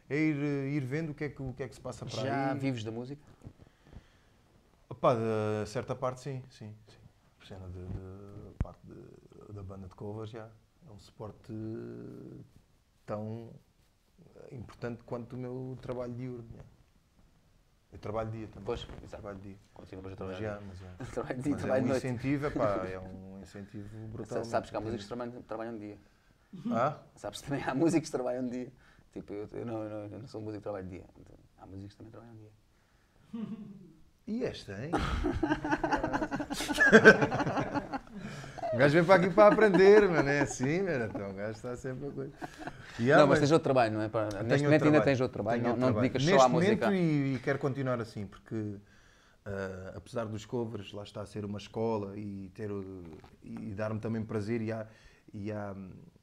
[0.09, 2.05] É ir, eh, ir vendo o que é que, o que, é que se passa
[2.05, 2.59] para Já aí.
[2.59, 3.21] vives da música?
[5.01, 6.97] Pá, de certa parte sim, sim, sim.
[7.39, 10.47] Por cena de, de- parte de- da banda de covers já.
[10.87, 11.51] É um suporte
[13.05, 13.49] tão
[14.51, 16.47] importante quanto o meu trabalho diurno.
[16.55, 16.63] já.
[17.91, 18.65] Eu trabalho dia também.
[18.65, 19.07] Pois, exato.
[19.21, 19.55] Trabalho dia.
[19.73, 20.39] Continuas a Mas trabalhar.
[20.39, 21.05] já, mas já.
[21.13, 22.07] Trabalho dia, Mas é trabalho um de noite.
[22.07, 24.43] incentivo, é pá, é um incentivo brutal.
[24.45, 25.97] Sabes que há músicos que trabalham, trabalham dia.
[26.71, 26.97] Ah?
[27.15, 28.71] Sabes também há músicos que trabalham dia.
[29.11, 31.05] Tipo, eu, eu não, eu não, eu não sou músico que trabalha de dia.
[31.19, 32.51] Então, há músicos que também trabalham dia.
[34.25, 34.91] E esta, hein?
[38.73, 40.29] O gajo vem para aqui para aprender, mano.
[40.29, 41.05] É assim, mano.
[41.05, 42.33] Então o gajo está sempre a coisa.
[42.99, 44.07] Não, mas tens outro trabalho, não é?
[44.43, 45.03] Neste momento ainda trabalho.
[45.03, 45.61] tens outro trabalho.
[45.63, 46.93] Tenho Não, não dedicas só à música.
[46.93, 48.75] e, e quero continuar assim, porque
[49.45, 52.69] ah, apesar dos covers, lá está a ser uma escola e, ter,
[53.43, 54.87] e dar-me também prazer e há.
[55.33, 55.75] E há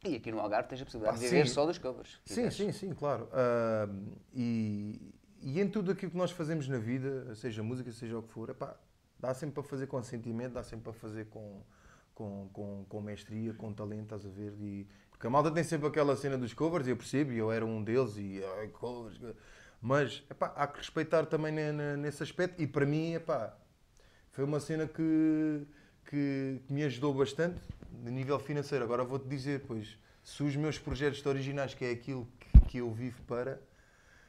[0.05, 1.53] E aqui no Algarve tens a possibilidade Pá, de viver sim.
[1.53, 2.21] só dos covers.
[2.25, 3.29] Sim, sim, sim, claro.
[3.33, 3.89] Ah,
[4.33, 8.33] e, e em tudo aquilo que nós fazemos na vida, seja música, seja o que
[8.33, 8.77] for, epá,
[9.19, 11.61] dá sempre para fazer com sentimento, dá sempre para fazer com,
[12.21, 14.53] com, com, com mestria, com talento, estás a ver?
[14.61, 17.65] E, porque a malta tem sempre aquela cena dos covers, eu percebo, e eu era
[17.65, 19.19] um deles, e ai, covers.
[19.81, 23.57] Mas epá, há que respeitar também ne- ne- nesse aspecto, e para mim, epá,
[24.33, 25.67] foi uma cena que,
[26.05, 27.59] que, que me ajudou bastante
[28.07, 28.85] a nível financeiro.
[28.85, 32.93] Agora vou-te dizer, pois, se os meus projetos originais, que é aquilo que, que eu
[32.93, 33.59] vivo para,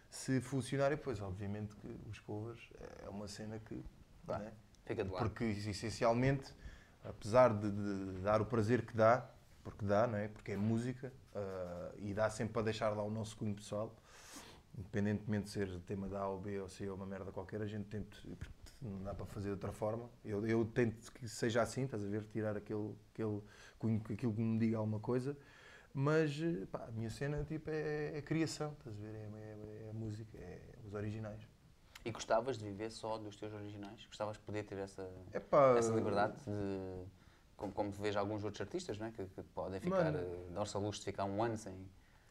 [0.10, 2.70] se funcionarem, pois obviamente que os covers
[3.04, 3.84] é uma cena que.
[4.30, 4.54] Né?
[4.86, 5.24] Fica de lado.
[5.30, 6.54] Porque essencialmente,
[7.04, 9.30] apesar de, de dar o prazer que dá,
[9.64, 10.28] porque dá, não é?
[10.28, 13.96] Porque é música ah, e dá sempre para deixar lá o nosso cunho pessoal,
[14.78, 17.66] independentemente de ser tema da A ou B ou C ou uma merda qualquer, a
[17.68, 18.18] gente tenta,
[18.82, 20.10] não dá para fazer de outra forma.
[20.26, 22.24] Eu, eu tento que seja assim, estás a ver?
[22.26, 23.42] Tirar aquele, aquele
[23.80, 25.38] cunho, aquilo que me diga alguma coisa.
[25.94, 29.16] Mas eh, pá, a minha cena tipo, é, é criação, estás a ver?
[29.16, 31.42] É, é- é música, é os originais.
[32.04, 34.06] E gostavas de viver só dos teus originais?
[34.08, 37.06] Gostavas de poder ter essa, Epá, essa liberdade de.
[37.56, 39.12] Como, como vejo alguns outros artistas, não é?
[39.12, 40.16] Que, que podem ficar.
[40.16, 41.74] Eh, dar-se ao luxo de ficar um ano sem.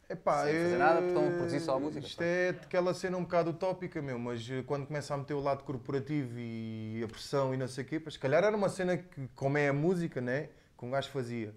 [0.09, 2.93] Epá, Sem fazer é- nada, porque estão a produzir só a música, Isto é aquela
[2.93, 7.01] cena um bocado utópica, meu, mas eh, quando começa a meter o lado corporativo e
[7.01, 9.57] a pressão e não sei o quê, pá, se calhar era uma cena que, como
[9.57, 11.55] é a música, né, que um gajo fazia.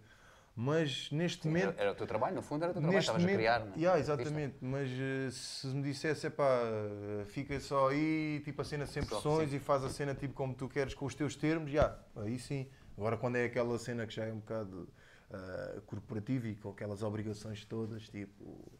[0.56, 1.80] Mas neste Era, momento.
[1.80, 3.74] era o teu trabalho, no fundo era o teu trabalho, estavas momento, a criar, não
[3.74, 3.76] é?
[3.78, 9.02] Yeah, exatamente, mas eh, se me dissesse, eh, fica só aí, tipo a cena sem
[9.02, 9.56] pressões sim.
[9.56, 12.68] e faz a cena tipo como tu queres com os teus termos, já, aí sim.
[12.96, 14.88] Agora quando é aquela cena que já é um bocado
[15.32, 18.70] ah, corporativa e com aquelas obrigações todas, tipo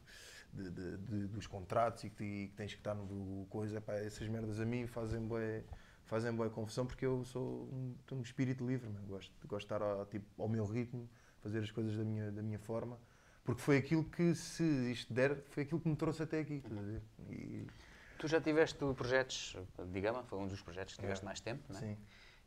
[0.53, 4.28] de, de- de- dos contratos e que, que tens que estar no coisa, epá, essas
[4.28, 5.65] merdas a mim fazem bué,
[6.05, 9.03] fazem boa confusão porque eu sou um, um espírito livre, man.
[9.09, 11.09] gosto, gosto de estar ao, tipo, ao meu ritmo,
[11.45, 12.99] fazer as coisas da minha, da minha forma.
[13.45, 16.62] Porque foi aquilo que, se isto der, foi aquilo que me trouxe até aqui.
[16.66, 17.03] ver?
[17.31, 17.66] E,
[18.19, 19.55] Tu já tiveste projetos,
[19.93, 21.27] de Gama, foi um dos projetos que tiveste Yeah.
[21.27, 21.81] mais tempo, não é?
[21.81, 21.99] sim.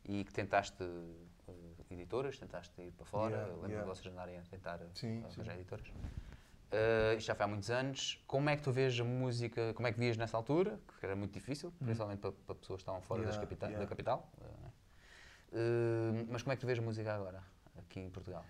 [0.04, 3.82] E que tentaste eh, editoras, tentaste ir para fora, Yeah, lembro yeah.
[3.92, 5.40] de vocês andarem a tentar Sim, eh, sim.
[5.40, 5.86] arranjar editoras.
[6.72, 8.20] Eh, isto já foi há muitos anos.
[8.26, 11.14] Como é que tu vês a música, como é que vias nessa altura, que era
[11.14, 13.28] muito difícil, principalmente para, para pessoas que estavam fora Uhum.
[13.28, 14.32] Yeah, capita- da capital.
[14.40, 14.68] é?
[15.52, 17.42] Eh, mas como é que tu vês a música agora,
[17.76, 18.44] aqui em Portugal?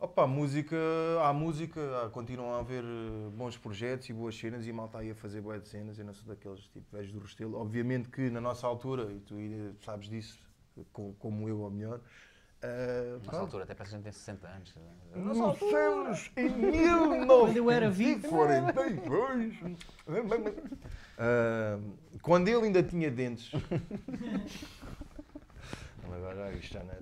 [0.00, 0.76] Opa, música,
[1.22, 5.10] há música, há- continuam a haver eh, bons projetos e boas cenas e malta aí
[5.10, 5.98] a fazer boas cenas.
[5.98, 7.58] Eu não sou daqueles tipo velhos do Restelo.
[7.60, 9.34] Obviamente que na nossa altura, e tu
[9.84, 10.38] sabes disso,
[10.90, 12.00] co- como eu ou melhor,
[12.62, 14.74] eh, Nessa pronto, altura, até parece que a gente tem 60 anos.
[14.74, 15.18] eh.
[15.18, 16.48] Nos céus, em
[17.26, 18.26] Quando eu era vivo.
[18.26, 19.54] 1942.
[21.18, 21.78] Ah,
[22.22, 23.52] quando ele ainda tinha dentes.
[26.10, 26.98] Agora isto já não é.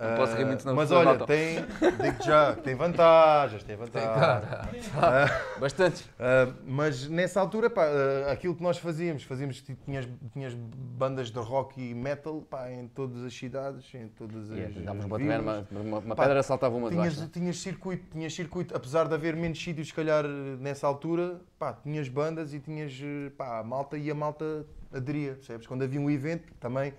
[0.00, 1.26] Não posso rir muito, senão Mas as olha, notam.
[1.26, 1.56] tem,
[2.00, 4.88] digo já, tem vantagens, tem Tem, vantagens.
[4.94, 6.04] cara, Bastante.
[6.04, 11.30] Uh, mas nessa altura, pá, uh, aquilo que nós fazíamos, fazíamos tipo, tinhas, tinhas bandas
[11.32, 14.74] de rock e metal pá, em todas as cidades, em todas as.
[14.84, 17.30] Dávamos uma, uma, uma, uma Pá, pedra, saltava uma Tinhas, baixo.
[17.32, 22.08] tinhas circuito, tinhas circuito, apesar de haver menos sítios, se calhar, nessa altura, pá, tinhas
[22.08, 22.92] bandas e tinhas,
[23.36, 25.66] pá, a malta e a malta aderia, percebes?
[25.66, 26.94] Quando havia um evento, também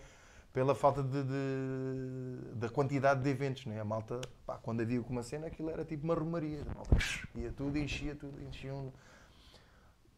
[0.53, 3.79] pela falta de, de- da quantidade de eventos, né?
[3.79, 6.97] A malta, pá, quando havia uma cena, aquilo era tipo uma romaria, a malta
[7.35, 8.91] ia tudo, enchia tudo, enchiam.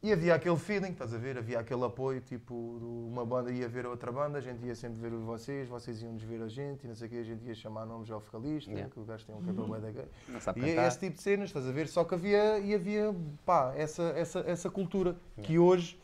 [0.04, 1.38] E havia aquele feeling, estás a ver?
[1.38, 5.00] Havia aquele apoio, tipo, uma banda ia ver a outra banda, a gente ia sempre
[5.00, 7.54] ver vocês, vocês iam-nos ver a gente, e não sei o quê, a gente ia
[7.54, 8.90] chamar nomes ao vocalista, Yeah.
[8.92, 10.08] que o gajo tem um cabelo da gay.
[10.56, 11.88] E é esse tipo de cenas, estás a ver?
[11.88, 13.14] Só que havia, e havia
[13.46, 16.00] pá, essa, essa, essa cultura que hoje,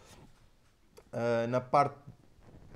[1.11, 1.97] ah, na parte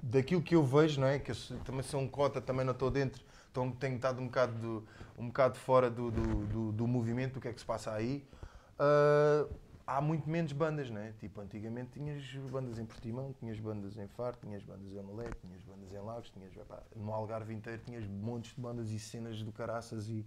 [0.01, 1.19] daquilo que eu vejo, não é?
[1.19, 4.53] Que eu também sou um cota, também não estou dentro, então tenho estado um bocado,
[4.59, 4.87] do-
[5.17, 8.25] um bocado fora do, do, do, do movimento, do que é que se passa aí.
[8.79, 9.45] Ah,
[9.85, 11.11] há muito menos bandas, não é?
[11.13, 15.61] Tipo, antigamente tinhas bandas em Portimão, tinhas bandas em Faro, tinhas bandas em Amalé, tinhas
[15.63, 19.51] bandas em Lagos, tinhas, epá, no Algarve inteiro tinhas montes de bandas e cenas do
[19.51, 20.25] caraças e,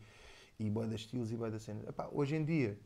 [0.59, 1.86] e de estilos e de cenas.
[1.88, 2.78] Epá, hoje em dia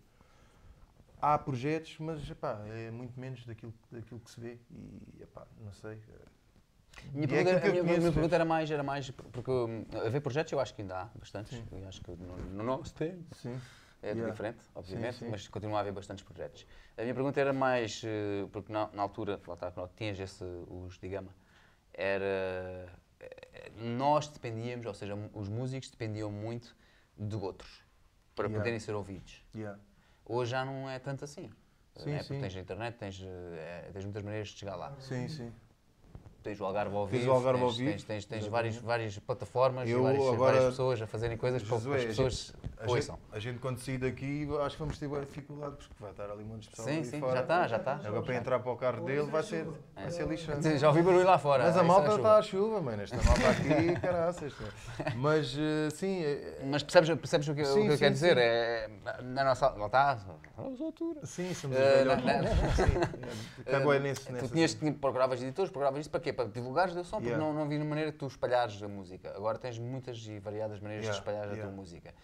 [1.21, 5.73] há projetos, mas epá, é muito menos daquilo, daquilo que se vê e epá, não
[5.73, 6.01] sei.
[7.13, 9.51] Minha E é pergunta, que a minha, conheço, minha pergunta era mais, era mais porque
[9.51, 11.63] hum, haver projetos eu acho que ainda há bastantes.
[11.87, 13.61] Acho que no, no nosso tempo Sim.
[14.03, 14.31] é Yeah.
[14.31, 15.29] diferente, obviamente, sim.
[15.31, 16.67] mas continua a haver bastantes projetos.
[16.97, 20.45] A minha pergunta era mais, eh, porque na, na altura, lá está, quando tinhas esse,
[20.69, 21.35] os de gama,
[21.93, 22.25] era.
[23.21, 26.77] eh, Nós dependíamos, ou seja, os músicos dependiam muito
[27.17, 27.83] de outros
[28.35, 28.61] para Yeah.
[28.61, 29.45] poderem ser ouvidos.
[29.55, 29.79] Yeah.
[30.25, 31.51] Hoje já não é tanto assim.
[31.97, 32.19] Sim, né?
[32.23, 32.29] sim.
[32.29, 34.95] Porque tens a internet, tens, eh, tens muitas maneiras de chegar lá.
[35.01, 35.53] Sim, sim.
[36.43, 38.77] Tens o Algarve ao Tens vivo, o Algarve ao tens, vivo, tens, tens, tens várias,
[38.77, 42.07] várias plataformas Eu e várias, agora- várias pessoas a fazerem coisas para que as a
[42.07, 43.19] pessoas A gente, ouçam.
[43.33, 46.45] a gente quando sair daqui, acho que vamos ter boa dificuldade, porque vai estar ali
[46.45, 47.33] um monte de pessoal Sim, sim, fora.
[47.35, 47.93] já está, já está.
[48.05, 49.67] Agora para entrar para o carro dele vai ser,
[49.97, 50.59] vai ser lixante.
[50.79, 51.65] Já ouvi barulho lá fora.
[51.65, 53.03] Mas a é malta está à chuva, mano.
[53.03, 54.53] Esta malta aqui, caraças.
[55.17, 58.15] Mas eh, sim, eh, Mas percebes, percebes o que, o Sim, que eu sim, quero
[58.15, 58.35] dizer?
[58.37, 58.41] sim.
[58.43, 58.91] É,
[59.25, 59.71] na nossa.
[59.71, 60.13] Lá está.
[60.57, 61.29] As alturas.
[61.29, 62.25] sim, somos Eh, os velhotes.
[62.25, 62.49] na- na-
[62.79, 66.33] Sim, cago é nesse, Tu tinhas, procuravas editores, procuravas isso para quê?
[66.39, 67.45] Para divulgares o som, porque Yeah.
[67.45, 69.33] não, não havia maneira de tu espalhares a música.
[69.35, 71.63] Agora tens muitas e variadas maneiras Yeah, de espalhar a yeah.
[71.65, 72.15] tua música.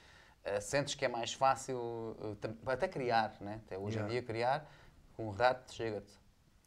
[0.44, 3.60] Eh, sentes que é mais fácil, tam- até criar, né?
[3.66, 4.06] até hoje Yeah.
[4.08, 4.70] em dia criar,
[5.16, 6.12] com um rato chega-te.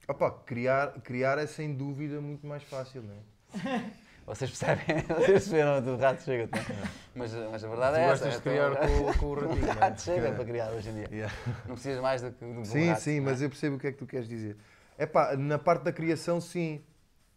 [0.10, 3.82] Opa, criar, criar é sem dúvida muito mais fácil, não é?
[4.28, 5.04] Vocês percebem?
[5.08, 6.52] Vocês perceberam do rato chega-te.
[6.52, 6.90] não é?
[7.16, 8.26] Mas, mas a verdade Tu é essa.
[8.26, 9.76] gostas de é criar com, com o ratinho, O não é?
[9.80, 11.08] rato chega para criar hoje em dia.
[11.10, 11.34] Yeah.
[11.66, 13.32] Não precisas mais do que do que um Sim, rato, sim, não é?
[13.32, 14.58] mas eu percebo o que é que tu queres dizer.
[14.98, 16.84] É pá, na parte da criação, sim.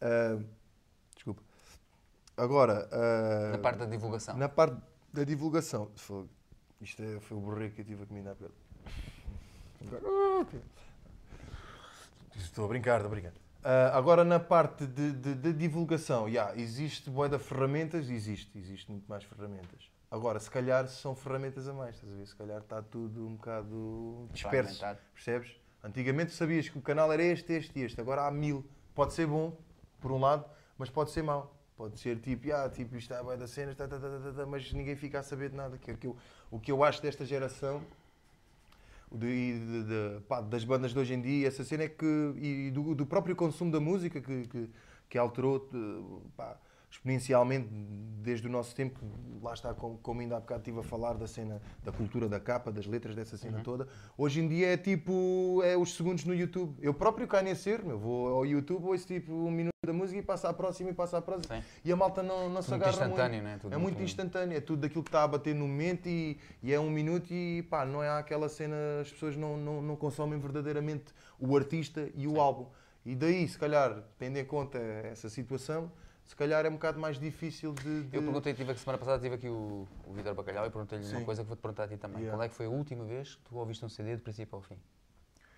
[0.00, 0.38] Ah,
[1.14, 1.42] desculpa.
[2.36, 4.36] Agora, ah, Na parte da divulgação.
[4.36, 4.76] na parte
[5.12, 6.28] da divulgação, fogo.
[6.80, 8.52] isto é, foi o borrego que eu tive a comer na pele.
[12.36, 13.32] Estou a brincar, estou a brincar.
[13.62, 18.08] Ah, agora, na parte de, de- de divulgação, yeah, existe boa de ferramentas?
[18.08, 19.90] Existe, existe muito mais ferramentas.
[20.10, 22.26] Agora, se calhar são ferramentas a mais, estás a ver?
[22.26, 24.82] Se calhar está tudo um bocado disperso.
[25.14, 25.54] Percebes?
[25.84, 28.00] Antigamente sabias que o canal era este, este e este.
[28.00, 28.64] Agora há mil.
[28.94, 29.56] Pode ser bom,
[30.00, 30.44] por um lado,
[30.78, 31.54] mas pode ser mau.
[31.76, 34.70] Pode ser tipo, ah, tipo isto é da cenas, tá, tá, tá, tá, tá, mas
[34.72, 35.78] ninguém fica a saber de nada.
[35.78, 36.16] Que é o, que eu,
[36.50, 37.80] o que eu acho desta geração
[39.10, 42.04] de- e de- de- pá, das bandas de hoje em dia, essa cena é que.
[42.36, 44.70] e do, do próprio consumo da música que, que,
[45.08, 46.56] que alterou eh, pá,
[46.90, 47.68] exponencialmente
[48.22, 49.00] desde o nosso tempo.
[49.42, 52.38] Lá está, como, como ainda há bocado estive a falar da cena, da cultura da
[52.38, 53.88] capa, das letras dessa cena toda.
[54.18, 55.62] Hoje em dia é tipo.
[55.64, 56.76] é os segundos no YouTube.
[56.80, 57.98] Eu próprio nesse erro, meu.
[57.98, 61.16] Vou ao YouTube, ouço tipo um minuto da música e passo à próxima e passo
[61.16, 61.56] à próxima.
[61.56, 61.62] Sim.
[61.84, 63.44] E a malta não, não se Muito agarra instantâneo, muito.
[63.44, 63.58] né?
[63.60, 66.38] Tudo é muito muito- instantâneo, é tudo daquilo que está a bater no momento e,
[66.62, 69.96] e é um minuto e pá, não é aquela cena, as pessoas não, não, não
[69.96, 72.66] consomem verdadeiramente o artista e o álbum.
[73.04, 75.90] E daí, se calhar, tendo em conta essa situação,
[76.24, 78.02] se calhar é um bocado mais difícil de.
[78.04, 81.04] de- Eu perguntei, tive aqui, semana passada tive aqui o, o Vitor Bacalhau e perguntei-lhe
[81.06, 81.24] uma Sim.
[81.24, 82.18] coisa que vou-te perguntar a ti também.
[82.20, 82.36] Yeah.
[82.36, 84.62] Qual é que foi a última vez que tu ouviste um CD de princípio ao
[84.62, 84.76] fim?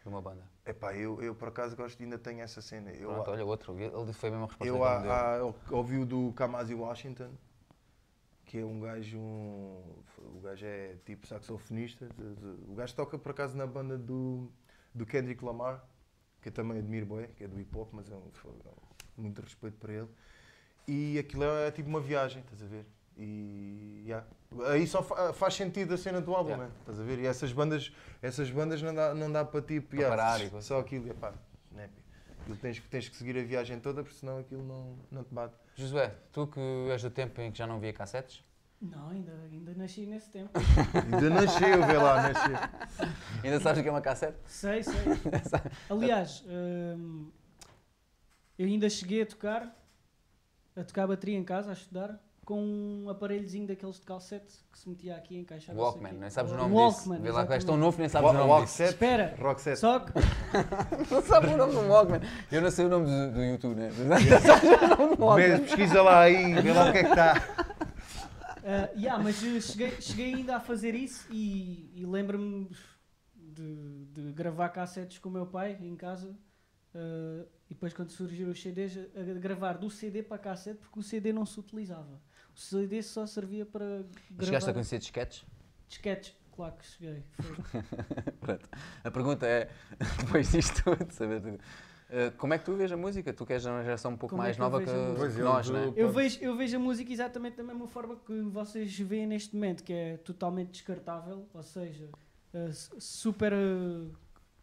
[0.03, 0.43] De uma banda?
[0.67, 2.91] Epá, eu, eu por acaso gosto ainda tenho essa cena.
[2.91, 3.79] Eu, Pronto, olha outro.
[3.79, 7.33] Ele foi a mesma resposta eu há, há, eu ouvi o do Kamasi Washington,
[8.45, 9.19] que é um gajo.
[9.19, 12.07] Um, o gajo é tipo saxofonista.
[12.07, 14.51] de- de- o gajo toca por acaso na banda do,
[14.95, 15.85] do Kendrick Lamar,
[16.41, 18.31] que eu também admiro bem, que é do hip hop, mas é um,
[18.67, 20.09] é muito respeito para ele.
[20.87, 22.87] E aquilo é, tipo uma viagem, estás a ver?
[23.17, 24.27] E yeah.
[24.69, 26.67] aí só fa- faz sentido a cena do álbum, Yeah.
[26.67, 26.73] né?
[26.81, 27.19] estás a ver?
[27.19, 30.79] E essas bandas, essas bandas não dá, não dá para tipo, Para parar e só
[30.81, 31.33] aquilo, epá,
[31.71, 31.89] né?
[32.41, 35.33] Aquilo tens, que- tens que seguir a viagem toda, porque senão aquilo não, não te
[35.33, 35.55] bate.
[35.77, 36.61] Josué, tu que
[36.91, 38.43] és do tempo em que já não via cassetes,
[38.81, 40.51] Não, ainda, ainda nasci nesse tempo.
[41.13, 42.57] Ainda nasceu, vê lá, nasceu.
[43.45, 44.37] Ainda sabes o que é uma cassete?
[44.47, 44.93] sei, sei.
[45.89, 47.31] Aliás, hum,
[48.59, 49.73] eu ainda cheguei a tocar,
[50.75, 54.89] a tocar bateria em casa, a estudar, com um aparelhozinho daqueles de calcete que se
[54.89, 57.23] metia aqui, encaixava Walkman, nem sabes o nome Walkman, disso.
[57.23, 58.77] Vê lá que és tão novo nem sabes o nome Walk disso.
[58.77, 59.79] set, Espera, rock set.
[59.79, 60.13] só que
[61.11, 62.21] Não sabes o nome do Walkman.
[62.51, 63.91] Eu não sei o nome do, do YouTube, né?
[64.09, 65.61] Mas não sabes o nome do Walkman.
[65.61, 67.35] pesquisa lá aí, vê lá o que é que está.
[68.65, 72.71] Ah, yeah, mas cheguei, cheguei ainda a fazer isso e, e lembro-me
[73.35, 76.37] de, de gravar cassetes com o meu pai em casa
[76.95, 80.99] ah, e depois quando surgiram os CDs a, a gravar do CD para cassete porque
[80.99, 82.21] o CD não se utilizava.
[82.55, 85.45] O CD só servia para Chegaste a gravar conhecer disquetes?
[85.89, 86.35] disquetes.
[86.55, 87.23] Claro que cheguei.
[88.41, 88.69] Pronto.
[89.03, 89.71] A pergunta é,
[90.21, 91.59] depois disto tudo, saber tudo,
[92.11, 93.33] eh, como é que tu vês a música?
[93.33, 94.85] Tu que de uma geração um pouco Como é mais que eu nova que,
[95.35, 95.93] que é, nós, tu- né?
[95.97, 99.83] Eu vejo, eu vejo a música exatamente da mesma forma que vocês veem neste momento,
[99.83, 102.11] que é totalmente descartável, ou seja,
[102.53, 103.53] eh, su- super.
[103.55, 104.09] eh,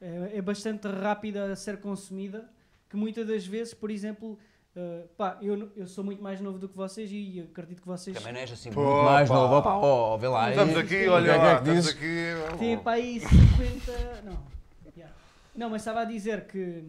[0.02, 2.50] é, é bastante rápida a ser consumida,
[2.88, 4.38] que muitas das vezes, por exemplo,
[4.76, 8.16] eh, pá, eu, eu sou muito mais novo do que vocês e acredito que vocês
[8.18, 9.36] Também não és assim Pô, muito mais pá.
[9.36, 9.56] novo.
[9.56, 10.50] Opa, ó, vê lá.
[10.52, 10.82] Estamos aí.
[10.82, 12.58] aqui, O olha que é que lá, é que estamos aqui.
[12.60, 14.22] têm para aí 50.
[14.24, 14.48] Não.
[14.96, 15.16] Yeah.
[15.56, 16.84] Não, mas estava a dizer que.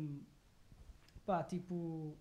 [1.26, 2.16] Pá, tipo.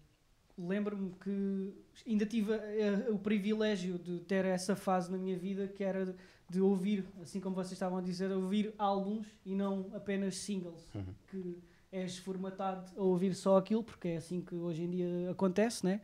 [0.58, 1.74] Lembro-me que
[2.06, 6.14] ainda tive eh, o privilégio de ter essa fase na minha vida que era de,
[6.50, 10.94] de ouvir, assim como vocês estavam a dizer, ouvir álbuns e não apenas singles.
[10.94, 11.06] Uhum.
[11.30, 11.58] Que
[11.92, 16.02] és formatado a ouvir só aquilo, porque é assim que hoje em dia acontece, né?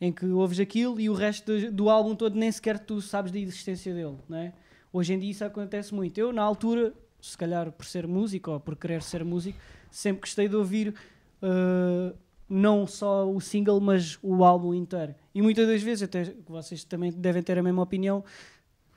[0.00, 3.38] Em que ouves aquilo e o resto do, álbum todo nem sequer tu sabes da
[3.38, 4.52] existência dele, né?
[4.92, 6.18] Hoje em dia isso acontece muito.
[6.18, 9.58] Eu, na altura, se calhar por ser músico ou por querer ser músico,
[9.90, 10.94] sempre gostei de ouvir
[11.42, 12.16] uh,
[12.48, 15.14] não só o single, mas o álbum inteiro.
[15.34, 18.24] E muitas das vezes, até vocês também devem ter a mesma opinião,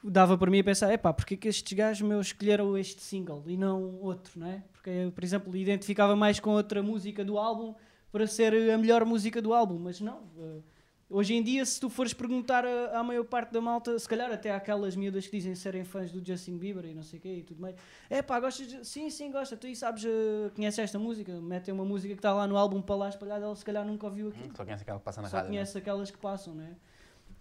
[0.03, 3.43] dava para mim a pensar, epá, porque é que estes gajos meus escolheram este single
[3.47, 4.63] e não outro, não é?
[4.89, 7.75] Porque, eu, por exemplo, identificava mais com outra música do álbum
[8.11, 10.19] para ser a melhor música do álbum, mas não.
[10.37, 10.63] uh,
[11.11, 14.51] Hoje em dia, se tu fores perguntar à maior parte da malta, se calhar até
[14.53, 17.43] aquelas miúdas que dizem serem fãs do Justin Bieber e não sei o quê e
[17.43, 17.75] tudo mais,
[18.11, 18.87] é pá, gostas de...
[18.87, 19.57] Sim, sim, gosta.
[19.57, 21.33] Tu aí sabes, eh, conheces esta música?
[21.41, 24.05] Metem uma música que está lá no álbum para lá espalhada, ela se calhar nunca
[24.05, 24.55] ouviu aquilo.
[24.55, 25.49] Só conhece aquela que passa na Só rádio.
[25.51, 25.55] né?
[25.57, 26.75] conhece aquelas que passam, né?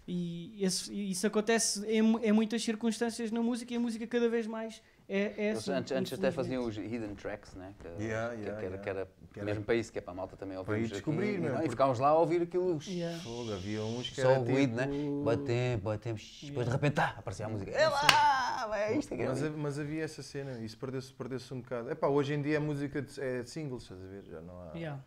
[0.07, 4.47] E esse- isso acontece em, em muitas circunstâncias na música e a música cada vez
[4.47, 7.73] mais é, é Eles assim, antes, antes até faziam os hidden tracks, né?
[7.79, 8.77] Que, Yeah, que- yeah, que era, yeah.
[8.83, 10.67] que era Que era- mesmo para isso, que é para a malta também ouvir.
[10.67, 11.49] Para ir descobrir, né?
[11.49, 11.65] não é?
[11.65, 12.79] E ficámos lá a ouvir aquilo.
[12.87, 13.19] Yeah.
[13.19, 14.87] Fogo, havia uns que Só era o ruído, né?
[14.87, 16.39] tipo- Batemos, batemos.
[16.43, 17.71] Depois de repente, tá, aparecia a música.
[17.71, 19.23] É lá, é isto aqui.
[19.25, 21.89] Mas, mas havia essa cena, isso perdeu-se perdeu um bocado.
[21.89, 24.23] Epá, hoje em dia a música de- é singles, estás a ver?
[24.29, 24.71] Já não há.
[24.75, 25.03] Yeah.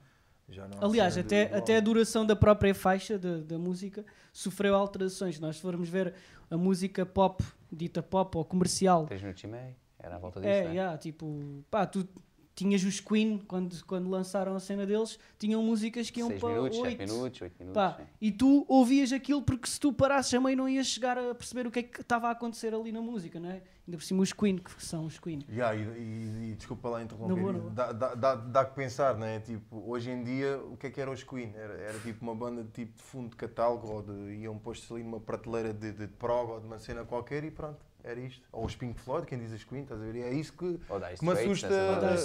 [0.48, 4.04] Já não há Aliás, até, de até a duração da própria faixa da, da música
[4.32, 5.38] sofreu alterações.
[5.38, 6.12] Nós se formos ver
[6.50, 10.50] a música pop, dita pop ou comercial, 3 minutos e meio, era à volta disso.
[10.52, 10.70] É, né?
[10.70, 12.06] yeah, tipo, pá, tu
[12.54, 16.50] tinhas os Queen quando, quando lançaram a cena deles, tinham músicas que iam 6 para
[16.50, 17.12] minutos, 7 oito.
[17.12, 17.74] minutos, 8 minutos.
[17.82, 21.34] Pá, e tu ouvias aquilo porque se tu parasses a meio não ias chegar a
[21.34, 23.62] perceber o que é que estava a acontecer ali na música, não é?
[23.84, 25.44] Ainda por cima os Queen, que são os Queen.
[25.48, 29.40] Yeah, e, e- e desculpa lá interromper, dá, dá, dá, dá que pensar, não é?
[29.40, 31.52] Tipo, hoje em dia, o que é que eram os Queen?
[31.56, 34.92] Era, era tipo uma banda de tipo de fundo de catálogo, ou de, iam postos
[34.92, 38.42] ali numa prateleira de, de prog ou de uma cena qualquer e pronto, era isto.
[38.52, 40.16] Ou os Pink Floyd, quem diz os Queen, estás a ver?
[40.16, 40.78] E é isso que,
[41.18, 41.68] que me assusta,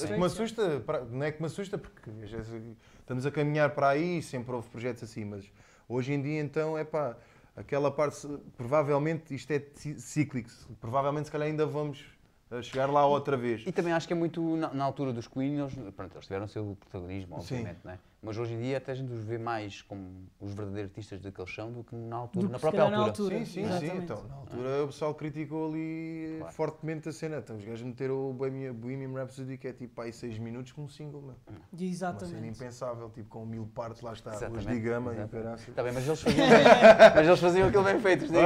[0.08, 2.10] que me assusta, pra- não é que me assusta porque
[3.00, 5.52] estamos a caminhar para aí e sempre houve projetos assim, mas
[5.88, 7.16] hoje em dia então é pá,
[7.56, 8.28] aquela parte,
[8.58, 9.62] provavelmente isto é
[9.98, 10.50] cíclico,
[10.80, 12.06] provavelmente se calhar ainda vamos
[12.50, 13.64] a chegar lá outra vez.
[13.66, 16.46] E também acho que é muito na, na altura dos Queen, eles, pronto, eles tiveram
[16.46, 17.56] o seu protagonismo, Sim.
[17.58, 18.00] obviamente, né?
[18.28, 21.32] Mas hoje em dia até a gente os vê mais como os verdadeiros artistas de
[21.32, 23.36] que eles são do que na altura, Do na que se própria calhar na altura.
[23.38, 23.46] altura.
[23.46, 23.86] Sim, sim, sim.
[23.86, 24.04] Exatamente.
[24.04, 26.54] Então, na altura o pessoal criticou ali Claro.
[26.54, 27.38] fortemente a cena.
[27.38, 30.84] Então, os gajos meteram o Bohemian, Bohemian Rhapsody, que é tipo aí 6 minutos com
[30.84, 31.36] um single, meu.
[31.48, 32.48] Uma cena Exatamente.
[32.50, 35.44] impensável, tipo com mil partes, lá está, os Exatamente, de gama e o exatamente.
[35.46, 35.74] caraças.
[35.76, 36.58] Tá bem, mas eles faziam, bem,
[37.16, 38.26] mas eles faziam aquilo bem feito.
[38.26, 38.42] os Ei!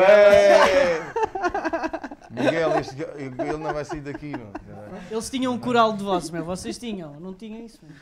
[2.30, 4.52] Miguel, este, ele não vai sair daqui, meu.
[5.10, 6.46] Eles tinham um coral de vozes, meu.
[6.46, 7.96] Vocês tinham, não tinham isso, meu.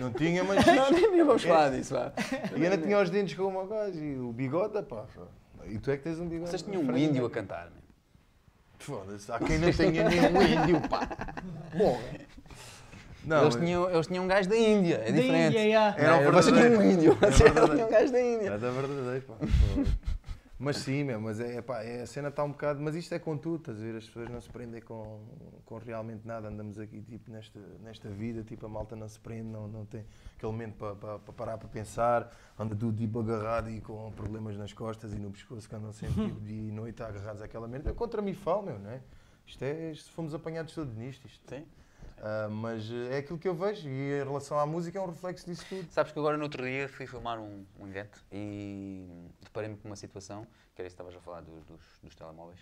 [0.00, 1.94] Não tinha, mas Não, nem vamos falar disso.
[1.94, 2.12] vá.
[2.56, 5.04] e ainda tinha os dentes como o gajo e o bigode, pá.
[5.66, 6.50] E tu é que tens um bigode.
[6.50, 7.64] Vocês tinham um índio a cantar.
[7.66, 7.82] man.
[8.78, 11.06] Foda-se, há quem não tenha nenhum índio, pá.
[11.76, 12.00] Porra.
[13.24, 15.46] Não, eles, mas- tinham, eles tinham um gajo da Índia, é Da diferente.
[15.56, 15.96] Índia, yeah.
[15.98, 16.92] Era o vocês tinham um verdadeiro.
[16.92, 17.72] índio, Era vocês verdadeiro.
[17.74, 18.46] tinham um gajo da Índia.
[18.48, 19.34] É da verdadeira, pá.
[20.56, 22.80] Mas sim, meu, mas é, pá, é, a cena está um bocado.
[22.80, 23.96] Mas isto é com tudo, estás a ver?
[23.96, 25.20] As pessoas não se prendem com,
[25.64, 26.48] com realmente nada.
[26.48, 30.04] Andamos aqui tipo, nesta, nesta vida, tipo, a malta não se prende, não, não tem
[30.36, 32.32] aquele momento para pa, pa parar para pensar.
[32.56, 36.26] Anda tudo tipo agarrado e com problemas nas costas e no pescoço que andam sempre
[36.26, 37.90] tipo, dia e noite agarrados àquela merda.
[37.90, 39.00] É contra mim falo, meu, não é?
[39.46, 41.26] Isto é, isto fomos apanhados todos nisto.
[41.26, 41.42] Isto.
[41.48, 41.66] Sim.
[42.24, 45.44] Ah, mas é aquilo que eu vejo e em relação à música é um reflexo
[45.44, 45.92] disso tudo.
[45.92, 49.06] Sabes que agora no outro dia fui filmar um, um evento e
[49.42, 52.60] deparei-me com uma situação, que era isso que estavas a falar dos, dos, dos telemóveis,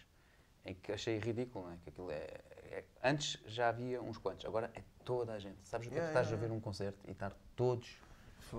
[0.66, 1.76] em que achei ridículo, não é?
[1.84, 2.26] Que aquilo é,
[2.72, 5.58] é- Antes já havia uns quantos, agora é toda a gente.
[5.62, 7.98] Sabes o que é que estás yeah, a ver um concerto e estar todos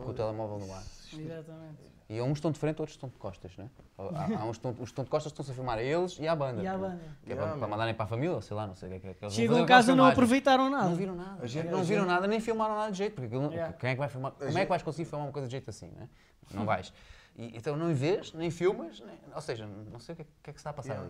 [0.02, 0.84] com o telemóvel no ar?
[1.14, 1.94] Exatamente.
[2.10, 3.70] E uns estão de frente, outros estão de costas, não é?
[3.98, 6.28] Há, há uns, que estão, os estão de costas estão-se a filmar a eles e
[6.28, 6.62] à banda.
[6.62, 6.90] E à não é?
[6.90, 7.02] banda.
[7.24, 7.68] Que é Yeah, para, para man.
[7.72, 9.26] mandarem para a família, sei lá, não sei o que é que é.
[9.26, 10.90] eles Chegam as casa e não aproveitaram nada.
[10.90, 11.42] Não viram nada.
[11.44, 13.14] A gente- não a viram gente- nada, nem filmaram nada de jeito.
[13.16, 13.74] Porque aquilo, Yeah.
[13.78, 14.32] quem é que vai filmar?
[14.34, 16.10] Como é que vais conseguir filmar uma coisa de jeito assim, não é?
[16.54, 16.94] Não vais.
[17.36, 20.50] E, então não vês, nem filmas, nem- ou seja, não sei o que é, que
[20.50, 21.10] é que se está a passar Yeah.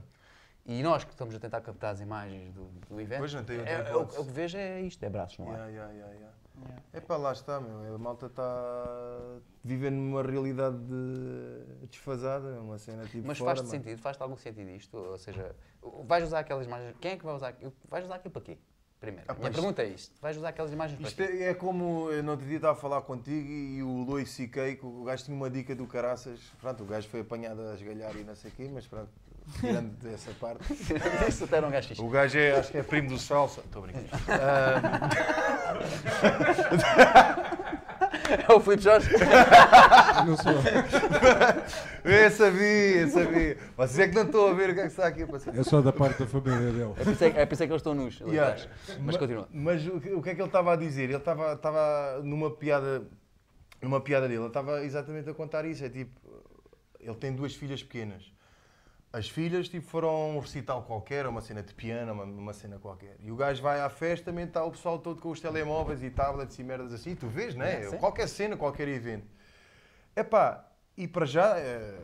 [0.66, 0.78] ali.
[0.80, 3.58] E nós que estamos a tentar captar as imagens do, do evento, Pois, não tem
[3.58, 5.54] outra é, é, o, é o que vejo é isto, é braços no ar.
[5.54, 6.20] Yeah, yeah, yeah, yeah.
[6.20, 6.38] Yeah.
[6.92, 7.96] É para lá está, meu.
[7.96, 13.28] A malta está vivendo numa realidade de- desfasada, uma cena tipo.
[13.28, 14.98] Mas faz-te sentido, faz-te algum sentido isto?
[14.98, 15.56] Ou seja,
[16.06, 17.56] vais usar aquelas imagens, quem é que vai usar?
[17.90, 18.58] Vais usar aquilo para quê?
[19.04, 21.44] Primeiro, Ah, a minha pá, pergunta é isto, vais usar aquelas imagens para Isto quê?
[21.44, 24.78] é, é como eu no outro dia estava a falar contigo e o Louis C.K.,
[24.78, 26.40] que o gajo tinha uma dica do caraças.
[26.62, 29.10] Pronto, o gajo foi apanhado a esgalhar e não sei o quê, mas pronto,
[29.60, 30.72] tirando dessa parte.
[31.28, 32.02] Isso até era um gajo fixe.
[32.02, 33.60] O gajo é, acho que é primo do Salsa.
[33.60, 34.08] Estou brincando.
[34.30, 35.80] Ah,
[38.48, 39.10] É o Filipe Jorge.
[40.26, 40.54] Não sou.
[42.04, 43.58] eu sabia, eu sabia.
[43.78, 45.56] Vocês é que não estão a ver o que é que está aqui a passar.
[45.56, 46.94] Eu sou da parte da família dele.
[46.98, 48.20] É é, é por isso é que eles estão nus.
[48.22, 48.54] Yeah.
[48.54, 48.70] atrás.
[49.00, 49.48] Mas Ma- continua.
[49.52, 51.04] Mas o que, o que é que ele estava a dizer?
[51.04, 53.04] Ele estava, estava numa piada,
[53.82, 55.84] numa piada dele, ele estava exatamente a contar isso.
[55.84, 56.20] É tipo,
[57.00, 58.33] ele tem duas filhas pequenas.
[59.14, 62.80] As filhas tipo, foram a um recital qualquer, uma cena de piano, uma, uma cena
[62.80, 63.16] qualquer.
[63.20, 66.10] E o gajo vai à festa, também está o pessoal todo com os telemóveis e
[66.10, 67.14] tablets e merdas assim.
[67.14, 67.96] Tu vês, não é?
[67.98, 69.28] Qualquer cena, qualquer evento.
[70.16, 70.68] Epá,
[70.98, 71.96] e para já eh,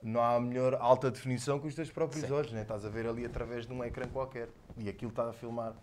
[0.00, 2.32] não há melhor alta definição que os teus próprios Sim.
[2.32, 2.62] olhos, né?
[2.62, 5.74] estás a ver ali através de um ecrã qualquer e aquilo está a filmar.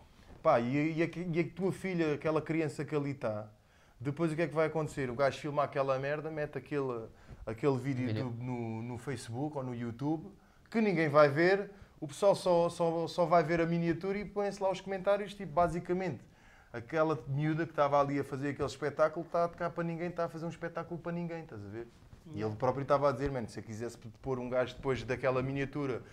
[0.41, 3.49] Pá, e, e, a, e a tua filha, aquela criança que ali está,
[3.99, 5.09] depois o que é que vai acontecer?
[5.09, 7.07] O gajo filma aquela merda, mete aquele,
[7.45, 8.29] aquele vídeo, Vídeo.
[8.29, 10.31] do- no, no Facebook ou no YouTube
[10.69, 14.61] que ninguém vai ver, o pessoal só, só, só vai ver a miniatura e põe-se
[14.61, 16.19] lá os comentários, tipo, basicamente.
[16.71, 20.25] Aquela miúda que estava ali a fazer aquele espetáculo está a tocar para ninguém, está
[20.25, 21.87] a fazer um espetáculo para ninguém, estás a ver?
[22.33, 25.41] E ele próprio estava a dizer, mano, se eu quisesse pôr um gajo depois daquela
[25.41, 26.03] miniatura,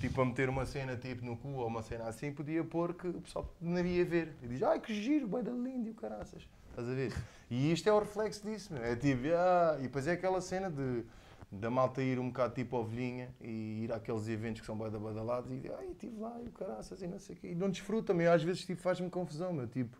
[0.00, 3.08] tipo a meter uma cena tipo no cu ou uma cena assim, podia pôr que
[3.08, 4.34] o pessoal não iria ver.
[4.42, 6.48] E diz, ai que giro, bem da lindo e o caraças.
[6.70, 7.12] Estás a ver?
[7.50, 8.82] E isto é o reflexo disso, meu.
[8.82, 11.04] É tipo, ah, e depois é aquela cena de
[11.50, 15.50] da malta ir um bocado tipo ovelhinha e ir àqueles eventos que são bem badalados
[15.52, 17.48] e ai, estive lá e o caraças e não sei o quê.
[17.48, 18.32] E não desfruta, meu.
[18.32, 19.66] Às vezes tipo, faz-me confusão, meu.
[19.68, 19.96] Tipo,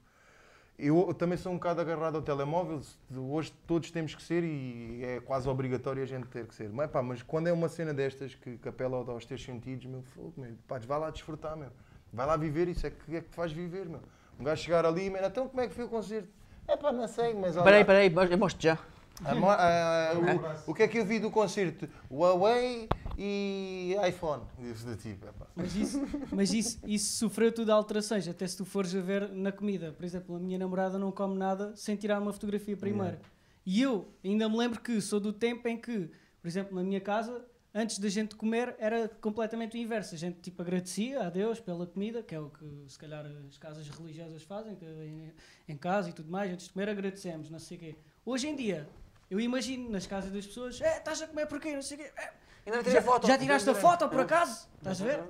[0.78, 2.80] eu também sou um bocado agarrado ao telemóvel.
[3.16, 6.68] Hoje todos temos que ser e é quase obrigatório a gente ter que ser.
[6.68, 10.02] Mas, pá, mas quando é uma cena destas que, que apela aos teus sentidos, meu,
[10.02, 11.70] fogo, meu, pá, vai lá desfrutar, meu.
[12.12, 14.00] Vai lá viver isso, é que é que faz viver, meu.
[14.38, 16.28] Um gajo chegar ali, meu, então como é que foi o concerto?
[16.68, 17.56] É pá, não sei, mas...
[17.56, 18.78] olha- Espera aí, espera aí, eu mostro já.
[20.66, 21.88] O, o que é que eu vi do concerto?
[22.10, 24.42] Huawei e iPhone.
[25.00, 25.46] Tipo.
[25.54, 29.50] Mas isso, mas isso, isso sofreu tudo alterações, até se tu fores a ver na
[29.50, 29.92] comida.
[29.92, 33.18] Por exemplo, a minha namorada não come nada sem tirar uma fotografia primeiro.
[33.64, 36.10] E eu ainda me lembro que sou do tempo em que,
[36.40, 37.44] por exemplo, na minha casa,
[37.74, 40.14] antes da gente comer, era completamente o inverso.
[40.14, 43.58] A gente tipo agradecia a Deus pela comida, que é o que se calhar as
[43.58, 45.32] casas religiosas fazem, que em,
[45.68, 47.96] em casa e tudo mais, antes de comer agradecemos, não sei o quê.
[48.24, 48.88] Hoje em dia,
[49.30, 51.74] eu imagino nas casas das pessoas, é, estás a comer porquê?
[51.74, 52.10] Não sei o quê.
[52.16, 52.30] "É,
[52.66, 53.26] Ainda não já, tirei foto.
[53.26, 54.68] já tiraste a foto por acaso?
[54.78, 55.20] Estás a ver?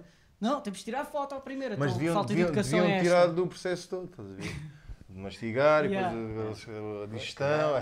[0.41, 1.77] Não, temos de tirar a foto à primeira.
[1.79, 3.33] Mas então, deviam, falta de deviam, educação deviam é tirar esta.
[3.33, 4.57] do processo todo, estás a ver?
[5.09, 6.15] De mastigar e Yeah.
[6.15, 7.73] depois a, a digestão,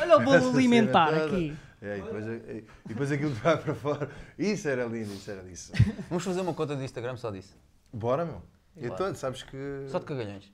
[0.00, 1.26] Olha o bolo alimentar toda.
[1.26, 1.56] aqui.
[1.82, 4.10] É, e, depois, e depois aquilo vai para fora.
[4.38, 5.72] Isso era lindo, isso era isso.
[6.08, 7.54] Vamos fazer uma conta do Instagram só disso.
[7.92, 8.40] Bora, meu.
[8.76, 9.10] Eu Bora.
[9.10, 9.56] tô, sabes que.
[9.88, 10.50] Só de cagalhões.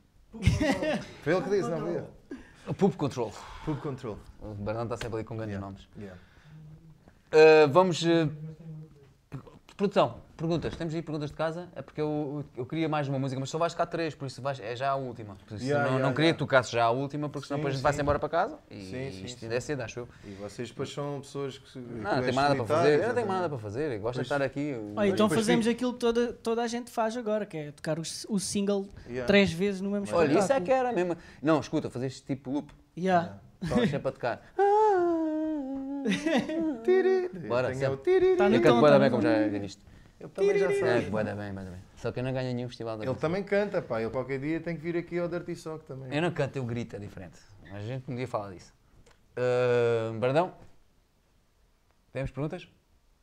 [1.22, 2.02] Foi ele que disse, não foi.
[2.74, 3.30] Pub Control.
[3.64, 4.18] Full control.
[4.40, 5.66] O Bernardo está sempre ali com grandes Yeah.
[5.66, 5.88] nomes.
[5.96, 6.18] Yeah.
[7.32, 8.02] Uh, vamos.
[8.02, 8.30] uh,
[9.76, 10.74] produção, perguntas.
[10.76, 11.68] Temos aí perguntas de casa?
[11.74, 14.40] É porque eu, eu queria mais uma música, mas só vais tocar três, por isso
[14.40, 15.36] vais, é já a última.
[15.46, 16.34] Por isso Yeah, não, yeah, não queria yeah.
[16.34, 18.02] que tocasses já a última, porque senão Sim, depois a gente vai-se sim.
[18.02, 18.58] embora para casa.
[18.70, 20.08] E Sim, sim, isto ainda é cedo, acho eu.
[20.24, 21.68] E vocês depois são pessoas que.
[21.70, 23.00] se- que Não, não tenho mais nada para fazer.
[23.02, 23.92] Eu não tenho mais nada para fazer.
[23.92, 24.74] Eu gosto de Pois- estar aqui.
[24.96, 27.98] Olha, então depois fazemos aquilo que toda, toda a gente faz agora, que é tocar
[27.98, 29.26] o, o single Yeah.
[29.26, 30.38] três vezes no mesmo Olha, espetáculo.
[30.44, 31.16] isso é que era mesmo.
[31.42, 32.72] Não, escuta, fazer este tipo loop.
[32.96, 33.38] Yeah.
[33.66, 34.42] Só sempre a tocar.
[37.48, 37.94] Bora, Tenho sempre.
[37.94, 38.36] o tiri.
[38.36, 39.82] Tá no Eu canto bué tá bem, como já viste.
[40.20, 41.10] Ele também já É, sabe.
[41.10, 41.80] bué da bem, bué da bem.
[41.96, 44.00] Só que eu não ganho nenhum festival da Ele também canta, pá.
[44.00, 46.12] Ele qualquer dia tem que vir aqui ao Dirty Sock também.
[46.14, 47.38] Eu não canto, eu grito, é diferente.
[47.62, 48.72] Mas a gente um dia fala disso.
[49.36, 50.52] Uh, Bardão?
[52.12, 52.68] Temos perguntas?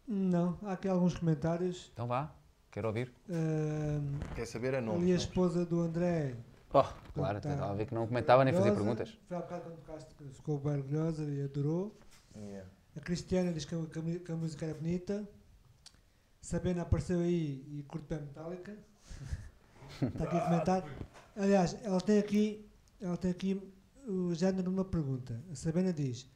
[0.07, 1.89] Não, há aqui alguns comentários.
[1.93, 2.33] Então vá,
[2.71, 3.11] quero ouvir.
[3.29, 5.01] Ahm, Quer saber é nome.
[5.03, 6.35] ali a esposa do André.
[6.73, 7.51] Oh, claro, Tá.
[7.53, 9.17] estava a ver que não comentava nem fazia perguntas.
[9.27, 11.97] Foi há bocado quando tocaste que ficou bem orgulhosa e adorou.
[12.35, 12.69] Yeah.
[12.95, 15.27] A Cristiana diz que a, a que a música era bonita.
[16.45, 18.77] Sabena apareceu aí e curte bem Metallica.
[19.99, 20.85] Está aqui a comentar.
[21.35, 22.63] Aliás, ela tem aqui,
[23.01, 23.59] ela tem aqui
[24.07, 25.41] o género de uma pergunta.
[25.51, 26.29] A Sabena diz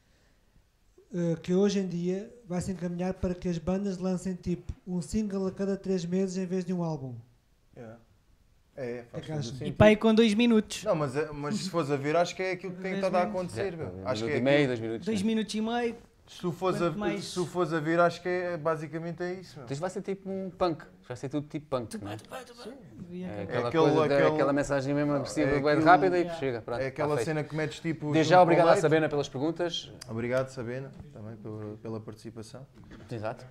[1.14, 5.00] eh, que hoje em dia vai se encaminhar para que as bandas lancem tipo um
[5.00, 7.14] single a cada três meses em vez de um álbum.
[7.76, 7.96] Yeah.
[8.76, 10.82] É, faz que todo E pai com dois minutos.
[10.82, 13.14] Não, mas, é- mas se fores a ver, acho que é aquilo que tem estado
[13.14, 13.74] a acontecer.
[13.74, 15.06] É, um Acho que é meio, dois minutos.
[15.06, 15.26] Dois sim.
[15.26, 15.96] minutos e meio.
[16.30, 19.34] Se tu fores a, mais- se tu fores a ver, acho que é, basicamente é
[19.34, 19.56] isso.
[19.56, 19.64] meu.
[19.64, 20.84] Então isto vai ser tipo um punk.
[21.08, 22.16] Vai ser tudo tipo punk, não é?
[23.10, 23.42] E É acabou.
[23.42, 26.38] aquela, aquele- coisa, aquele- aquela mensagem mesmo agressiva, é bem rápida e Yeah.
[26.38, 26.62] chega.
[26.62, 28.12] Pronto, É aquela tá cena que metes tipo.
[28.12, 28.76] Desde já, obrigado à.
[28.76, 29.92] Sabena pelas perguntas.
[30.08, 32.64] Obrigado, Sabena, também pela, pela participação.
[33.10, 33.44] Exato.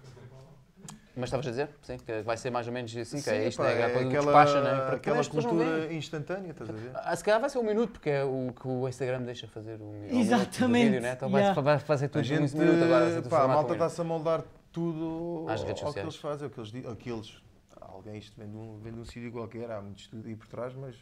[1.20, 1.70] Mas estavas a dizer?
[1.82, 4.08] Sim, que vai ser mais ou menos assim, que é isto, pá, é coisa do
[4.08, 4.82] aquela, despacha, né?
[4.90, 6.92] Porque aquela cultura instantânea, estás a ver?
[6.96, 9.82] Ah, se calhar vai ser um minuto, porque é o que o Instagram deixa fazer
[9.82, 11.14] um Exatamente, vídeo, né?
[11.14, 11.62] Então vai, yeah.
[11.62, 13.06] vai fazer tudo A em gente, um minuto agora.
[13.06, 16.00] vai ser tudo pá, a malta um está-se a moldar tudo Às redes ao que
[16.00, 16.06] sociais.
[16.06, 16.92] eles fazem, ao que eles dizem.
[16.92, 17.42] Aqueles,
[17.82, 20.48] alguém isto vem de um, vem de um sítio qualquer, há muito estudo aí por
[20.48, 20.96] trás, mas.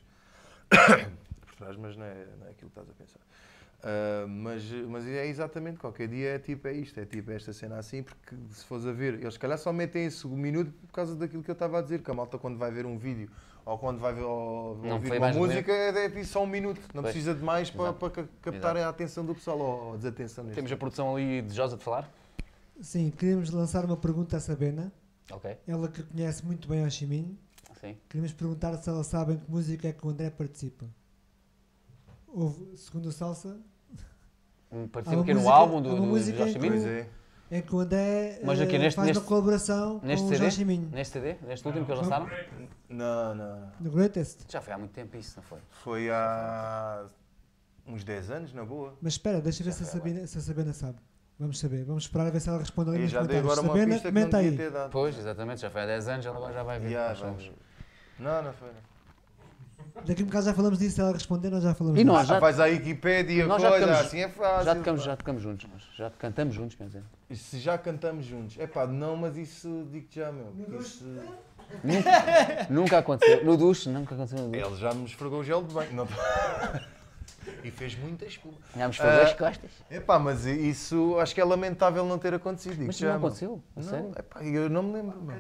[1.46, 3.20] por trás, mas não é, não é aquilo que estás a pensar.
[3.84, 7.78] Ah, mas, mas é exatamente, qualquer dia é tipo, é isto, é tipo esta cena
[7.78, 10.94] assim, porque se fores a ver, eles se calhar só metem esse um minuto por
[10.94, 13.30] causa daquilo que eu estava a dizer, que a malta quando vai ver um vídeo
[13.66, 17.04] ou quando vai ver, ou, Não ouvir uma música é, é só um minuto, não
[17.04, 17.14] Pois.
[17.14, 18.00] precisa de mais para, Exato.
[18.00, 21.42] para ca- captar a atenção do pessoal ou a desatenção neste Temos a produção ali
[21.42, 22.10] desejosa de falar?
[22.82, 24.92] Sim, queríamos lançar uma pergunta à Sabena.
[25.30, 27.38] Ok, Ela que conhece muito bem o Chiminho.
[27.80, 27.98] sim.
[28.08, 30.86] Queríamos perguntar se ela sabe em que música é que o André participa.
[32.40, 33.58] Houve, segundo o Salsa,
[34.72, 36.60] Um Participa uma aqui no álbum do, uma do música Jorge?
[36.60, 37.62] Pois é.
[37.62, 40.38] que o André Mas aqui eh, neste- faz neste- uma colaboração neste com o CD?
[40.44, 40.90] Jorge Chiminho.
[40.92, 41.36] Neste CD?
[41.48, 42.30] Neste último que eles lançaram?
[42.90, 43.72] Não, não.
[43.80, 44.42] No Greatest.
[44.52, 45.58] Já foi há muito tempo isso, não foi?
[45.72, 47.06] Foi há
[47.88, 48.96] uns 10 anos, na boa.
[49.02, 51.00] Mas espera, deixa ver Já se a, Sabina, se a Sabina sabe.
[51.40, 51.86] Vamos saber.
[51.86, 53.52] Vamos esperar a ver se ela responde ali nos já dei comentários.
[53.60, 54.58] agora uma Sabina, pista que não aí.
[54.58, 54.92] ter dado.
[54.92, 56.94] Pois, exatamente, já foi há 10 anos, ela agora já vai ver.
[56.96, 57.52] Nós vamos.
[58.20, 58.68] Não, não foi.
[58.70, 58.97] não.
[60.06, 62.14] Daqui a um bocado já falamos disso, se ela responder, nós já falamos E disso.
[62.16, 62.28] nós?
[62.28, 64.66] já- Ah, vais à Wikipédia, Nós já coisa, tocamos- assim é fácil.
[64.66, 65.06] Já tocamos, pá.
[65.08, 67.04] já tocamos juntos, nós já cantamos juntos, quer dizer.
[67.30, 68.58] E Se já cantamos juntos.
[68.60, 70.46] É pá, não, mas isso digo-te já, meu.
[70.46, 71.04] porque Isso...
[72.70, 73.44] Nunca aconteceu.
[73.44, 74.64] No duche, nunca aconteceu no duche.
[74.66, 75.94] Ele já me esfregou o gel de banho.
[75.94, 76.08] Não...
[77.64, 78.54] e fez muita espuma.
[78.76, 79.72] Já me esfregou as Ah, costas.
[79.90, 82.82] É pá, mas isso acho que é lamentável não ter acontecido.
[82.86, 83.28] Mas já, não meu.
[83.28, 83.64] aconteceu?
[83.76, 84.12] A Não, sério?
[84.16, 85.22] é pá, eu não me lembro.
[85.22, 85.36] meu.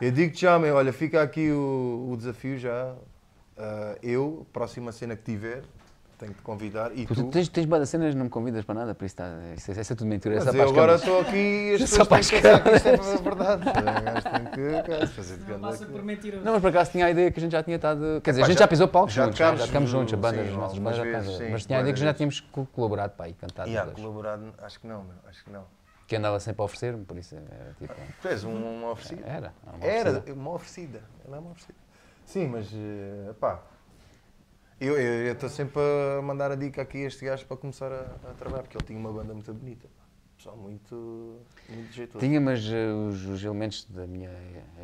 [0.00, 2.94] Eu digo-te já, meu, olha, fica aqui o, o desafio já.
[3.56, 5.62] Ah, eu, próxima cena que tiver,
[6.18, 7.24] tenho que te convidar e Tu, tu.
[7.30, 9.28] tens, tens boas cenas, não me convidas para nada, por isso está.
[9.56, 10.34] Isso, é- isso é tudo mentira.
[10.36, 12.48] Mas é só eu agora estou aqui e as Isso é pessoas só têm que
[12.48, 13.62] pensar isto é verdade.
[13.72, 16.44] Tem que cara, fazer de passa por mentiroso.
[16.44, 18.20] Não, mas por acaso tinha a ideia que a gente já tinha estado.
[18.24, 19.90] Quer dizer, Epá, a gente já- já, pisou palcos já juntos, já, tocámos, já tocamos
[19.90, 22.14] juntos, a banda, as nossas bandas já vezes, sim, Mas tinha a ideia que já
[22.14, 23.68] tínhamos co- colaborado para aí, cantado.
[23.70, 23.94] E os dois.
[23.94, 25.64] colaborado, acho que não, acho que não.
[26.12, 27.94] Que andava sempre a oferecer-me, por isso era tipo.
[28.20, 29.26] Tu és um, uma oferecida.
[29.26, 29.54] Era.
[29.66, 30.34] era uma Era, oferecida.
[30.34, 31.02] uma oferecida.
[31.26, 31.78] Ela é uma oferecida.
[32.26, 33.62] Sim, mas eh, pá.
[34.78, 34.98] Eu
[35.32, 35.80] estou sempre
[36.18, 38.84] a mandar a dica aqui a este gajo para começar a, a trabalhar, porque ele
[38.84, 39.88] tinha uma banda muito bonita.
[40.36, 41.38] Pessoal muito,
[41.70, 42.18] muito jeitoso.
[42.18, 44.28] Tinha, mas eh, os, os elementos da minha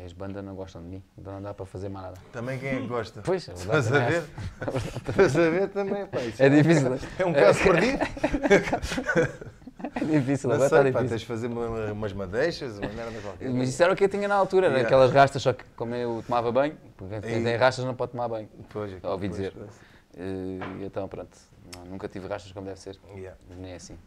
[0.01, 2.17] ex-banda não gostam de mim, então não dá para fazer mais nada.
[2.33, 3.21] Também quem é que gosta?
[3.25, 4.23] Pois, verdade Estás a é ver?
[5.09, 6.21] Estás a ver também, pá.
[6.21, 6.87] isso É difícil.
[7.19, 7.99] É um caso perdido.
[9.95, 11.09] É difícil, Não agora está pá, difícil.
[11.09, 13.49] tens de fazer uma- umas madeixas, uma merda qualquer.
[13.49, 14.87] Mas isso era o que eu tinha na altura, era Yeah.
[14.87, 18.11] aquelas rastas, só que como eu tomava banho, porque quem E- tem rastas não pode
[18.11, 18.49] tomar banho.
[18.69, 19.53] Pois, Ouvi dizer.
[19.55, 19.69] pois.
[20.17, 21.29] Eh, E então, pronto,
[21.75, 23.37] não, nunca tive rastas como deve ser, Yeah.
[23.57, 23.97] nem é assim.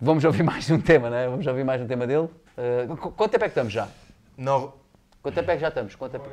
[0.00, 1.28] Vamos ouvir mais um tema, não é?
[1.28, 2.28] Vamos ouvir mais um tema dele.
[3.00, 3.88] Qu- quanto tempo é que estamos já?
[4.36, 4.72] Não,
[5.22, 5.94] Quanto tempo é que já estamos?
[5.96, 6.28] Quanto tempo?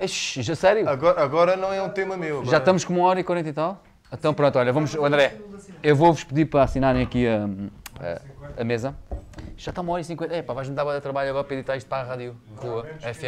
[0.00, 0.88] Ixi, já sério?
[0.88, 2.36] agora, agora não é um tema meu.
[2.36, 3.82] Já agora- estamos com uma hora e 40 e tal?
[4.12, 5.36] Então pronto, olha, vamos, André,
[5.82, 7.44] eu vou-vos pedir para assinarem aqui a,
[8.00, 8.96] a, a mesa.
[9.56, 10.34] Já está uma hora e 50.
[10.34, 13.24] É pá, vais-me dar de trabalho agora para editar isto para a rádio Rua, FM.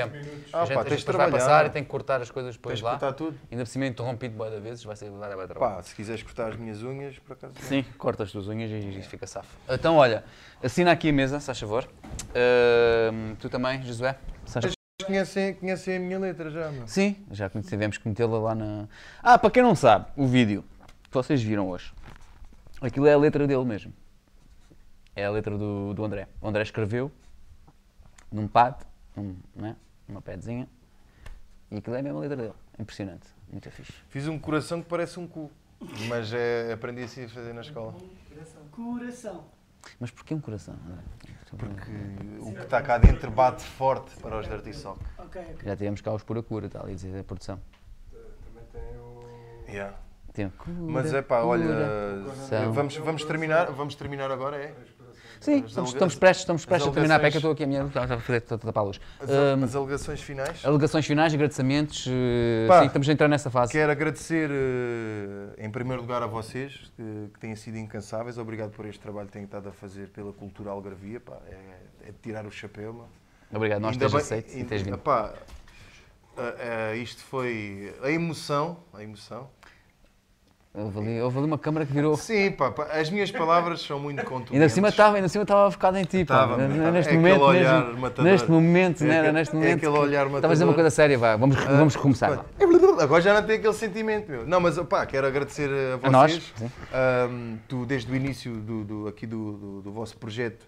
[0.53, 1.31] Ah, a gente, pá, a gente vai trabalhar.
[1.33, 2.93] passar e tem que cortar as coisas depois Tens lá.
[2.93, 3.37] cortar tudo.
[3.51, 5.77] Ainda por cima interrompido bué de vezes, vai ser dar de trabalho.
[5.77, 7.55] Pá, se quiseres cortar as minhas unhas, por acaso.
[7.61, 9.49] Sim, corta as tuas unhas e fica safo.
[9.69, 10.25] Então olha,
[10.63, 11.89] assina aqui a mesa, se faz favor.
[12.35, 14.17] Ahm, tu também, Josué?
[15.05, 16.87] Conhecem, conhecem a minha letra já, meu.
[16.87, 18.87] Sim, já tivemos que metê-la lá na.
[19.21, 20.65] Ah, para quem não sabe, o vídeo
[21.11, 21.93] que vocês viram hoje.
[22.81, 23.93] Aquilo é a letra dele mesmo.
[25.15, 26.29] É a letra do, do André.
[26.41, 27.11] O André escreveu
[28.31, 28.77] num pad,
[29.17, 29.77] num, né?
[30.07, 30.69] numa padzinha,
[31.71, 32.55] e aquilo é a mesma letra dele.
[32.79, 33.93] Impressionante, muito fixe.
[34.09, 35.51] Fiz um coração que parece um cu.
[36.09, 37.95] Mas é, aprendi assim a fazer na escola.
[38.71, 39.45] Coração.
[39.99, 41.03] Mas porquê um coração, André?
[41.57, 41.91] Porque
[42.41, 45.01] o que está cá dentro bate forte para os Dirty Sock.
[45.65, 47.61] Já tivemos cá os pura cura, está ali a dizer a produção.
[48.13, 49.25] Também tem o.
[49.69, 49.97] Yeah.
[50.41, 51.67] Tem cura, Mas é pá, olha,
[52.73, 54.75] vamos, vamos, terminar, vamos terminar agora, é?
[55.41, 57.85] Sim, estamos, estamos prestes, estamos prestes a terminar peca, estou aqui a minha.
[57.85, 59.01] Estou a fazer- tapar a luz.
[59.19, 60.63] As, Hum, as alegações finais.
[60.67, 62.07] Alegações finais, agradecimentos.
[62.07, 62.81] eh, Pá.
[62.81, 63.73] sim, estamos a entrar nessa fase.
[63.73, 68.37] Quero agradecer, eh, em primeiro lugar, a vocês, que, que têm sido incansáveis.
[68.37, 71.21] Obrigado por este trabalho que têm estado a fazer pela cultura algarvia.
[71.21, 71.39] Pá.
[71.49, 73.07] É, é de tirar o chapéu.
[73.51, 75.01] Obrigado, nós bem- aceito e vindo.
[76.37, 78.77] eh, eh, isto foi a emoção.
[78.93, 79.49] A emoção.
[80.73, 82.17] Houve ali, houve ali uma câmara que virou.
[82.17, 84.53] Sim, pá, pá, as minhas palavras são muito contundentes.
[84.53, 86.45] Ainda por cima estava, ainda cima estava focado em ti, pá.
[86.45, 86.57] Estava.
[86.93, 88.25] Neste É momento, olhar matador.
[88.25, 89.77] neste momento, É não era neste é momento.
[89.79, 90.75] aquele olhar Estava a dizer uma matador.
[90.75, 91.35] coisa séria, vá.
[91.35, 92.31] Vamos, Ah, vamos recomeçar.
[92.37, 92.45] vá.
[93.03, 94.47] Agora já não tem aquele sentimento, meu.
[94.47, 96.05] Não, mas pá, quero agradecer a vocês.
[96.05, 96.55] A nós.
[96.93, 100.67] Ahm, tu, desde o início do, do- aqui do, do, do vosso projeto,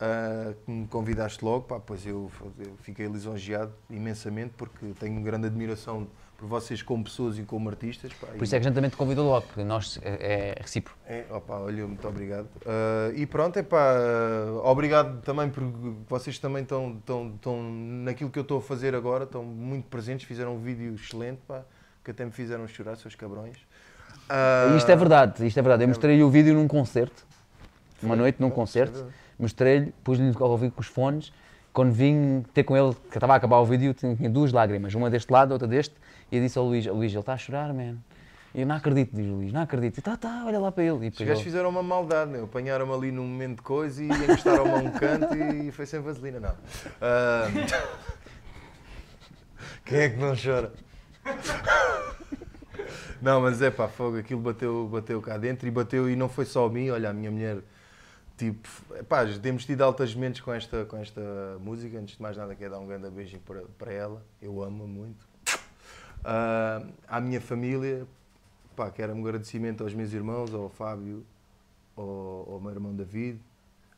[0.00, 2.28] ah, que me convidaste logo, pá, pois eu,
[2.58, 8.12] eu fiquei lisonjeado imensamente porque tenho grande admiração por vocês como pessoas e como artistas.
[8.12, 10.60] Pá, Por isso é que a gente também te convidou logo, porque nós é, é
[10.60, 10.98] recíproco.
[11.06, 12.48] é, opa, olha, muito obrigado.
[12.66, 13.94] Ah, e pronto, é pá,
[14.64, 15.62] obrigado também por
[16.08, 20.26] vocês também estão, estão, estão naquilo que eu estou a fazer agora, estão muito presentes,
[20.26, 21.62] fizeram um vídeo excelente, pá,
[22.04, 23.56] que até me fizeram chorar, seus cabrões.
[24.28, 25.84] Ah, Isto é verdade, isto é verdade.
[25.84, 27.26] Eu mostrei-lhe o vídeo num concerto,
[28.02, 29.06] uma noite num é concerto,
[29.38, 31.32] mostrei-lhe, pus-lhe ao ouvido com os fones.
[31.72, 35.10] Quando vim ter com ele, que estava a acabar o vídeo, tinha duas lágrimas, uma
[35.10, 35.94] deste lado, outra deste,
[36.34, 37.96] e eu disse ao Luís: Luís, ele está a chorar, man.
[38.54, 39.98] E eu não acredito, diz o Luís, não acredito.
[39.98, 41.06] E tá, tá, olha lá para ele.
[41.06, 42.44] E Os gajos fizeram uma maldade, meu.
[42.44, 46.38] apanharam-me ali num momento de coisa e encostaram-me a um canto e foi sem vaselina,
[46.40, 46.54] não.
[47.00, 47.48] Ah,
[49.84, 50.72] Quem é que não chora?
[53.20, 56.44] Não, mas é pá, fogo, aquilo bateu, bateu cá dentro e bateu e não foi
[56.44, 57.58] só a mim, olha, a minha mulher,
[58.36, 58.68] tipo,
[59.08, 61.20] pá, temos tido altas mentes com esta, com esta
[61.60, 64.86] música, antes de mais nada quero dar um grande beijinho para, para ela, eu amo-a
[64.86, 65.26] muito.
[66.24, 68.06] Ah, à minha família,
[68.74, 71.24] pá, quero um agradecimento aos meus irmãos, ao Fábio,
[71.94, 73.38] ao, ao meu irmão David,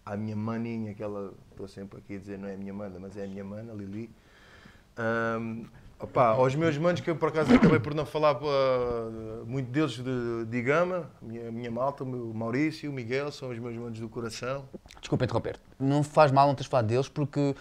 [0.05, 2.99] à minha maninha, que ela, estou sempre aqui a dizer, não é a minha mana,
[2.99, 4.11] mas é a minha mana, Lili.
[4.97, 5.67] Ahm,
[6.01, 8.47] opá, aos meus manos, que eu por acaso acabei por não falar pá,
[9.47, 13.59] muito deles de, de Gama, minha, minha malta, o meu Maurício, o Miguel, são os
[13.59, 14.65] meus manos do coração.
[15.01, 15.61] Desculpa interromper.
[15.79, 17.55] Não faz mal não teres falado deles, porque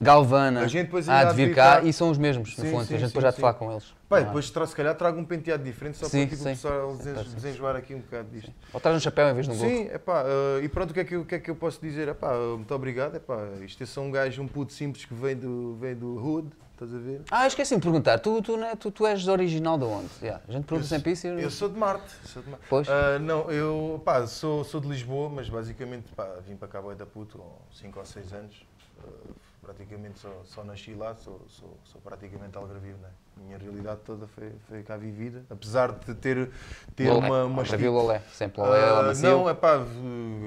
[0.00, 2.64] Galvana A gente depois há de vir há de cá e são os mesmos, no
[2.64, 2.84] Sim, fundo.
[2.84, 3.40] sim, a gente depois já te sim.
[3.40, 3.92] falar com eles.
[4.08, 7.24] Depois se calhar trago um penteado diferente, só para tipo, pode ser.
[7.34, 8.52] desenjoar aqui um bocado disto.
[8.72, 9.68] Ou traz um chapéu em vez de um gorro.
[9.68, 11.80] Sim, epá, eh, e pronto, o que, é que, eu- que é que eu posso
[11.80, 12.06] dizer?
[12.08, 15.76] Epá, muito obrigado, epá, isto é só um gajo, um puto simples que vem do,
[15.80, 17.22] vem do Hood, estás a ver?
[17.28, 18.18] Ah, esqueci de perguntar.
[18.20, 20.08] Tu, tu, né, tu, tu és original de onde?
[20.22, 20.42] Yeah.
[20.48, 21.42] A gente pergunta sempre isso e...
[21.42, 22.08] Eu sou de Marte.
[22.24, 22.64] Sou de Marte.
[22.70, 22.88] Pois.
[22.88, 27.04] Ah, não, eu pá, sou, sou de Lisboa, mas basicamente pá, vim para cá da
[27.04, 28.64] puto com 5 ou 6 anos.
[29.00, 29.32] Ah,
[29.68, 33.10] praticamente só, só nasci lá, sou, sou, sou praticamente algarvio, né?
[33.36, 35.44] A minha realidade toda foi, foi cá vivida.
[35.50, 36.50] Apesar de ter,
[36.96, 37.26] ter Lolé.
[37.26, 38.22] uma, uma viu Lolé?
[38.32, 39.28] Sempre Lolé, Lamacio.
[39.28, 39.74] não, é pá,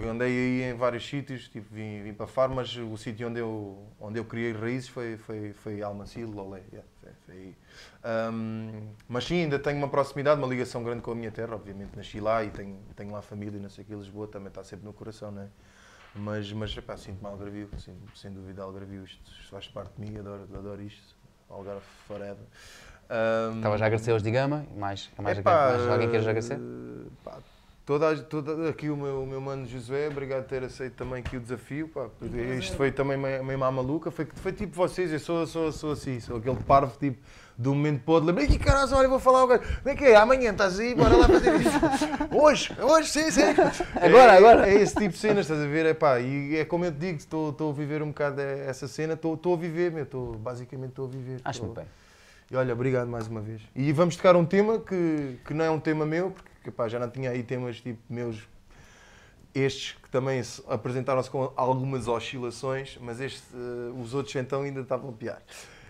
[0.10, 3.78] andei aí em vários sítios, tipo, vim, vim para Faro, mas o sítio onde eu,
[4.00, 7.56] onde eu criei raízes foi, foi, foi Almacio, Lolé, yeah, foi, foi aí.
[8.04, 11.96] Ahm, mas sim, ainda tenho uma proximidade, uma ligação grande com a minha terra, obviamente
[11.96, 14.86] nasci lá e tenho, tenho lá família, não sei o que, Lisboa também está sempre
[14.86, 15.48] no coração, não é?
[16.16, 20.18] Mas, mas epá, sinto-me algarvio, sinto sem dúvida algarvio, isto, isto faz parte de mim,
[20.20, 21.16] adoro, adoro isto,
[21.50, 22.46] Algarve forever.
[23.10, 24.66] Ahm, Estava já a agradecer aos de Gama.
[24.76, 26.56] Mais, mais, Epá, mais alguém queres agradecer?
[26.56, 27.40] eh, pá,
[27.86, 31.36] toda, toda, aqui o meu, o meu mano Josué, obrigado por ter aceito também aqui
[31.36, 31.90] o desafio.
[31.90, 32.08] Pá,
[32.58, 34.10] isto foi também meio, meio má maluca.
[34.12, 37.22] Foi, foi tipo vocês, eu sou, sou, sou assim, sou aquele parvo tipo
[37.58, 38.28] de um momento para o outro.
[38.28, 39.62] Lembrei que caralho, olha, vou falar ao gajo.
[39.84, 41.72] Vem que amanhã estás aí, bora lá fazer isso.
[42.36, 43.42] Hoje, hoje, sim, sim.
[44.02, 44.70] Agora, é, agora.
[44.70, 45.86] É esse tipo de cenas, estás a ver?
[45.86, 49.14] É pá, e é como eu te digo, estou a viver um bocado essa cena,
[49.14, 51.42] estou a viver, meu, estou, basicamente estou a viver.
[51.44, 51.88] Acho estou- muito bem.
[52.50, 53.62] e olha, obrigado mais uma vez.
[53.76, 56.98] E vamos tocar um tema que, que não é um tema meu, porque pá, já
[57.00, 58.38] não tinha aí temas tipo meus,
[59.54, 64.80] estes que também se- apresentaram-se com algumas oscilações, mas este, eh, os outros então ainda
[64.82, 65.38] estavam pior.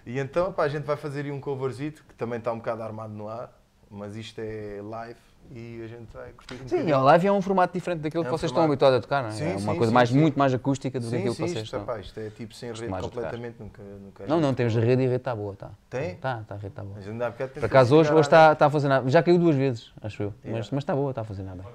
[0.06, 2.82] E então pá, a gente vai fazer aí um coverzito, que também está um bocado
[2.84, 3.52] armado no ar,
[3.90, 5.19] mas isto é live
[5.53, 6.95] e a gente vai curtir um Sim, bocadinho.
[6.95, 9.02] a live é um formato diferente daquilo É que um vocês estão formato- habituados a
[9.02, 9.32] tocar, não é?
[9.34, 11.52] Sim, é uma sim, coisa sim, mais, muito mais acústica do que aquilo que vocês
[11.52, 11.82] isto, estão.
[11.82, 13.02] epá, isto é tipo sem rede tocar.
[13.02, 15.69] completamente, nunca, nunca Não, não, temos rede e a rede está boa, está.
[15.90, 16.11] Tem?
[16.14, 16.95] Está, está, a rede está boa.
[16.95, 19.03] Mas ainda há bocado Por acaso hoje, hoje está, está a funcionar.
[19.07, 20.34] Já caiu duas vezes, acho eu.
[20.38, 20.69] Mas, Yeah.
[20.72, 21.65] mas está boa, está a funcionar bem.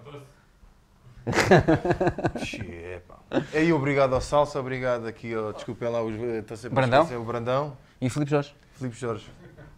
[2.44, 3.16] Xê, pá.
[3.52, 5.52] E aí, obrigado ao Salsa, obrigado aqui ao.
[5.52, 7.20] Desculpem lá, os, estou sempre a Brandão?
[7.20, 7.76] o Brandão.
[8.00, 8.54] E Filipe Jorge?
[8.74, 9.24] Filipe Jorge.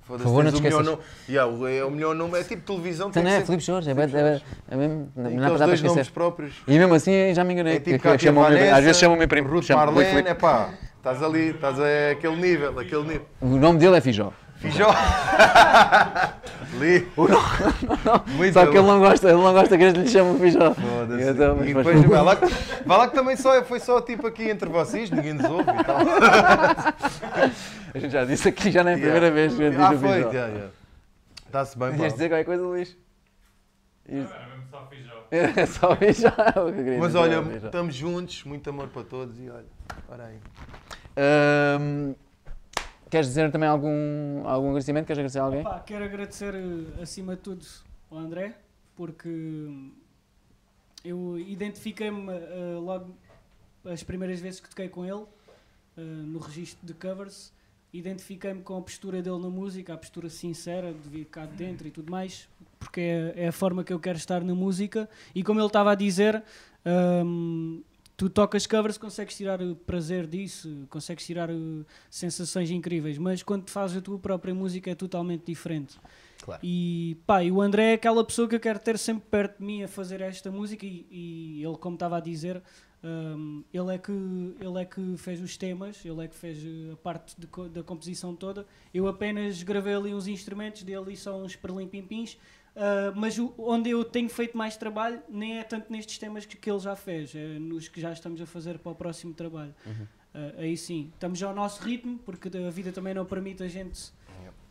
[0.07, 0.87] Por favor, não te esqueças.
[0.87, 0.99] nome.
[1.29, 3.11] Yeah, o- é o melhor nome, é tipo televisão.
[3.11, 4.41] Então tem não é Filipe Jorge, é, é,
[4.71, 5.13] é mesmo.
[5.15, 6.13] Não, dá para dois nomes esquecer.
[6.13, 6.55] próprios.
[6.67, 7.75] E mesmo assim já me enganei.
[7.77, 9.49] É tipo que Cátia Vanessa, às vezes chamam-me primo.
[9.51, 10.71] Ruth Marlene, é pá.
[10.97, 13.27] Estás ali, estás a aquele nível, aquele nível.
[13.41, 14.33] O nome dele é Fijó.
[14.59, 14.89] Fijó.
[18.37, 20.75] Muito Só que ele não gosta, ele não gosta que eles lhe chamam Fijó.
[20.75, 21.23] Foda-se.
[21.23, 22.47] Eu então, mas E depois- vai lá, que-
[22.87, 25.85] vai lá que também só, foi só tipo aqui entre vocês, ninguém nos ouve e
[25.85, 25.99] tal.
[27.95, 29.89] A gente já disse aqui, já não é a primeira vez que a gente Ah,
[29.89, 30.33] diz o foi, Fijó.
[30.33, 30.67] já, já.
[31.47, 32.09] Está-se bem, Ias pá.
[32.09, 32.97] dizer qualquer coisa, Luís?
[34.09, 34.29] Mesmo
[34.71, 35.15] só Fijó.
[35.31, 36.29] É só Fijó.
[36.29, 39.65] é eu Mas olha, estamos juntos, muito amor para todos e olha,
[40.09, 40.37] ora aí.
[41.17, 42.15] Ahm,
[43.11, 45.07] queres dizer também algum, algum agradecimento?
[45.07, 45.63] Queres agradecer a alguém?
[45.63, 47.67] Pá, quero agradecer eh, acima de tudo
[48.11, 48.57] ao André,
[48.97, 49.69] porque
[51.05, 53.15] eu identifiquei-me eh, logo
[53.85, 55.25] as primeiras vezes que toquei com ele,
[55.97, 57.53] eh, no registro de covers,
[57.93, 61.89] identifiquei-me com a postura dele na música, a postura sincera, de vir cá de dentro
[61.89, 62.49] e tudo mais,
[62.79, 65.09] porque é, é a forma que eu quero estar na música.
[65.35, 66.43] E como ele estava a dizer,
[67.25, 67.83] hum,
[68.19, 71.55] tu tocas covers, consegues tirar o prazer disso, consegues tirar eh,
[72.11, 75.97] sensações incríveis, mas quando fazes a tua própria música é totalmente diferente.
[76.43, 76.61] Claro.
[76.65, 79.65] E pá, e o André é aquela pessoa que eu quero ter sempre perto de
[79.65, 82.61] mim a fazer esta música e, e ele, como estava a dizer,
[83.05, 86.93] hum, ele, é que, ele é que fez os temas, ele é que fez eh,
[86.93, 88.67] a parte de da composição toda.
[88.93, 92.37] Eu apenas gravei ali uns instrumentos dele e só uns perlim-pimpins.
[92.79, 96.57] Uh, mas o- onde eu tenho feito mais trabalho nem é tanto nestes temas que,
[96.57, 99.75] que ele já fez, é nos que já estamos a fazer para o próximo trabalho.
[99.85, 100.07] Uhum.
[100.33, 104.13] Uh, aí sim, estamos ao nosso ritmo, porque a vida também não permite a gente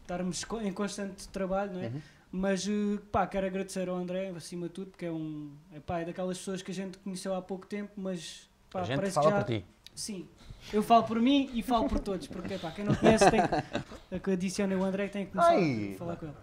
[0.03, 1.87] estarmos co- em constante trabalho, não é?
[1.87, 2.01] Uhum.
[2.31, 5.99] Mas uh, pá, quero agradecer ao André, acima de tudo, porque é um é, pá,
[5.99, 9.15] é daquelas pessoas que a gente conheceu há pouco tempo, mas pá, a gente parece
[9.15, 9.65] fala que já, por ti.
[9.93, 10.27] Sim,
[10.71, 13.55] eu falo por mim e falo por todos, porque pá, quem não conhece tem que,
[14.15, 15.91] é que adiciona o André tem que começar Ai.
[15.93, 16.35] a falar com ele.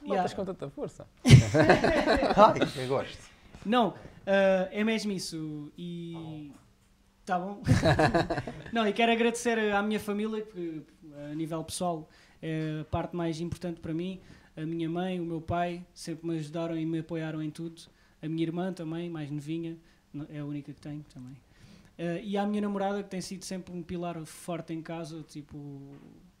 [0.00, 0.34] Botas Yeah.
[0.36, 1.06] com tanta força.
[1.24, 3.18] Ai, eu gosto.
[3.64, 3.94] Não,
[4.26, 5.72] ah, é mesmo isso.
[5.76, 6.50] E.
[7.26, 7.60] Tá bom?
[8.72, 10.82] não, e quero agradecer à minha família, que
[11.30, 12.08] a nível pessoal
[12.40, 14.20] é a parte mais importante para mim.
[14.56, 17.82] A minha mãe, o meu pai, sempre me ajudaram e me apoiaram em tudo.
[18.22, 19.76] A minha irmã também, mais novinha,
[20.12, 21.36] no- é a única que tenho também.
[21.98, 25.80] Ah, e à minha namorada, que tem sido sempre um pilar forte em casa, tipo,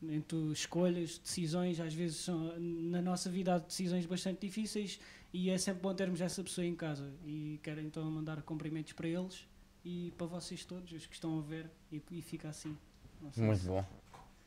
[0.02, 5.00] em tu escolhas, decisões, às vezes são, na nossa vida há decisões bastante difíceis
[5.32, 7.10] e é sempre bom termos essa pessoa em casa.
[7.24, 9.46] E quero então mandar cumprimentos para eles
[9.84, 12.76] e para vocês todos, os que estão a ver, e, e fica assim.
[13.36, 13.84] Muito bom.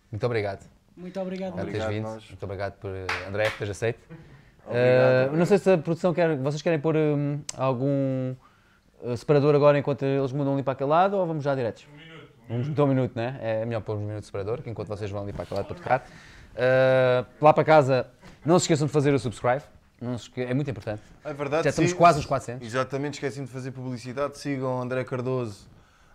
[0.10, 1.54] Muito obrigado Muito obrigado.
[1.54, 2.04] por Obrigado, teres vindo.
[2.04, 2.28] nós.
[2.28, 4.00] Muito obrigado por eh, André, por teres aceito.
[4.66, 5.34] Obrigado.
[5.34, 6.38] Uh, não sei se a produção quer.
[6.38, 8.36] Vocês querem pôr hum, algum
[9.02, 11.88] uh, separador agora enquanto eles mudam ali para aquele lado ou vamos já diretos?
[12.52, 13.16] Um minuto.
[13.16, 13.38] Né?
[13.42, 15.68] É melhor pôr um minuto de separador, que enquanto vocês vão ali para aquele lado
[15.68, 16.08] para tocar.
[16.52, 18.08] Uh, lá para casa,
[18.46, 19.64] não se esqueçam de fazer o subscribe.
[20.16, 21.02] Esque- É muito importante.
[21.24, 21.64] É verdade.
[21.64, 21.98] Já estamos sim.
[21.98, 22.68] quase nos 400.
[22.68, 24.38] Exatamente, esqueci de fazer publicidade.
[24.38, 25.68] Sigam André Cardoso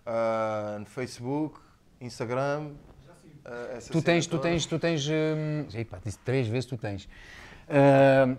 [0.05, 1.59] ah, no Facebook,
[2.01, 2.73] Instagram.
[3.75, 5.09] essa Tu tens, tu tens, tu tens.
[5.09, 7.09] hum, Epá, disse três vezes tu tens.
[7.69, 8.37] Uh.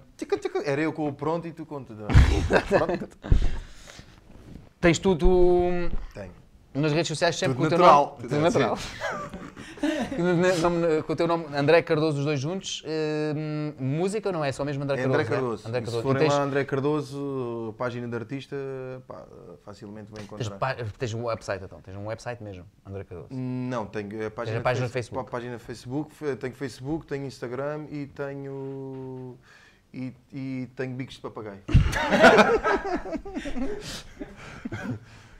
[0.65, 2.05] Era eu com o pronto e tu com tudo.
[4.79, 6.31] tens tudo hum, Tenho.
[6.77, 8.15] Nas redes sociais sempre Tudo com o teu natural.
[8.17, 8.29] nome.
[8.29, 8.77] Tudo natural.
[10.17, 12.81] Nome- com o teu nome André Cardoso, os dois juntos.
[13.35, 15.21] Hum, música não é só mesmo André É Cardoso.
[15.21, 15.35] André né?
[15.35, 15.67] Cardoso.
[15.67, 15.97] André E Cardoso.
[15.97, 18.55] Se forem tens, lá André Cardoso, página de artista,
[19.07, 19.23] pá,
[19.63, 20.57] facilmente vão tens, encontrar.
[20.57, 21.79] pá- tens um website então.
[21.81, 23.29] Tens um website mesmo, André Cardoso.
[23.31, 25.29] Não, tenho a página, a página Facebook.
[25.29, 29.37] Página Facebook, tenho Facebook, tenho Instagram e tenho.
[29.93, 31.61] E, e tenho bicos de papagaio.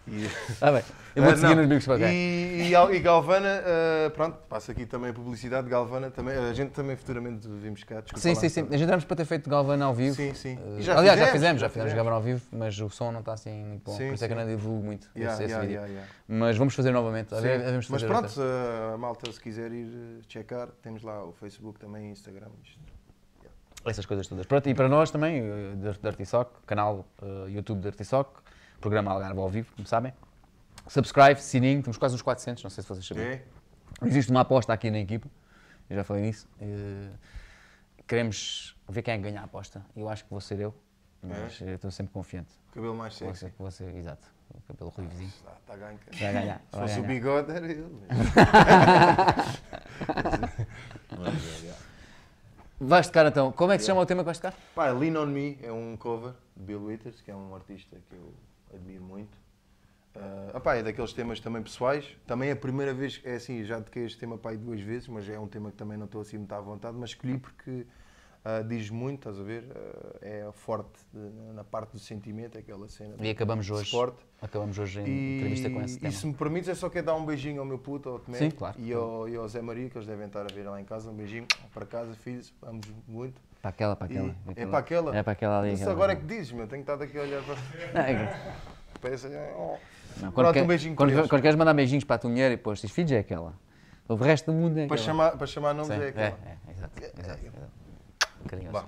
[0.08, 0.30] E-
[0.62, 0.84] Ah, bem.
[1.16, 1.64] Eu vou te seguir não.
[1.64, 2.12] nos bicos para cá.
[2.12, 5.68] E, e, e Galvana, ah, pronto, passo aqui também a publicidade.
[5.68, 8.04] Galvana, também, a gente também futuramente vimos cá.
[8.16, 8.50] Sim, sim, sim.
[8.50, 8.76] sabe?
[8.76, 10.16] A gente éramos para ter feito Galvana ao vivo.
[10.16, 10.58] Sim, sim.
[10.58, 11.94] Uh, já aliás, já fizemos, fizemos, já fizemos fizemos.
[11.94, 13.98] Galvana ao vivo, mas o som não está assim muito bom.
[13.98, 14.44] Sim, por isso é que eu sim.
[14.44, 15.86] não divulgo muito Yeah, esse, yeah, vídeo.
[15.86, 16.08] yeah.
[16.28, 17.36] Mas vamos fazer novamente.
[17.36, 17.42] Sim.
[17.42, 18.94] Devemos Mas fazer pronto, outra.
[18.94, 22.48] a malta se quiser ir eh, checar, temos lá o Facebook também, Instagram.
[22.64, 22.80] Isto.
[23.86, 24.46] Essas coisas todas.
[24.46, 28.28] Pronto, e para nós também, eh, da Artisoc, canal eh, YouTube da Artisoc,
[28.80, 30.14] programa Algarve ao vivo, como sabem.
[30.88, 33.28] Subscribe, sininho, estamos quase nos 400, não sei se vocês sabiam.
[33.28, 33.44] É?
[34.06, 35.28] Existe uma aposta aqui na equipa,
[35.90, 36.48] eu já falei nisso.
[36.62, 37.10] eh,
[38.08, 39.86] queremos ver quem é que ganha a aposta.
[39.96, 40.74] Eu acho que vou ser eu,
[41.22, 42.54] mas eu estou sempre confiante.
[42.74, 43.52] Cabelo mais sexy.
[43.58, 45.30] vou ser, exato, o cabelo ruivozinho.
[45.30, 46.00] Está, está a ganhar.
[46.20, 46.62] Vai ganhar.
[46.72, 48.00] Se fosse o bigode, era ele.
[48.10, 48.14] É,
[51.68, 51.74] é.
[52.80, 53.52] Vais tocar então.
[53.52, 54.54] Como é que se chama o tema que vais tocar?
[54.76, 58.16] Pá, Lean On Me é um cover de Bill Withers, que é um artista que
[58.16, 58.34] eu
[58.74, 59.38] admiro muito.
[60.16, 62.06] Ah, opá, é daqueles temas também pessoais.
[62.26, 65.08] Também é a primeira vez, é assim, já toquei este tema pá, aí duas vezes,
[65.08, 67.86] mas é um tema que também não estou assim muito à vontade, mas escolhi porque
[68.44, 69.66] ah, diz muito, estás a ver?
[69.76, 73.90] Ah, é forte de- na parte do sentimento, aquela cena E acabamos hoje.
[73.90, 74.26] suporte.
[74.42, 76.12] Acabamos hoje em E, entrevista com esse e tema.
[76.14, 78.52] se me permites, é só quero dar um beijinho ao meu puto, ao Tomé Sim,
[78.52, 78.80] claro.
[78.80, 81.10] e, ao, e ao Zé Maria, que eles devem estar a ver lá em casa.
[81.12, 83.40] Um beijinho para casa, filhos, amo muito.
[83.62, 84.36] Para aquela, para aquela.
[84.56, 85.18] é para aquela?
[85.18, 85.74] É para aquela ali.
[85.74, 88.04] Isso aquela agora é que dizes, meu, tenho estado aqui a olhar para.
[88.08, 88.36] É
[89.02, 89.28] Parece.
[89.58, 89.76] Oh.
[89.76, 91.30] que- não, Pronto, quando, quer- um beijinho quando, para eles.
[91.30, 93.54] quando queres mandar beijinhos para a tua mulher e depois diz filhos é aquela.
[94.08, 95.06] O resto do mundo é Para aquela.
[95.06, 96.26] chamar, para chamar nomes Sim, é é, aquela.
[96.28, 97.72] é, exato, exato, exato.
[98.48, 98.72] Carinhoso.
[98.74, 98.86] Vá.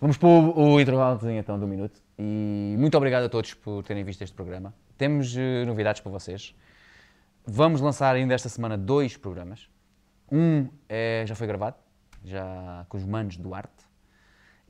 [0.00, 3.82] Vamos para o, o intervalozinho então de um minuto e muito obrigado a todos por
[3.84, 4.72] terem visto este programa.
[4.96, 6.54] Temos eh, novidades para vocês.
[7.46, 9.68] Vamos lançar ainda esta semana dois programas.
[10.30, 11.76] Um é- já foi gravado,
[12.24, 13.87] já com os manos do arte.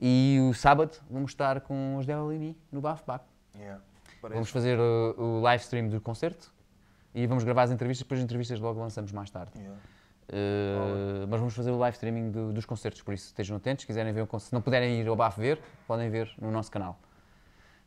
[0.01, 3.25] E o sábado vamos estar com os mim no Baf Bac.
[3.55, 3.81] Yeah.
[4.21, 6.53] Vamos fazer uh, o live stream do concerto
[7.13, 9.51] e vamos gravar as entrevistas, depois as entrevistas logo lançamos mais tarde.
[9.57, 9.79] Yeah.
[10.31, 13.81] Uh, mas vamos fazer o live streaming do- dos concertos, por isso estejam atentos.
[13.83, 16.51] Se quiserem ver o concerto, se não puderem ir ao BAF ver, podem ver no
[16.51, 16.99] nosso canal.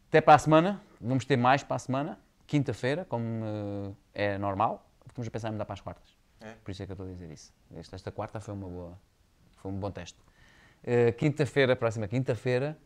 [0.08, 4.86] Até para a semana, vamos ter mais para a semana, quinta-feira, como uh, é normal.
[5.08, 6.16] Estamos a pensar em mudar para as quartas.
[6.40, 6.52] É?
[6.64, 7.52] Por isso é que eu estou a dizer isso.
[7.76, 8.98] Esta, esta quarta foi uma boa,
[9.56, 10.18] foi um bom teste.
[10.84, 12.76] Uh, quinta-feira, próxima quinta-feira,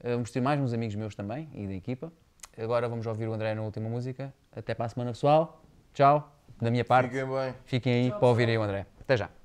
[0.00, 2.12] uh, vamos ter mais uns amigos meus também e da equipa.
[2.56, 4.32] Agora vamos ouvir o André na última música.
[4.54, 5.62] Até para a semana, pessoal.
[5.92, 6.34] Tchau.
[6.60, 7.10] Da minha parte.
[7.10, 7.54] Fiquem bem.
[7.64, 8.86] Fiquem aí para ouvirem o André.
[9.00, 9.41] Até já.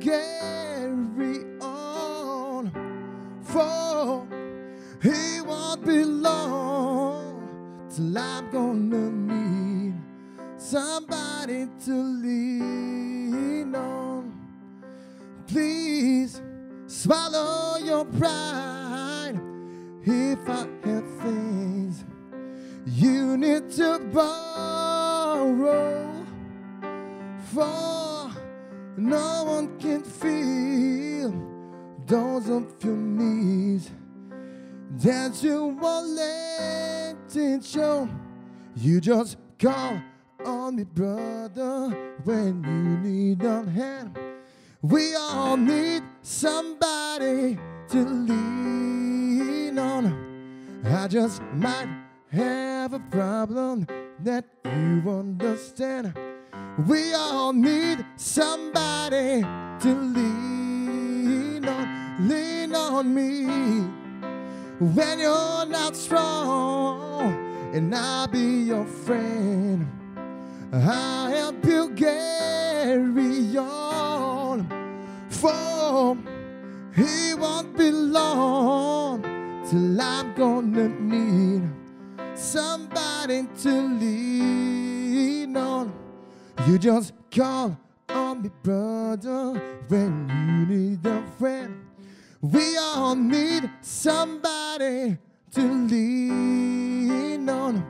[0.00, 2.70] Carry on,
[3.42, 4.26] for
[5.02, 9.94] he won't be long till I'm gonna need
[10.56, 14.32] somebody to lean on.
[15.46, 16.42] Please
[16.86, 19.40] swallow your pride
[20.04, 22.04] if I had things
[22.86, 25.86] you need to borrow.
[27.52, 28.05] For
[28.96, 31.32] no one can feel
[32.06, 33.90] those of your needs
[34.90, 38.08] that you won't let it show.
[38.76, 40.00] You just call
[40.44, 41.88] on me, brother,
[42.24, 44.18] when you need a hand.
[44.82, 47.58] We all need somebody
[47.88, 50.82] to lean on.
[50.84, 51.88] I just might
[52.30, 53.86] have a problem
[54.20, 56.14] that you understand.
[56.78, 59.40] We all need somebody
[59.80, 62.28] to lean on.
[62.28, 63.46] Lean on me
[64.78, 67.32] when you're not strong,
[67.72, 69.86] and I'll be your friend.
[70.70, 74.68] I'll help you carry on.
[75.30, 76.14] For
[76.94, 79.22] he won't be long
[79.66, 81.70] till I'm gonna need
[82.34, 86.05] somebody to lean on.
[86.66, 87.78] You just call
[88.08, 89.52] on me, brother,
[89.86, 91.86] when you need a friend.
[92.40, 95.16] We all need somebody
[95.52, 97.86] to lean on.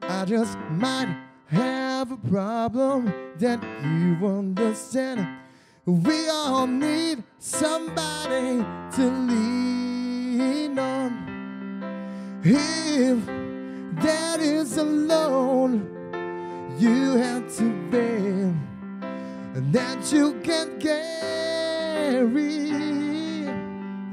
[0.00, 1.14] I just might
[1.48, 5.28] have a problem that you understand.
[5.84, 8.64] We all need somebody
[8.96, 12.40] to lean on.
[12.42, 13.26] If
[14.02, 15.95] that is alone,
[16.78, 18.54] you have to bear
[19.72, 22.52] that you can carry.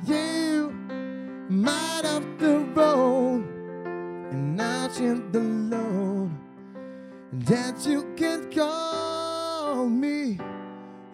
[0.06, 0.72] You
[1.50, 3.36] might have to roll
[4.32, 6.32] and not in the load
[7.46, 10.40] that you can call me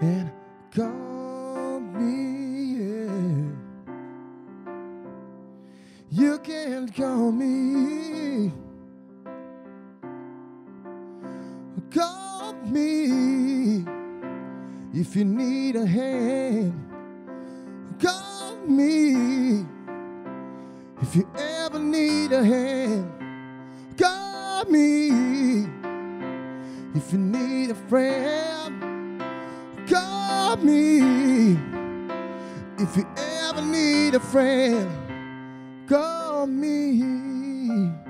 [0.02, 0.32] and
[0.72, 2.78] call me.
[2.78, 3.52] Yeah.
[6.12, 8.52] You can call me.
[12.70, 13.86] Me
[14.94, 16.74] if you need a hand.
[18.02, 19.66] Call me
[21.02, 23.12] if you ever need a hand.
[23.98, 25.08] Call me
[26.96, 29.22] if you need a friend.
[29.88, 31.58] Call me
[32.78, 34.90] if you ever need a friend.
[35.88, 38.09] Call me.